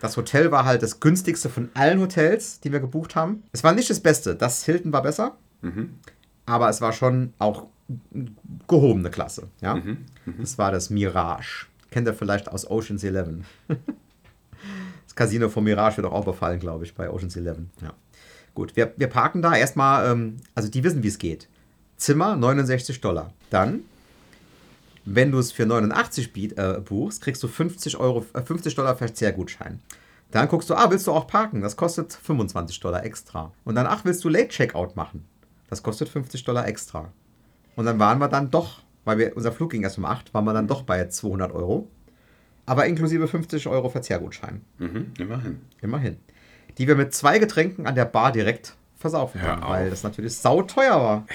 [0.00, 3.42] Das Hotel war halt das günstigste von allen Hotels, die wir gebucht haben.
[3.52, 4.34] Es war nicht das Beste.
[4.34, 5.36] Das Hilton war besser.
[6.46, 7.66] Aber es war schon auch
[8.68, 9.48] gehobene Klasse.
[9.60, 9.80] Ja?
[10.38, 11.66] Das war das Mirage.
[11.90, 13.44] Kennt ihr vielleicht aus Ocean's Eleven.
[15.06, 17.70] Das Casino von Mirage wird auch, auch befallen, glaube ich, bei Ocean's Eleven.
[17.80, 17.92] Ja.
[18.54, 21.48] Gut, wir, wir parken da erstmal, ähm, also die wissen, wie es geht.
[21.98, 23.32] Zimmer 69 Dollar.
[23.50, 23.82] Dann,
[25.04, 28.96] wenn du es für 89 biet, äh, buchst, kriegst du 50, Euro, äh, 50 Dollar
[28.96, 29.80] Verzehrgutschein.
[30.30, 31.60] Dann guckst du, ah, willst du auch parken?
[31.60, 33.52] Das kostet 25 Dollar extra.
[33.64, 35.24] Und dann, ach, willst du Late Checkout machen?
[35.70, 37.12] Das kostet 50 Dollar extra.
[37.76, 40.44] Und dann waren wir dann doch, weil wir, unser Flug ging erst um 8, waren
[40.44, 41.88] wir dann doch bei 200 Euro.
[42.66, 44.62] Aber inklusive 50 Euro Verzehrgutschein.
[44.78, 45.60] Mhm, immerhin.
[45.82, 46.16] Immerhin.
[46.78, 50.96] Die wir mit zwei Getränken an der Bar direkt versaufen haben, weil das natürlich sauteuer
[50.96, 51.26] war.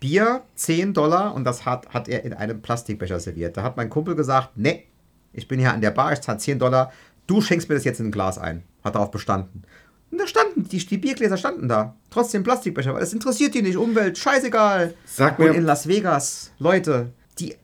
[0.00, 3.56] Bier 10 Dollar und das hat, hat er in einem Plastikbecher serviert.
[3.56, 4.84] Da hat mein Kumpel gesagt, nee,
[5.32, 6.92] ich bin hier an der Bar, ich zahle 10 Dollar,
[7.26, 8.62] du schenkst mir das jetzt in ein Glas ein.
[8.84, 9.62] Hat darauf bestanden.
[10.10, 11.94] Und da standen, die, die Biergläser standen da.
[12.10, 14.94] Trotzdem Plastikbecher, weil es interessiert die nicht, Umwelt, scheißegal.
[15.04, 17.54] Sag Und mir- in Las Vegas, Leute, die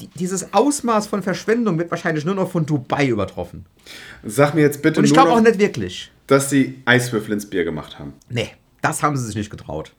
[0.00, 3.66] die, dieses Ausmaß von Verschwendung wird wahrscheinlich nur noch von Dubai übertroffen.
[4.24, 6.10] Sag mir jetzt bitte Und ich glaube auch nicht wirklich.
[6.28, 8.12] dass sie Eiswürfel ins Bier gemacht haben.
[8.30, 8.48] Nee,
[8.82, 9.92] das haben sie sich nicht getraut.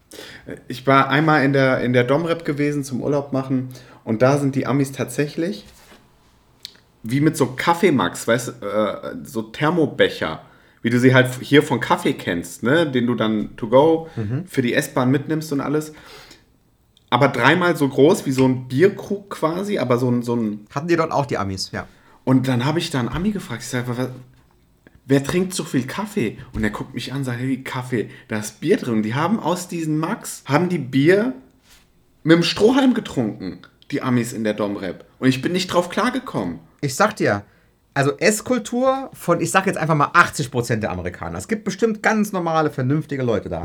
[0.67, 3.69] Ich war einmal in der, in der Domrep gewesen zum Urlaub machen
[4.03, 5.65] und da sind die Amis tatsächlich
[7.03, 10.41] wie mit so Kaffeemax, weißt du, äh, so Thermobecher,
[10.81, 12.89] wie du sie halt hier von Kaffee kennst, ne?
[12.89, 14.09] den du dann to go
[14.45, 15.93] für die S-Bahn mitnimmst und alles.
[17.09, 20.87] Aber dreimal so groß wie so ein Bierkrug quasi, aber so ein, so ein Hatten
[20.87, 21.87] die dort auch die Amis, ja.
[22.23, 24.09] und dann habe ich da einen Ami gefragt, ich sage, was,
[25.05, 26.37] wer trinkt so viel Kaffee?
[26.53, 29.03] Und er guckt mich an und sagt, hey, Kaffee, da ist Bier drin.
[29.03, 31.33] Die haben aus diesen Max, haben die Bier
[32.23, 33.59] mit dem Strohhalm getrunken,
[33.91, 35.05] die Amis in der Domrep.
[35.19, 36.59] Und ich bin nicht drauf klargekommen.
[36.81, 37.43] Ich sag dir,
[37.93, 41.37] also Esskultur von, ich sag jetzt einfach mal 80% der Amerikaner.
[41.37, 43.63] Es gibt bestimmt ganz normale, vernünftige Leute da.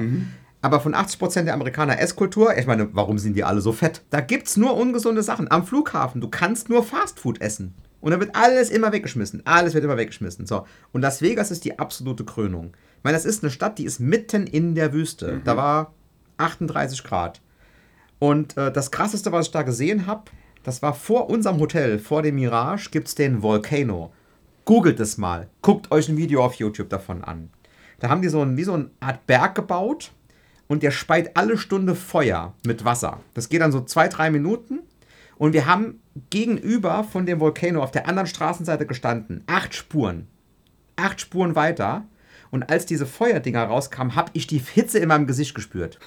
[0.60, 4.02] Aber von 80% der Amerikaner Esskultur, ich meine, warum sind die alle so fett?
[4.10, 5.50] Da gibt's nur ungesunde Sachen.
[5.50, 7.74] Am Flughafen, du kannst nur Fastfood essen.
[8.00, 9.42] Und da wird alles immer weggeschmissen.
[9.44, 10.46] Alles wird immer weggeschmissen.
[10.46, 10.66] So.
[10.92, 12.72] Und Las Vegas ist die absolute Krönung.
[12.98, 15.40] Ich meine, das ist eine Stadt, die ist mitten in der Wüste.
[15.44, 15.94] Da war
[16.38, 17.40] 38 Grad.
[18.18, 20.24] Und äh, das krasseste, was ich da gesehen habe,
[20.64, 24.12] das war vor unserem Hotel, vor dem Mirage, gibt es den Volcano.
[24.64, 25.48] Googelt es mal.
[25.62, 27.50] Guckt euch ein Video auf YouTube davon an.
[28.00, 30.12] Da haben die so ein, wie so eine Art Berg gebaut
[30.68, 33.20] und der speit alle Stunde Feuer mit Wasser.
[33.34, 34.80] Das geht dann so zwei, drei Minuten.
[35.36, 36.00] Und wir haben
[36.30, 39.42] gegenüber von dem Volcano auf der anderen Straßenseite gestanden.
[39.46, 40.26] Acht Spuren.
[40.96, 42.04] Acht Spuren weiter.
[42.50, 45.98] Und als diese Feuerdinger rauskamen, habe ich die Hitze in meinem Gesicht gespürt.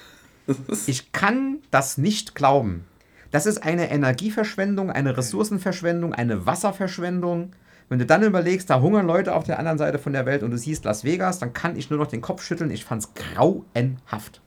[0.86, 2.84] Ich kann das nicht glauben.
[3.30, 7.52] Das ist eine Energieverschwendung, eine Ressourcenverschwendung, eine Wasserverschwendung.
[7.92, 10.50] Wenn du dann überlegst, da hungern Leute auf der anderen Seite von der Welt und
[10.50, 12.70] du siehst Las Vegas, dann kann ich nur noch den Kopf schütteln.
[12.70, 14.40] Ich fand's grauenhaft.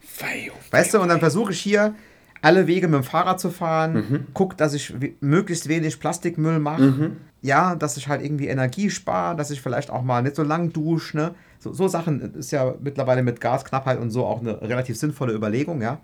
[0.72, 1.94] Weißt du, und dann versuche ich hier
[2.42, 7.12] alle Wege mit dem Fahrrad zu fahren, guck, dass ich möglichst wenig Plastikmüll mache.
[7.44, 10.74] Ja, dass ich halt irgendwie Energie spare, dass ich vielleicht auch mal nicht so lang
[10.74, 11.16] dusche.
[11.16, 11.36] Ne?
[11.60, 15.84] So, so Sachen ist ja mittlerweile mit Gasknappheit und so auch eine relativ sinnvolle Überlegung,
[15.84, 16.00] ja.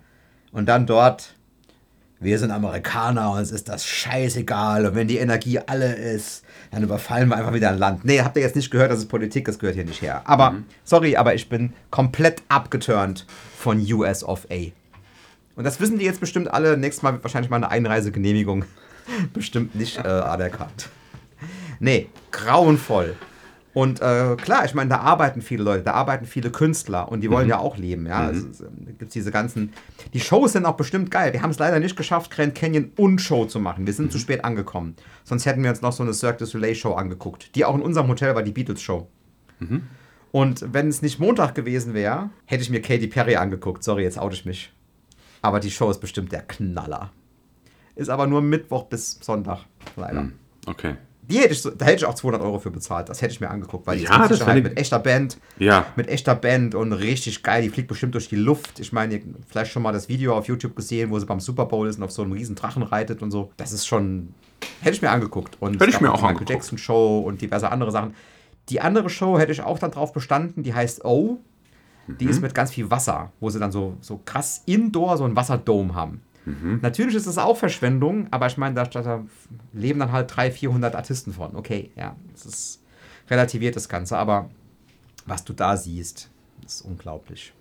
[0.52, 1.34] Und dann dort,
[2.22, 4.86] wir sind Amerikaner, uns ist das scheißegal.
[4.86, 8.04] Und wenn die Energie alle ist, dann überfallen wir einfach wieder ein Land.
[8.04, 10.22] Nee, habt ihr jetzt nicht gehört, das ist Politik, das gehört hier nicht her.
[10.24, 13.26] Aber, sorry, aber ich bin komplett abgeturnt
[13.56, 14.70] von US of A.
[15.56, 16.76] Und das wissen die jetzt bestimmt alle.
[16.76, 18.64] Nächstes Mal wird wahrscheinlich mal eine Einreisegenehmigung
[19.32, 20.88] bestimmt nicht äh, anerkannt.
[21.80, 23.16] Nee, grauenvoll.
[23.74, 27.30] Und äh, klar, ich meine, da arbeiten viele Leute, da arbeiten viele Künstler und die
[27.30, 28.26] wollen ja auch leben, ja.
[28.26, 29.72] Also, es, ähm, da gibt's diese ganzen.
[30.12, 31.32] Die Shows sind auch bestimmt geil.
[31.32, 33.86] Wir haben es leider nicht geschafft, Grand Canyon und Show zu machen.
[33.86, 34.94] Wir sind zu spät angekommen.
[35.24, 37.80] Sonst hätten wir uns noch so eine Cirque du Soleil Show angeguckt, die auch in
[37.80, 39.08] unserem Hotel war, die Beatles Show.
[40.32, 43.84] Und wenn es nicht Montag gewesen wäre, hätte ich mir Katy Perry angeguckt.
[43.84, 44.72] Sorry, jetzt oute ich mich.
[45.40, 47.10] Aber die Show ist bestimmt der Knaller.
[47.94, 49.60] Ist aber nur Mittwoch bis Sonntag,
[49.96, 50.28] leider.
[50.66, 50.94] Okay.
[51.32, 53.08] Die hätte ich so, da hätte ich auch 200 Euro für bezahlt.
[53.08, 55.86] Das hätte ich mir angeguckt, weil die Ja, das ich- mit echter Band, Ja.
[55.96, 57.62] mit echter Band und richtig geil.
[57.62, 58.78] Die fliegt bestimmt durch die Luft.
[58.80, 61.40] Ich meine, ihr habt vielleicht schon mal das Video auf YouTube gesehen, wo sie beim
[61.40, 63.50] Super Bowl ist und auf so einem riesen Drachen reitet und so.
[63.56, 64.34] Das ist schon,
[64.82, 65.56] hätte ich mir angeguckt.
[65.60, 66.50] Und Hätte ich mir auch die Michael angeguckt.
[66.50, 68.14] Jackson Show und diverse andere Sachen.
[68.68, 71.38] Die andere Show hätte ich auch dann drauf bestanden, die heißt O.
[72.08, 72.30] Die Mhm.
[72.30, 75.94] ist mit ganz viel Wasser, wo sie dann so, so krass indoor so einen Wasserdome
[75.94, 76.20] haben.
[76.44, 76.80] Mhm.
[76.82, 79.24] Natürlich ist es auch Verschwendung, aber ich meine, da, da
[79.72, 81.54] leben dann halt 300, 400 Artisten von.
[81.56, 82.82] Okay, ja, es ist
[83.30, 84.50] relativiert das Ganze, aber
[85.26, 86.30] was du da siehst,
[86.64, 87.52] ist unglaublich.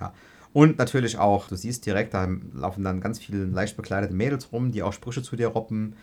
[0.00, 0.12] Ja.
[0.52, 4.70] Und natürlich auch, du siehst direkt, da laufen dann ganz viele leicht bekleidete Mädels rum,
[4.70, 5.94] die auch Sprüche zu dir roppen.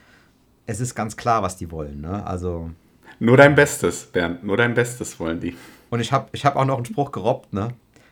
[0.66, 2.02] Es ist ganz klar, was die wollen.
[2.02, 2.26] Ne?
[2.26, 2.72] Also,
[3.20, 4.44] Nur dein Bestes, Bernd.
[4.44, 5.56] Nur dein Bestes wollen die.
[5.90, 7.70] und ich habe ich hab auch noch einen Spruch gerobbt, ne?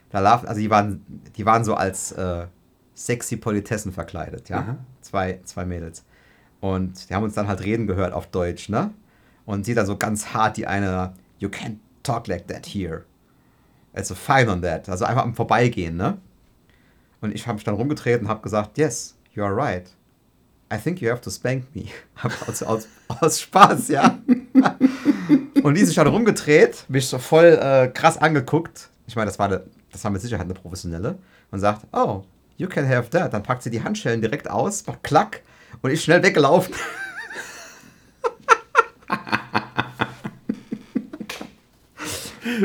[0.09, 1.03] Da laufen, also die waren,
[1.35, 2.45] die waren so als äh,
[2.97, 4.59] sexy Politessen verkleidet, ja.
[4.59, 4.77] Aha.
[5.01, 6.03] Zwei, zwei Mädels.
[6.59, 8.91] Und die haben uns dann halt reden gehört auf Deutsch, ne?
[9.45, 13.03] Und sie dann so ganz hart, die eine, you can't talk like that here.
[13.93, 14.89] Also fine on that.
[14.89, 16.17] Also einfach am Vorbeigehen, ne?
[17.21, 19.89] Und ich habe mich dann rumgedreht und habe gesagt, yes, you are right.
[20.73, 21.85] I think you have to spank me.
[22.47, 24.17] aus, aus, aus Spaß, ja.
[25.63, 28.89] Und die sich dann rumgedreht, mich so voll äh, krass angeguckt.
[29.05, 31.17] Ich meine, das war, eine, das war mit Sicherheit eine professionelle.
[31.51, 32.23] Und sagt, oh,
[32.57, 33.33] you can have that.
[33.33, 35.41] Dann packt sie die Handschellen direkt aus, macht klack.
[35.81, 36.73] Und ich schnell weggelaufen.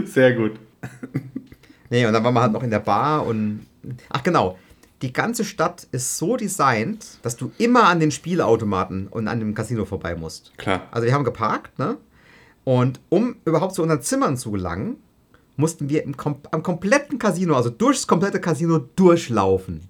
[0.05, 0.59] Sehr gut.
[1.91, 3.67] Nee, und dann waren wir halt noch in der Bar und.
[4.09, 4.59] Ach genau.
[5.03, 9.53] Die ganze Stadt ist so designt, dass du immer an den Spielautomaten und an dem
[9.55, 10.57] Casino vorbei musst.
[10.57, 10.87] Klar.
[10.93, 11.97] Also wir haben geparkt, ne?
[12.65, 15.03] Und um überhaupt zu unseren Zimmern zu gelangen,
[15.57, 16.15] mussten wir im
[16.51, 19.89] am kompletten Casino, also durchs komplette Casino durchlaufen.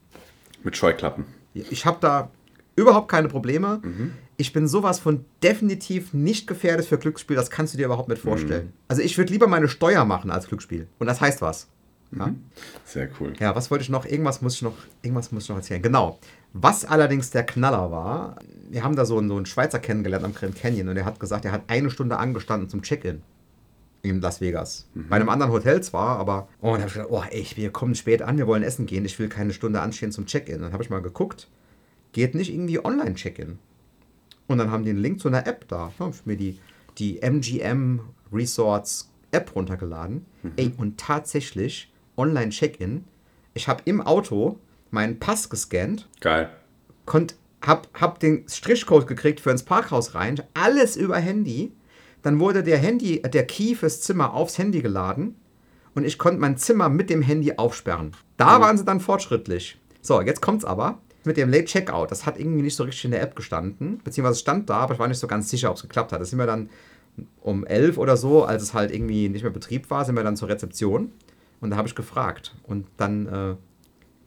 [0.64, 1.24] Mit Scheuklappen.
[1.55, 2.30] Ich habe da
[2.76, 3.80] Überhaupt keine Probleme.
[4.36, 8.22] Ich bin sowas von definitiv nicht gefährdet für Glücksspiel, das kannst du dir überhaupt nicht
[8.22, 8.72] vorstellen.
[8.89, 10.89] Also ich würde lieber meine Steuer machen als Glücksspiel.
[10.98, 11.68] Und das heißt was.
[12.16, 12.34] Ja?
[12.84, 13.32] Sehr cool.
[13.40, 14.05] Ja, was wollte ich noch?
[14.05, 15.82] Irgendwas muss ich noch, irgendwas muss ich noch erzählen.
[15.82, 16.18] Genau.
[16.52, 18.36] Was allerdings der Knaller war,
[18.70, 21.20] wir haben da so einen, so einen Schweizer kennengelernt am Grand Canyon und er hat
[21.20, 23.22] gesagt, er hat eine Stunde angestanden zum Check-in
[24.02, 24.88] in Las Vegas.
[24.94, 26.48] Bei einem anderen Hotel zwar, aber.
[26.60, 28.86] Oh, und dann habe ich gedacht, oh, ey, wir kommen spät an, wir wollen essen
[28.86, 30.60] gehen, ich will keine Stunde anstehen zum Check-in.
[30.60, 31.48] Dann habe ich mal geguckt,
[32.12, 33.58] geht nicht irgendwie Online-Check-in.
[34.48, 35.92] Und dann haben die einen Link zu einer App da.
[35.98, 36.58] Da habe ich mir die,
[36.98, 38.00] die MGM
[38.32, 40.26] Resorts App runtergeladen.
[40.56, 43.04] Ey, und tatsächlich Online-Check-in.
[43.54, 44.58] Ich habe im Auto
[44.90, 46.50] meinen Pass gescannt, Geil.
[47.06, 51.72] konnt, hab, hab den Strichcode gekriegt für ins Parkhaus rein, alles über Handy.
[52.22, 55.36] Dann wurde der Handy, äh, der Key fürs Zimmer aufs Handy geladen
[55.94, 58.12] und ich konnte mein Zimmer mit dem Handy aufsperren.
[58.36, 59.78] Da waren sie dann fortschrittlich.
[60.00, 62.10] So, jetzt kommt's aber mit dem Late Checkout.
[62.10, 64.94] Das hat irgendwie nicht so richtig in der App gestanden, beziehungsweise es stand da, aber
[64.94, 66.20] ich war nicht so ganz sicher, ob es geklappt hat.
[66.20, 66.70] Da sind wir dann
[67.40, 70.36] um elf oder so, als es halt irgendwie nicht mehr Betrieb war, sind wir dann
[70.36, 71.12] zur Rezeption
[71.60, 73.56] und da habe ich gefragt und dann äh,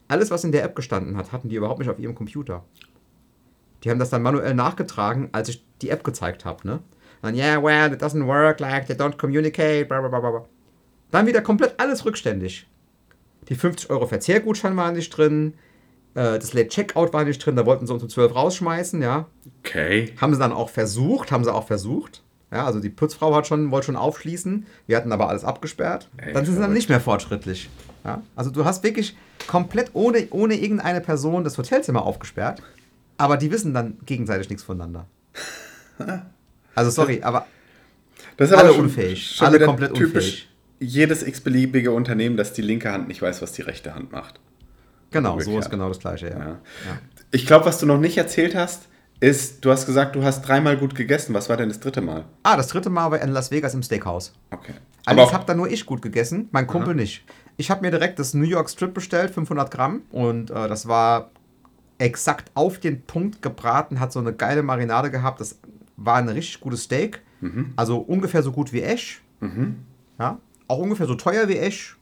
[0.07, 2.63] alles, was in der App gestanden hat, hatten die überhaupt nicht auf ihrem Computer.
[3.83, 6.79] Die haben das dann manuell nachgetragen, als ich die App gezeigt habe, ne?
[7.25, 10.45] Dann, yeah, well, it doesn't work, like, they don't communicate, bla bla bla bla.
[11.09, 12.67] Dann wieder komplett alles rückständig.
[13.49, 15.55] Die 50 Euro Verzehrgutschein waren nicht drin,
[16.13, 19.25] äh, das Late Checkout war nicht drin, da wollten sie uns um 12 rausschmeißen, ja.
[19.63, 20.13] Okay.
[20.21, 22.21] Haben sie dann auch versucht, haben sie auch versucht.
[22.51, 26.11] Ja, also die Putzfrau hat schon, wollte schon aufschließen, wir hatten aber alles abgesperrt.
[26.17, 27.71] Ey, dann sind sie dann nicht mehr fortschrittlich.
[28.03, 28.21] Ja?
[28.35, 32.61] Also du hast wirklich komplett ohne, ohne irgendeine Person das Hotelzimmer aufgesperrt,
[33.17, 35.07] aber die wissen dann gegenseitig nichts voneinander.
[36.75, 37.47] Also sorry, aber
[38.37, 39.37] Das Alle unfähig.
[39.41, 40.49] Alle wieder komplett unfähig.
[40.79, 44.39] Jedes x-beliebige Unternehmen, das die linke Hand nicht weiß, was die rechte Hand macht.
[45.11, 46.37] genau, so ist genau das gleiche, ja.
[46.37, 46.45] Ja.
[46.47, 46.99] ja.
[47.31, 48.83] Ich glaube, was du noch nicht erzählt hast,
[49.21, 51.33] ist, du hast gesagt, du hast dreimal gut gegessen.
[51.33, 52.25] Was war denn das dritte Mal?
[52.43, 54.33] Ah, das dritte Mal war in Las Vegas im Steakhouse.
[54.51, 54.73] Okay.
[55.05, 57.23] Allerdings Aber habe da nur ich gut gegessen, mein Kumpel nicht.
[57.57, 60.01] Ich habe mir direkt das New York Strip bestellt, 500 Gramm.
[60.11, 61.31] Und äh, das war
[61.97, 65.39] exakt auf den Punkt gebraten, hat so eine geile Marinade gehabt.
[65.39, 65.57] Das
[65.97, 67.21] war ein richtig gutes Steak.
[67.75, 69.21] Also ungefähr so gut wie Esch.
[70.19, 71.97] Ja, auch ungefähr so teuer wie Esch.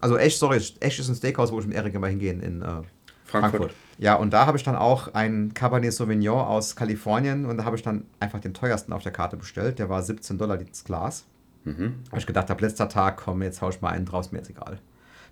[0.00, 2.66] Also Esch, sorry, Esch ist ein Steakhouse, wo ich mit Erik immer hingehen in äh,
[2.66, 2.84] Frankfurt.
[3.26, 3.74] Frankfurt.
[3.98, 7.76] Ja, und da habe ich dann auch ein Cabernet Sauvignon aus Kalifornien und da habe
[7.76, 9.78] ich dann einfach den teuersten auf der Karte bestellt.
[9.78, 11.24] Der war 17 Dollar das Glas.
[12.10, 14.50] Habe ich gedacht, ab letzter Tag, komm, jetzt hau ich mal einen draus, mir ist
[14.50, 14.78] egal.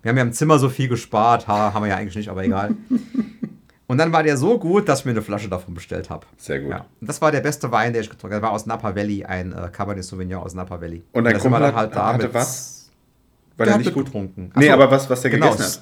[0.01, 2.43] Wir haben ja im Zimmer so viel gespart, ha, haben wir ja eigentlich nicht, aber
[2.43, 2.75] egal.
[3.87, 6.25] und dann war der so gut, dass ich mir eine Flasche davon bestellt habe.
[6.37, 6.71] Sehr gut.
[6.71, 6.85] Ja.
[7.01, 8.41] Und das war der beste Wein, der ich getrunken habe.
[8.41, 11.03] Der war aus Napa Valley, ein äh, Cabernet Sauvignon aus Napa Valley.
[11.13, 12.89] Und dein Kumpel dann halt da hatte mit- was?
[13.55, 14.51] Weil Der er nicht gut mitgetrunken.
[14.55, 14.81] Nee, Ach so.
[14.83, 15.79] aber was, was der Genau, gegessen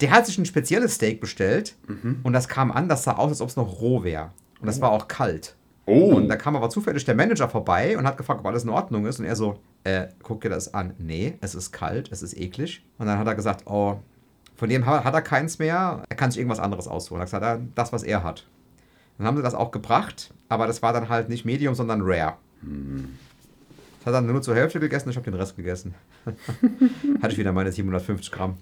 [0.00, 2.20] Der hat sich ein spezielles Steak bestellt Mhm.
[2.22, 4.30] und das kam an, das sah aus, als ob es noch roh wäre.
[4.60, 5.56] Und das war auch kalt.
[5.86, 6.14] Oh.
[6.14, 9.06] Und da kam aber zufällig der Manager vorbei und hat gefragt, ob alles in Ordnung
[9.06, 9.18] ist.
[9.18, 10.92] Und er so, äh, guck dir das an.
[10.98, 12.84] Nee, es ist kalt, es ist eklig.
[12.98, 13.96] Und dann hat er gesagt, oh,
[14.58, 16.02] von dem hat er keins mehr.
[16.08, 17.20] Er kann sich irgendwas anderes aussuchen.
[17.20, 18.44] Er hat ah, das, was er hat.
[19.16, 22.34] Dann haben sie das auch gebracht, aber das war dann halt nicht Medium, sondern Rare.
[22.60, 25.94] Das hat er nur zur Hälfte gegessen, ich habe den Rest gegessen.
[27.22, 28.56] Hatte ich wieder meine 750 Gramm.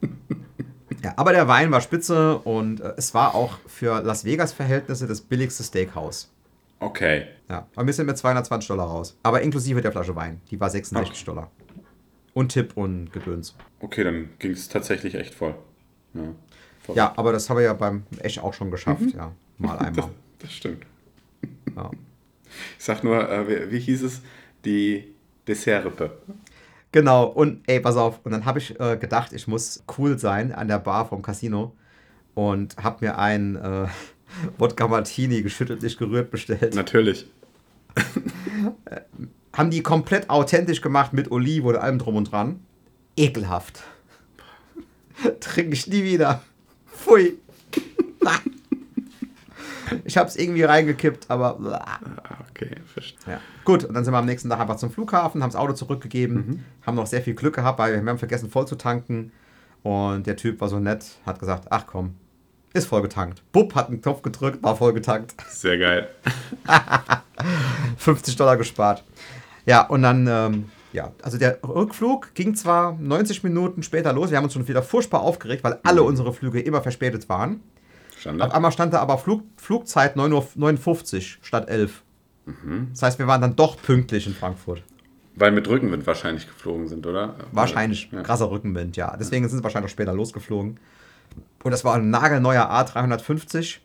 [1.02, 5.22] Ja, aber der Wein war spitze und äh, es war auch für Las Vegas-Verhältnisse das
[5.22, 6.30] billigste Steakhouse.
[6.78, 7.26] Okay.
[7.48, 9.16] Ja, aber wir sind mit 220 Dollar raus.
[9.22, 10.42] Aber inklusive der Flasche Wein.
[10.50, 11.50] Die war 66 Dollar.
[12.32, 13.56] Und Tipp und Gedöns.
[13.80, 15.54] Okay, dann ging es tatsächlich echt voll.
[16.14, 16.34] Ja,
[16.80, 16.96] voll.
[16.96, 19.12] Ja, aber das haben wir ja beim Esch auch schon geschafft.
[19.14, 20.10] Ja, mal Das, einmal.
[20.38, 20.84] das stimmt.
[21.76, 21.90] Ja.
[22.78, 24.20] Ich sag nur, äh, wie, wie hieß es?
[24.64, 25.14] Die
[25.46, 26.18] Dessertrippe.
[26.92, 28.20] Genau, und ey, pass auf.
[28.24, 31.74] Und dann habe ich äh, gedacht, ich muss cool sein an der Bar vom Casino.
[32.34, 33.86] Und habe mir einen äh,
[34.58, 36.74] Wodka Martini geschüttelt, nicht gerührt bestellt.
[36.74, 37.28] Natürlich.
[39.52, 42.60] Haben die komplett authentisch gemacht mit Olive und allem drum und dran.
[43.16, 43.82] Ekelhaft.
[45.40, 46.42] Trinke ich nie wieder.
[46.86, 47.38] Pfui.
[50.04, 51.58] Ich habe es irgendwie reingekippt, aber.
[51.84, 51.98] Ah,
[52.50, 53.34] Okay, verstehe.
[53.34, 53.40] Ja.
[53.64, 56.64] Gut, und dann sind wir am nächsten Tag einfach zum Flughafen, haben das Auto zurückgegeben,
[56.84, 59.32] haben noch sehr viel Glück gehabt, weil wir haben vergessen voll zu tanken.
[59.82, 62.14] Und der Typ war so nett, hat gesagt, ach komm,
[62.74, 63.42] ist voll getankt.
[63.52, 65.34] Bub hat einen Knopf gedrückt, war voll getankt.
[65.48, 66.08] Sehr geil.
[67.96, 69.02] 50 Dollar gespart.
[69.66, 74.36] Ja, und dann, ähm, ja, also der Rückflug ging zwar 90 Minuten später los, wir
[74.38, 77.60] haben uns schon wieder furchtbar aufgeregt, weil alle unsere Flüge immer verspätet waren.
[78.12, 78.52] Auf Standard.
[78.52, 82.02] einmal stand da aber Flug, Flugzeit 9.59 Uhr statt 11.
[82.92, 84.82] Das heißt, wir waren dann doch pünktlich in Frankfurt.
[85.36, 87.36] Weil mit Rückenwind wahrscheinlich geflogen sind, oder?
[87.52, 88.22] Wahrscheinlich Ja.
[88.22, 89.16] krasser Rückenwind, ja.
[89.16, 90.80] Deswegen sind sie wahrscheinlich auch später losgeflogen.
[91.62, 93.78] Und das war ein nagelneuer A350.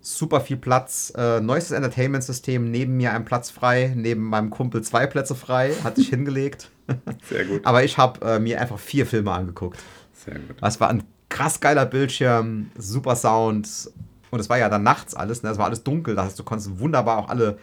[0.00, 1.12] Super viel Platz.
[1.16, 2.70] Äh, neuestes Entertainment-System.
[2.70, 3.92] Neben mir ein Platz frei.
[3.94, 5.72] Neben meinem Kumpel zwei Plätze frei.
[5.84, 6.70] Hat sich hingelegt.
[7.28, 7.64] Sehr gut.
[7.64, 9.78] Aber ich habe äh, mir einfach vier Filme angeguckt.
[10.12, 10.56] Sehr gut.
[10.60, 13.90] Das war ein krass geiler Bildschirm, super Sound.
[14.30, 15.50] Und es war ja dann nachts alles, ne?
[15.50, 16.14] Es war alles dunkel.
[16.14, 17.58] Das heißt, du konntest wunderbar auch alle,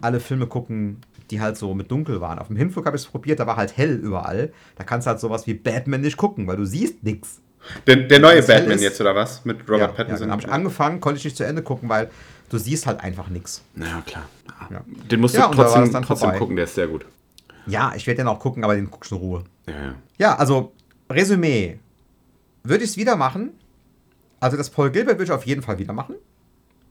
[0.00, 0.98] alle Filme gucken,
[1.30, 2.38] die halt so mit dunkel waren.
[2.38, 4.52] Auf dem Hinflug habe ich es probiert, da war halt hell überall.
[4.76, 7.41] Da kannst du halt sowas wie Batman nicht gucken, weil du siehst nichts.
[7.86, 9.44] Der, der neue Batman ist- jetzt, oder was?
[9.44, 10.28] Mit Robert Ja, ja, Pattinson?
[10.28, 12.10] dann habe ich angefangen, konnte ich nicht zu Ende gucken, weil
[12.48, 13.62] du siehst halt einfach nichts.
[13.74, 14.24] Na klar.
[14.70, 14.82] Ja.
[15.10, 16.38] Den musst Ja, du war trotzdem, trotzdem vorbei.
[16.38, 17.04] gucken, der ist sehr gut.
[17.66, 19.44] Ja, ich werde den auch gucken, aber den guckst du in Ruhe.
[19.68, 19.94] Ja, ja.
[20.18, 20.72] Ja, also
[21.10, 21.78] Resümee.
[22.64, 23.50] Würde ich es wieder machen?
[24.40, 26.16] Also das Paul Gilbert würde ich auf jeden Fall wieder machen.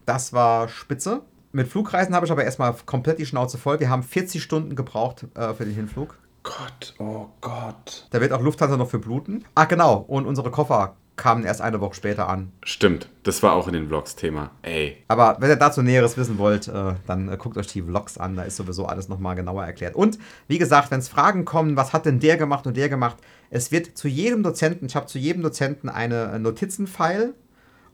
[0.06, 1.20] Das war spitze.
[1.52, 3.78] Mit Flugreisen habe ich aber erstmal komplett die Schnauze voll.
[3.78, 6.16] Wir haben 40 Stunden gebraucht äh, für den Hinflug.
[6.42, 8.06] Gott, oh Gott.
[8.10, 9.44] Da wird auch Lufthansa noch für bluten.
[9.54, 12.52] Ach genau, und unsere Koffer kamen erst eine Woche später an.
[12.64, 14.50] Stimmt, das war auch in den Vlogs Thema.
[14.62, 14.96] Ey.
[15.08, 18.34] Aber wenn ihr dazu Näheres wissen wollt, äh, dann äh, guckt euch die Vlogs an,
[18.34, 19.94] da ist sowieso alles nochmal genauer erklärt.
[19.94, 23.18] Und wie gesagt, wenn es Fragen kommen, was hat denn der gemacht und der gemacht,
[23.50, 27.34] es wird zu jedem Dozenten, ich habe zu jedem Dozenten eine äh, Notizenfile,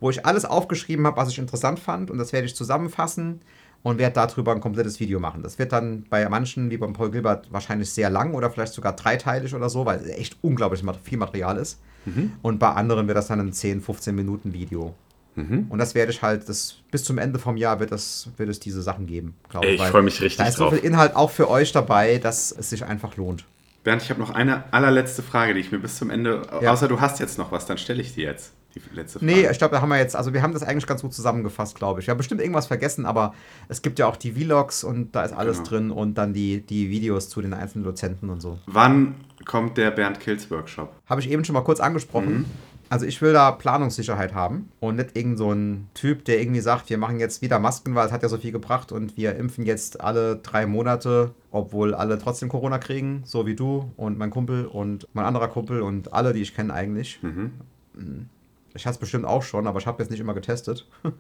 [0.01, 3.43] wo ich alles aufgeschrieben habe, was ich interessant fand und das werde ich zusammenfassen
[3.83, 5.43] und werde darüber ein komplettes Video machen.
[5.43, 8.95] Das wird dann bei manchen, wie beim Paul Gilbert, wahrscheinlich sehr lang oder vielleicht sogar
[8.95, 11.81] dreiteilig oder so, weil es echt unglaublich viel Material ist.
[12.43, 14.95] Und bei anderen wird das dann ein 10, 15 Minuten Video.
[15.71, 18.59] Und das werde ich halt, das, bis zum Ende vom Jahr wird es, wird es
[18.59, 20.75] diese Sachen geben, glaube ich weil freu mich richtig Da ist so drauf.
[20.75, 23.45] viel Inhalt auch für euch dabei, dass es sich einfach lohnt.
[23.85, 26.43] Bernd, ich habe noch eine allerletzte Frage, die ich mir bis zum Ende.
[26.61, 26.73] Ja.
[26.73, 28.53] Außer du hast jetzt noch was, dann stelle ich die jetzt.
[28.75, 29.33] Die letzte Frage.
[29.33, 31.75] Nee, ich glaube, da haben wir jetzt, also wir haben das eigentlich ganz gut zusammengefasst,
[31.77, 32.07] glaube ich.
[32.07, 33.33] Wir haben bestimmt irgendwas vergessen, aber
[33.69, 35.69] es gibt ja auch die Vlogs und da ist alles Genau.
[35.71, 38.59] drin und dann die, die Videos zu den einzelnen Dozenten und so.
[38.67, 39.15] Wann
[39.47, 40.93] kommt der Bernd Kills Workshop?
[41.07, 42.45] Habe ich eben schon mal kurz angesprochen.
[42.91, 46.89] Also ich will da Planungssicherheit haben und nicht irgend so ein Typ, der irgendwie sagt,
[46.89, 49.67] wir machen jetzt wieder Masken, weil es hat ja so viel gebracht und wir impfen
[49.67, 54.67] jetzt alle drei Monate, obwohl alle trotzdem Corona kriegen, so wie du und mein Kumpel
[54.67, 57.21] und mein anderer Kumpel und alle, die ich kenne eigentlich.
[58.75, 60.87] Ich hatte es bestimmt auch schon, aber ich habe jetzt nicht immer getestet.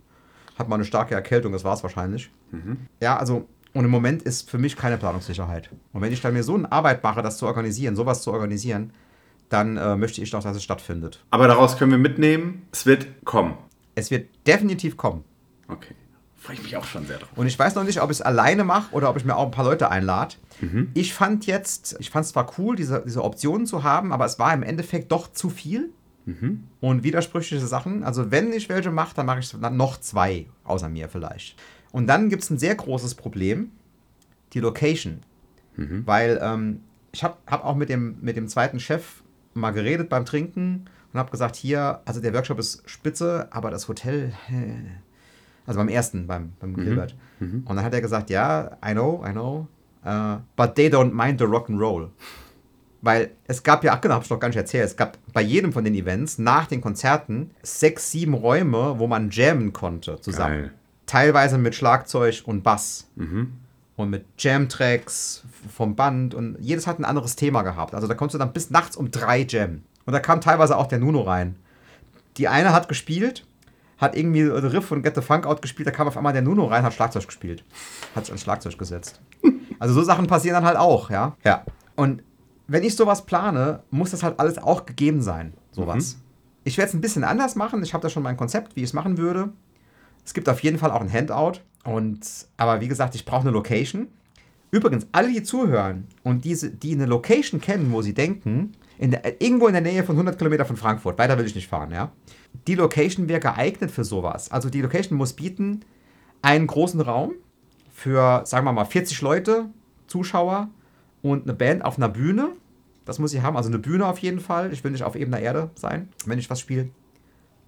[0.58, 2.30] Hat mal eine starke Erkältung, das war es wahrscheinlich.
[3.00, 5.70] Ja, also, und im Moment ist für mich keine Planungssicherheit.
[5.92, 8.92] Und wenn ich dann mir so eine Arbeit mache, das zu organisieren, sowas zu organisieren,
[9.48, 11.24] dann äh, möchte ich doch, dass es stattfindet.
[11.30, 13.56] Aber daraus können wir mitnehmen, es wird kommen.
[13.94, 15.24] Es wird definitiv kommen.
[15.68, 15.94] Okay.
[16.36, 17.30] Freue ich mich auch schon sehr drauf.
[17.34, 19.46] Und ich weiß noch nicht, ob ich es alleine mache oder ob ich mir auch
[19.46, 20.36] ein paar Leute einlade.
[20.94, 24.38] Ich fand jetzt, ich fand es zwar cool, diese, diese Optionen zu haben, aber es
[24.38, 25.90] war im Endeffekt doch zu viel.
[26.80, 28.04] Und widersprüchliche Sachen.
[28.04, 31.56] Also wenn ich welche mache, dann mache ich dann noch zwei, außer mir vielleicht.
[31.90, 33.72] Und dann gibt es ein sehr großes Problem,
[34.52, 35.20] die Location.
[36.06, 36.80] Weil ähm,
[37.12, 39.22] ich habe hab auch mit dem, mit dem zweiten Chef
[39.58, 43.88] mal geredet beim Trinken und habe gesagt, hier, also der Workshop ist spitze, aber das
[43.88, 44.32] Hotel,
[45.66, 47.14] also beim ersten, beim, beim Gilbert.
[47.40, 49.68] Und dann hat er gesagt, ja, I know, I know,
[50.04, 52.08] uh, but they don't mind the rock'n'roll.
[53.00, 55.40] Weil es gab ja, ach genau, hab ich noch gar nicht erzählt, es gab bei
[55.40, 60.62] jedem von den Events nach den Konzerten sechs, sieben Räume, wo man jammen konnte zusammen.
[60.62, 60.72] Geil.
[61.06, 63.08] Teilweise mit Schlagzeug und Bass.
[63.98, 65.42] Und mit Jam-Tracks
[65.74, 67.96] vom Band und jedes hat ein anderes Thema gehabt.
[67.96, 69.84] Also da konntest du dann bis nachts um drei jammen.
[70.06, 71.56] Und da kam teilweise auch der Nuno rein.
[72.36, 73.44] Die eine hat gespielt,
[73.98, 76.42] hat irgendwie The Riff von Get the Funk Out gespielt, da kam auf einmal der
[76.42, 77.64] Nuno rein, hat Schlagzeug gespielt.
[78.14, 79.20] Hat sich ans Schlagzeug gesetzt.
[79.80, 81.36] Also so Sachen passieren dann halt auch, ja.
[81.44, 81.64] Ja.
[81.94, 82.24] Und
[82.66, 86.18] wenn ich sowas plane, muss das halt alles auch gegeben sein, sowas.
[86.64, 87.80] Ich werde es ein bisschen anders machen.
[87.84, 89.50] Ich habe da schon mein Konzept, wie ich es machen würde.
[90.24, 91.60] Es gibt auf jeden Fall auch ein Handout.
[91.88, 92.20] Und,
[92.58, 94.08] aber wie gesagt, ich brauche eine Location.
[94.70, 99.40] Übrigens, alle, die zuhören und diese, die eine Location kennen, wo sie denken, in der,
[99.40, 102.12] irgendwo in der Nähe von 100 Kilometer von Frankfurt, weiter will ich nicht fahren, ja.
[102.66, 104.50] Die Location wäre geeignet für sowas.
[104.50, 105.80] Also die Location muss bieten
[106.42, 107.32] einen großen Raum
[107.94, 109.66] für, sagen wir mal, 40 Leute,
[110.08, 110.68] Zuschauer
[111.22, 112.50] und eine Band auf einer Bühne.
[113.06, 114.74] Das muss ich haben, also eine Bühne auf jeden Fall.
[114.74, 116.90] Ich will nicht auf ebener Erde sein, wenn ich was spiele.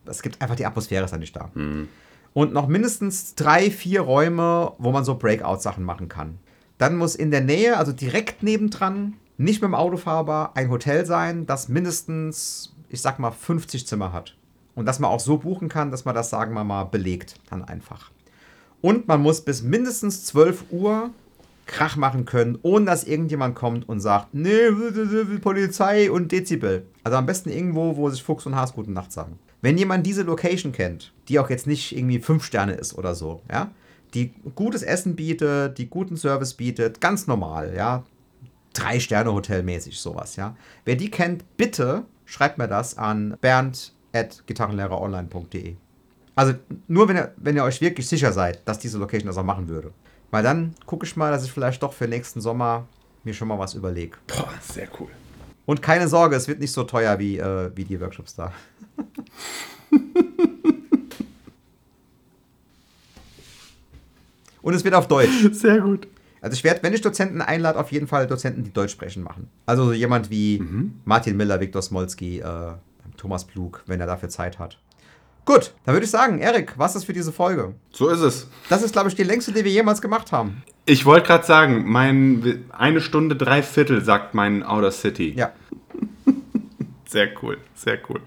[0.04, 1.50] Es gibt einfach die Atmosphäre ist dann nicht da.
[2.32, 6.38] Und noch mindestens drei, vier Räume, wo man so Breakout-Sachen machen kann.
[6.78, 11.06] Dann muss in der Nähe, also direkt nebendran, nicht mit dem Auto fahrbar, ein Hotel
[11.06, 14.36] sein, das mindestens, ich sag mal, 50 Zimmer hat.
[14.74, 17.34] Und dass man auch so buchen kann, dass man das, sagen wir mal, belegt.
[17.50, 18.10] Dann einfach.
[18.80, 21.10] Und man muss bis mindestens 12 Uhr
[21.66, 24.70] Krach machen können, ohne dass irgendjemand kommt und sagt, nee,
[25.40, 26.86] Polizei und Dezibel.
[27.04, 29.38] Also am besten irgendwo, wo sich Fuchs und Haas gute Nacht sagen.
[29.62, 33.42] Wenn jemand diese Location kennt, die auch jetzt nicht irgendwie 5 Sterne ist oder so,
[33.50, 33.70] ja,
[34.14, 38.04] die gutes Essen bietet, die guten Service bietet, ganz normal, ja,
[38.72, 40.56] drei Sterne Hotel mäßig sowas, ja.
[40.84, 45.74] Wer die kennt, bitte schreibt mir das an bernd@gitarrenlehreronline.de.
[46.34, 46.54] Also
[46.88, 49.68] nur, wenn ihr, wenn ihr euch wirklich sicher seid, dass diese Location das auch machen
[49.68, 49.92] würde.
[50.30, 52.86] Weil dann gucke ich mal, dass ich vielleicht doch für nächsten Sommer
[53.24, 54.16] mir schon mal was überlege.
[54.28, 55.08] Boah, sehr cool.
[55.66, 58.52] Und keine Sorge, es wird nicht so teuer wie, äh, wie die Workshops da.
[64.62, 65.30] Und es wird auf Deutsch.
[65.52, 66.06] Sehr gut.
[66.42, 69.48] Also ich werde, wenn ich Dozenten einlade, auf jeden Fall Dozenten, die Deutsch sprechen, machen.
[69.66, 70.62] Also jemand wie
[71.04, 72.72] Martin Miller, Viktor Smolski, äh,
[73.16, 74.78] Thomas Plug, wenn er dafür Zeit hat.
[75.44, 77.74] Gut, dann würde ich sagen, Erik, was ist für diese Folge?
[77.90, 78.48] So ist es.
[78.68, 80.62] Das ist, glaube ich, die längste, die wir jemals gemacht haben.
[80.86, 85.34] Ich wollte gerade sagen, mein eine Stunde drei Viertel sagt mein Outer City.
[85.36, 85.52] Ja.
[87.10, 88.20] Sehr cool, sehr cool.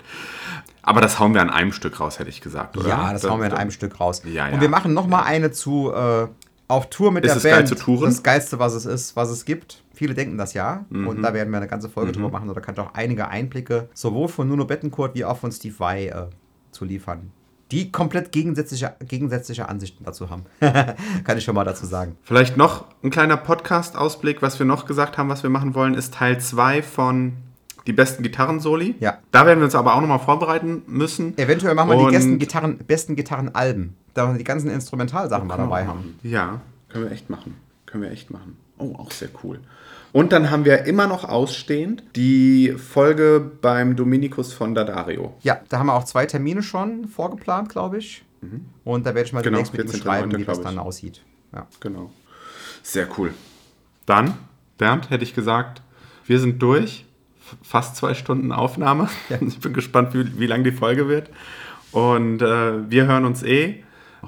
[0.81, 2.89] Aber das hauen wir an einem Stück raus, hätte ich gesagt, oder?
[2.89, 4.21] Ja, das hauen wir in einem Stück raus.
[4.25, 4.53] Ja, ja.
[4.53, 6.27] Und wir machen noch mal eine zu äh,
[6.67, 7.55] auf Tour mit Ist der es Band.
[7.55, 8.09] geil zu touren?
[8.09, 9.83] Das Geilste, was es ist, was es gibt.
[9.93, 10.85] Viele denken das ja.
[10.89, 11.07] Mhm.
[11.07, 12.49] Und da werden wir eine ganze Folge drüber machen.
[12.49, 16.07] Oder kann ich auch einige Einblicke sowohl von Nuno Bettencourt wie auch von Steve Vai
[16.07, 16.25] äh,
[16.71, 17.31] zu liefern.
[17.71, 20.45] Die komplett gegensätzliche, gegensätzliche Ansichten dazu haben.
[20.59, 22.17] kann ich schon mal dazu sagen.
[22.21, 26.13] Vielleicht noch ein kleiner Podcast-Ausblick, was wir noch gesagt haben, was wir machen wollen, ist
[26.15, 27.33] Teil 2 von
[27.87, 28.95] die besten Gitarren-Soli.
[28.99, 29.17] Ja.
[29.31, 31.37] Da werden wir uns aber auch nochmal vorbereiten müssen.
[31.37, 33.95] Eventuell machen wir die Und- besten, Gitarren, besten Gitarrenalben.
[34.13, 36.19] Da wir die ganzen Instrumentalsachen mal dabei haben.
[36.23, 37.55] Ja, können wir echt machen.
[37.85, 38.57] Können wir echt machen.
[38.77, 39.59] Oh, auch sehr cool.
[40.11, 45.33] Und dann haben wir immer noch ausstehend die Folge beim Dominikus von Dadario.
[45.41, 48.23] Ja, da haben wir auch zwei Termine schon vorgeplant, glaube ich.
[48.83, 50.01] Und da werde ich mal Genau, demnächst mit ihm 14.
[50.03, 50.63] schreiben, wie das glaub ich.
[50.63, 51.21] dann aussieht.
[51.53, 51.65] Ja.
[51.79, 52.11] Genau.
[52.83, 53.33] Sehr cool.
[54.05, 54.33] Dann,
[54.77, 55.81] Bernd, hätte ich gesagt,
[56.25, 57.02] wir sind durch.
[57.61, 59.09] Fast zwei Stunden Aufnahme.
[59.41, 61.29] Ich bin gespannt, wie, wie lang die Folge wird.
[61.91, 63.83] Und äh, wir hören uns eh.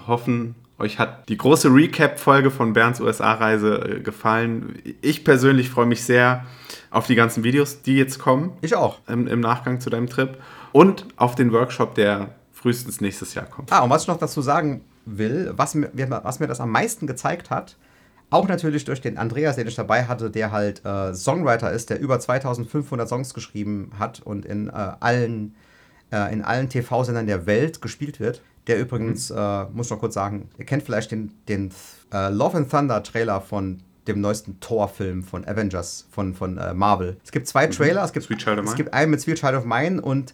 [0.07, 4.77] Hoffen, euch hat die große Recap-Folge von Bernds USA-Reise äh, gefallen.
[5.01, 6.45] Ich persönlich freue mich sehr
[6.91, 8.99] auf die ganzen Videos, die jetzt kommen Ich auch.
[9.07, 10.37] im, im Nachgang zu deinem Trip.
[10.71, 13.71] Und auf den Workshop, der frühestens nächstes Jahr kommt.
[13.71, 17.07] Ah, und was ich noch dazu sagen will, was mir, was mir das am meisten
[17.07, 17.77] gezeigt hat,
[18.35, 21.99] auch natürlich durch den Andreas, den ich dabei hatte, der halt äh, Songwriter ist, der
[21.99, 25.55] über 2500 Songs geschrieben hat und in äh, allen,
[26.11, 28.41] äh, in allen TV-Sendern der Welt gespielt wird.
[28.67, 31.71] Der übrigens, äh, muss ich noch kurz sagen, ihr kennt vielleicht den, den
[32.11, 37.17] äh, Love and Thunder Trailer von dem neuesten Thor-Film von Avengers, von, von äh, Marvel.
[37.23, 40.33] Es gibt zwei Trailer, es gibt, es gibt einen mit Sweet Child of Mine und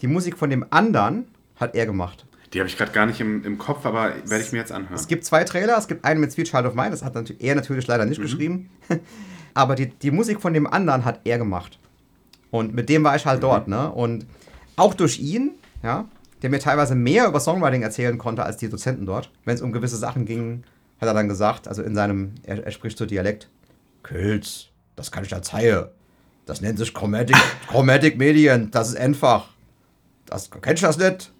[0.00, 1.26] die Musik von dem anderen
[1.56, 2.26] hat er gemacht.
[2.54, 4.94] Die habe ich gerade gar nicht im, im Kopf, aber werde ich mir jetzt anhören.
[4.94, 5.76] Es gibt zwei Trailer.
[5.76, 6.90] Es gibt einen mit Sweet Child of Mine.
[6.90, 8.10] Das hat natürlich, er natürlich leider Mhm.
[8.10, 8.70] nicht geschrieben.
[9.54, 11.78] Aber die, die Musik von dem anderen hat er gemacht.
[12.50, 13.28] Und mit dem war ich Mhm.
[13.30, 13.68] halt dort.
[13.68, 13.90] Ne?
[13.90, 14.26] Und
[14.76, 15.52] auch durch ihn,
[15.82, 16.06] ja,
[16.42, 19.30] der mir teilweise mehr über Songwriting erzählen konnte als die Dozenten dort.
[19.44, 20.62] Wenn es um gewisse Sachen ging,
[21.00, 23.48] hat er dann gesagt, also in seinem, er, er spricht so Dialekt,
[24.04, 24.66] Kölz,
[24.96, 25.86] das kann ich erzählen.
[26.46, 27.36] Das nennt sich Chromatic,
[27.68, 28.70] Chromatic Medien.
[28.70, 29.48] Das ist einfach.
[30.26, 31.32] Das, kennst du das nicht?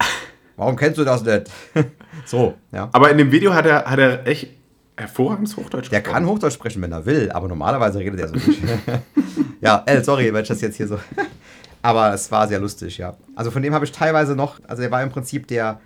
[0.57, 1.51] Warum kennst du das nicht?
[2.27, 2.89] so, ja.
[2.93, 4.49] Aber in dem Video hat er, hat er echt
[4.97, 8.63] hervorragendes Hochdeutsch Der kann Hochdeutsch sprechen, wenn er will, aber normalerweise redet er so nicht.
[9.61, 10.99] ja, äh, sorry, wenn ich das jetzt hier so.
[11.83, 13.17] aber es war sehr lustig, ja.
[13.35, 15.81] Also von dem habe ich teilweise noch, also er war im Prinzip der,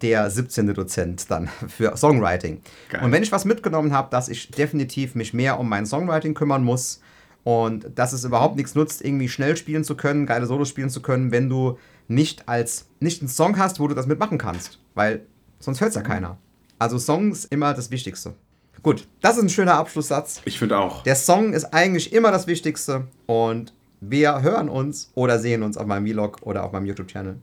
[0.00, 0.72] der 17.
[0.72, 2.62] Dozent dann für Songwriting.
[2.88, 3.04] Geil.
[3.04, 6.64] Und wenn ich was mitgenommen habe, dass ich definitiv mich mehr um mein Songwriting kümmern
[6.64, 7.00] muss
[7.44, 11.02] und dass es überhaupt nichts nutzt, irgendwie schnell spielen zu können, geile Solos spielen zu
[11.02, 11.78] können, wenn du
[12.08, 15.26] nicht als nicht einen Song hast, wo du das mitmachen kannst, weil
[15.58, 16.38] sonst hört es ja keiner.
[16.78, 18.34] Also Songs immer das Wichtigste.
[18.82, 20.42] Gut, das ist ein schöner Abschlusssatz.
[20.44, 21.02] Ich finde auch.
[21.02, 25.86] Der Song ist eigentlich immer das Wichtigste und wir hören uns oder sehen uns auf
[25.86, 27.36] meinem Vlog oder auf meinem YouTube-Channel.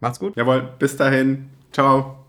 [0.00, 0.36] Macht's gut.
[0.36, 1.50] Jawohl, bis dahin.
[1.72, 2.16] Ciao.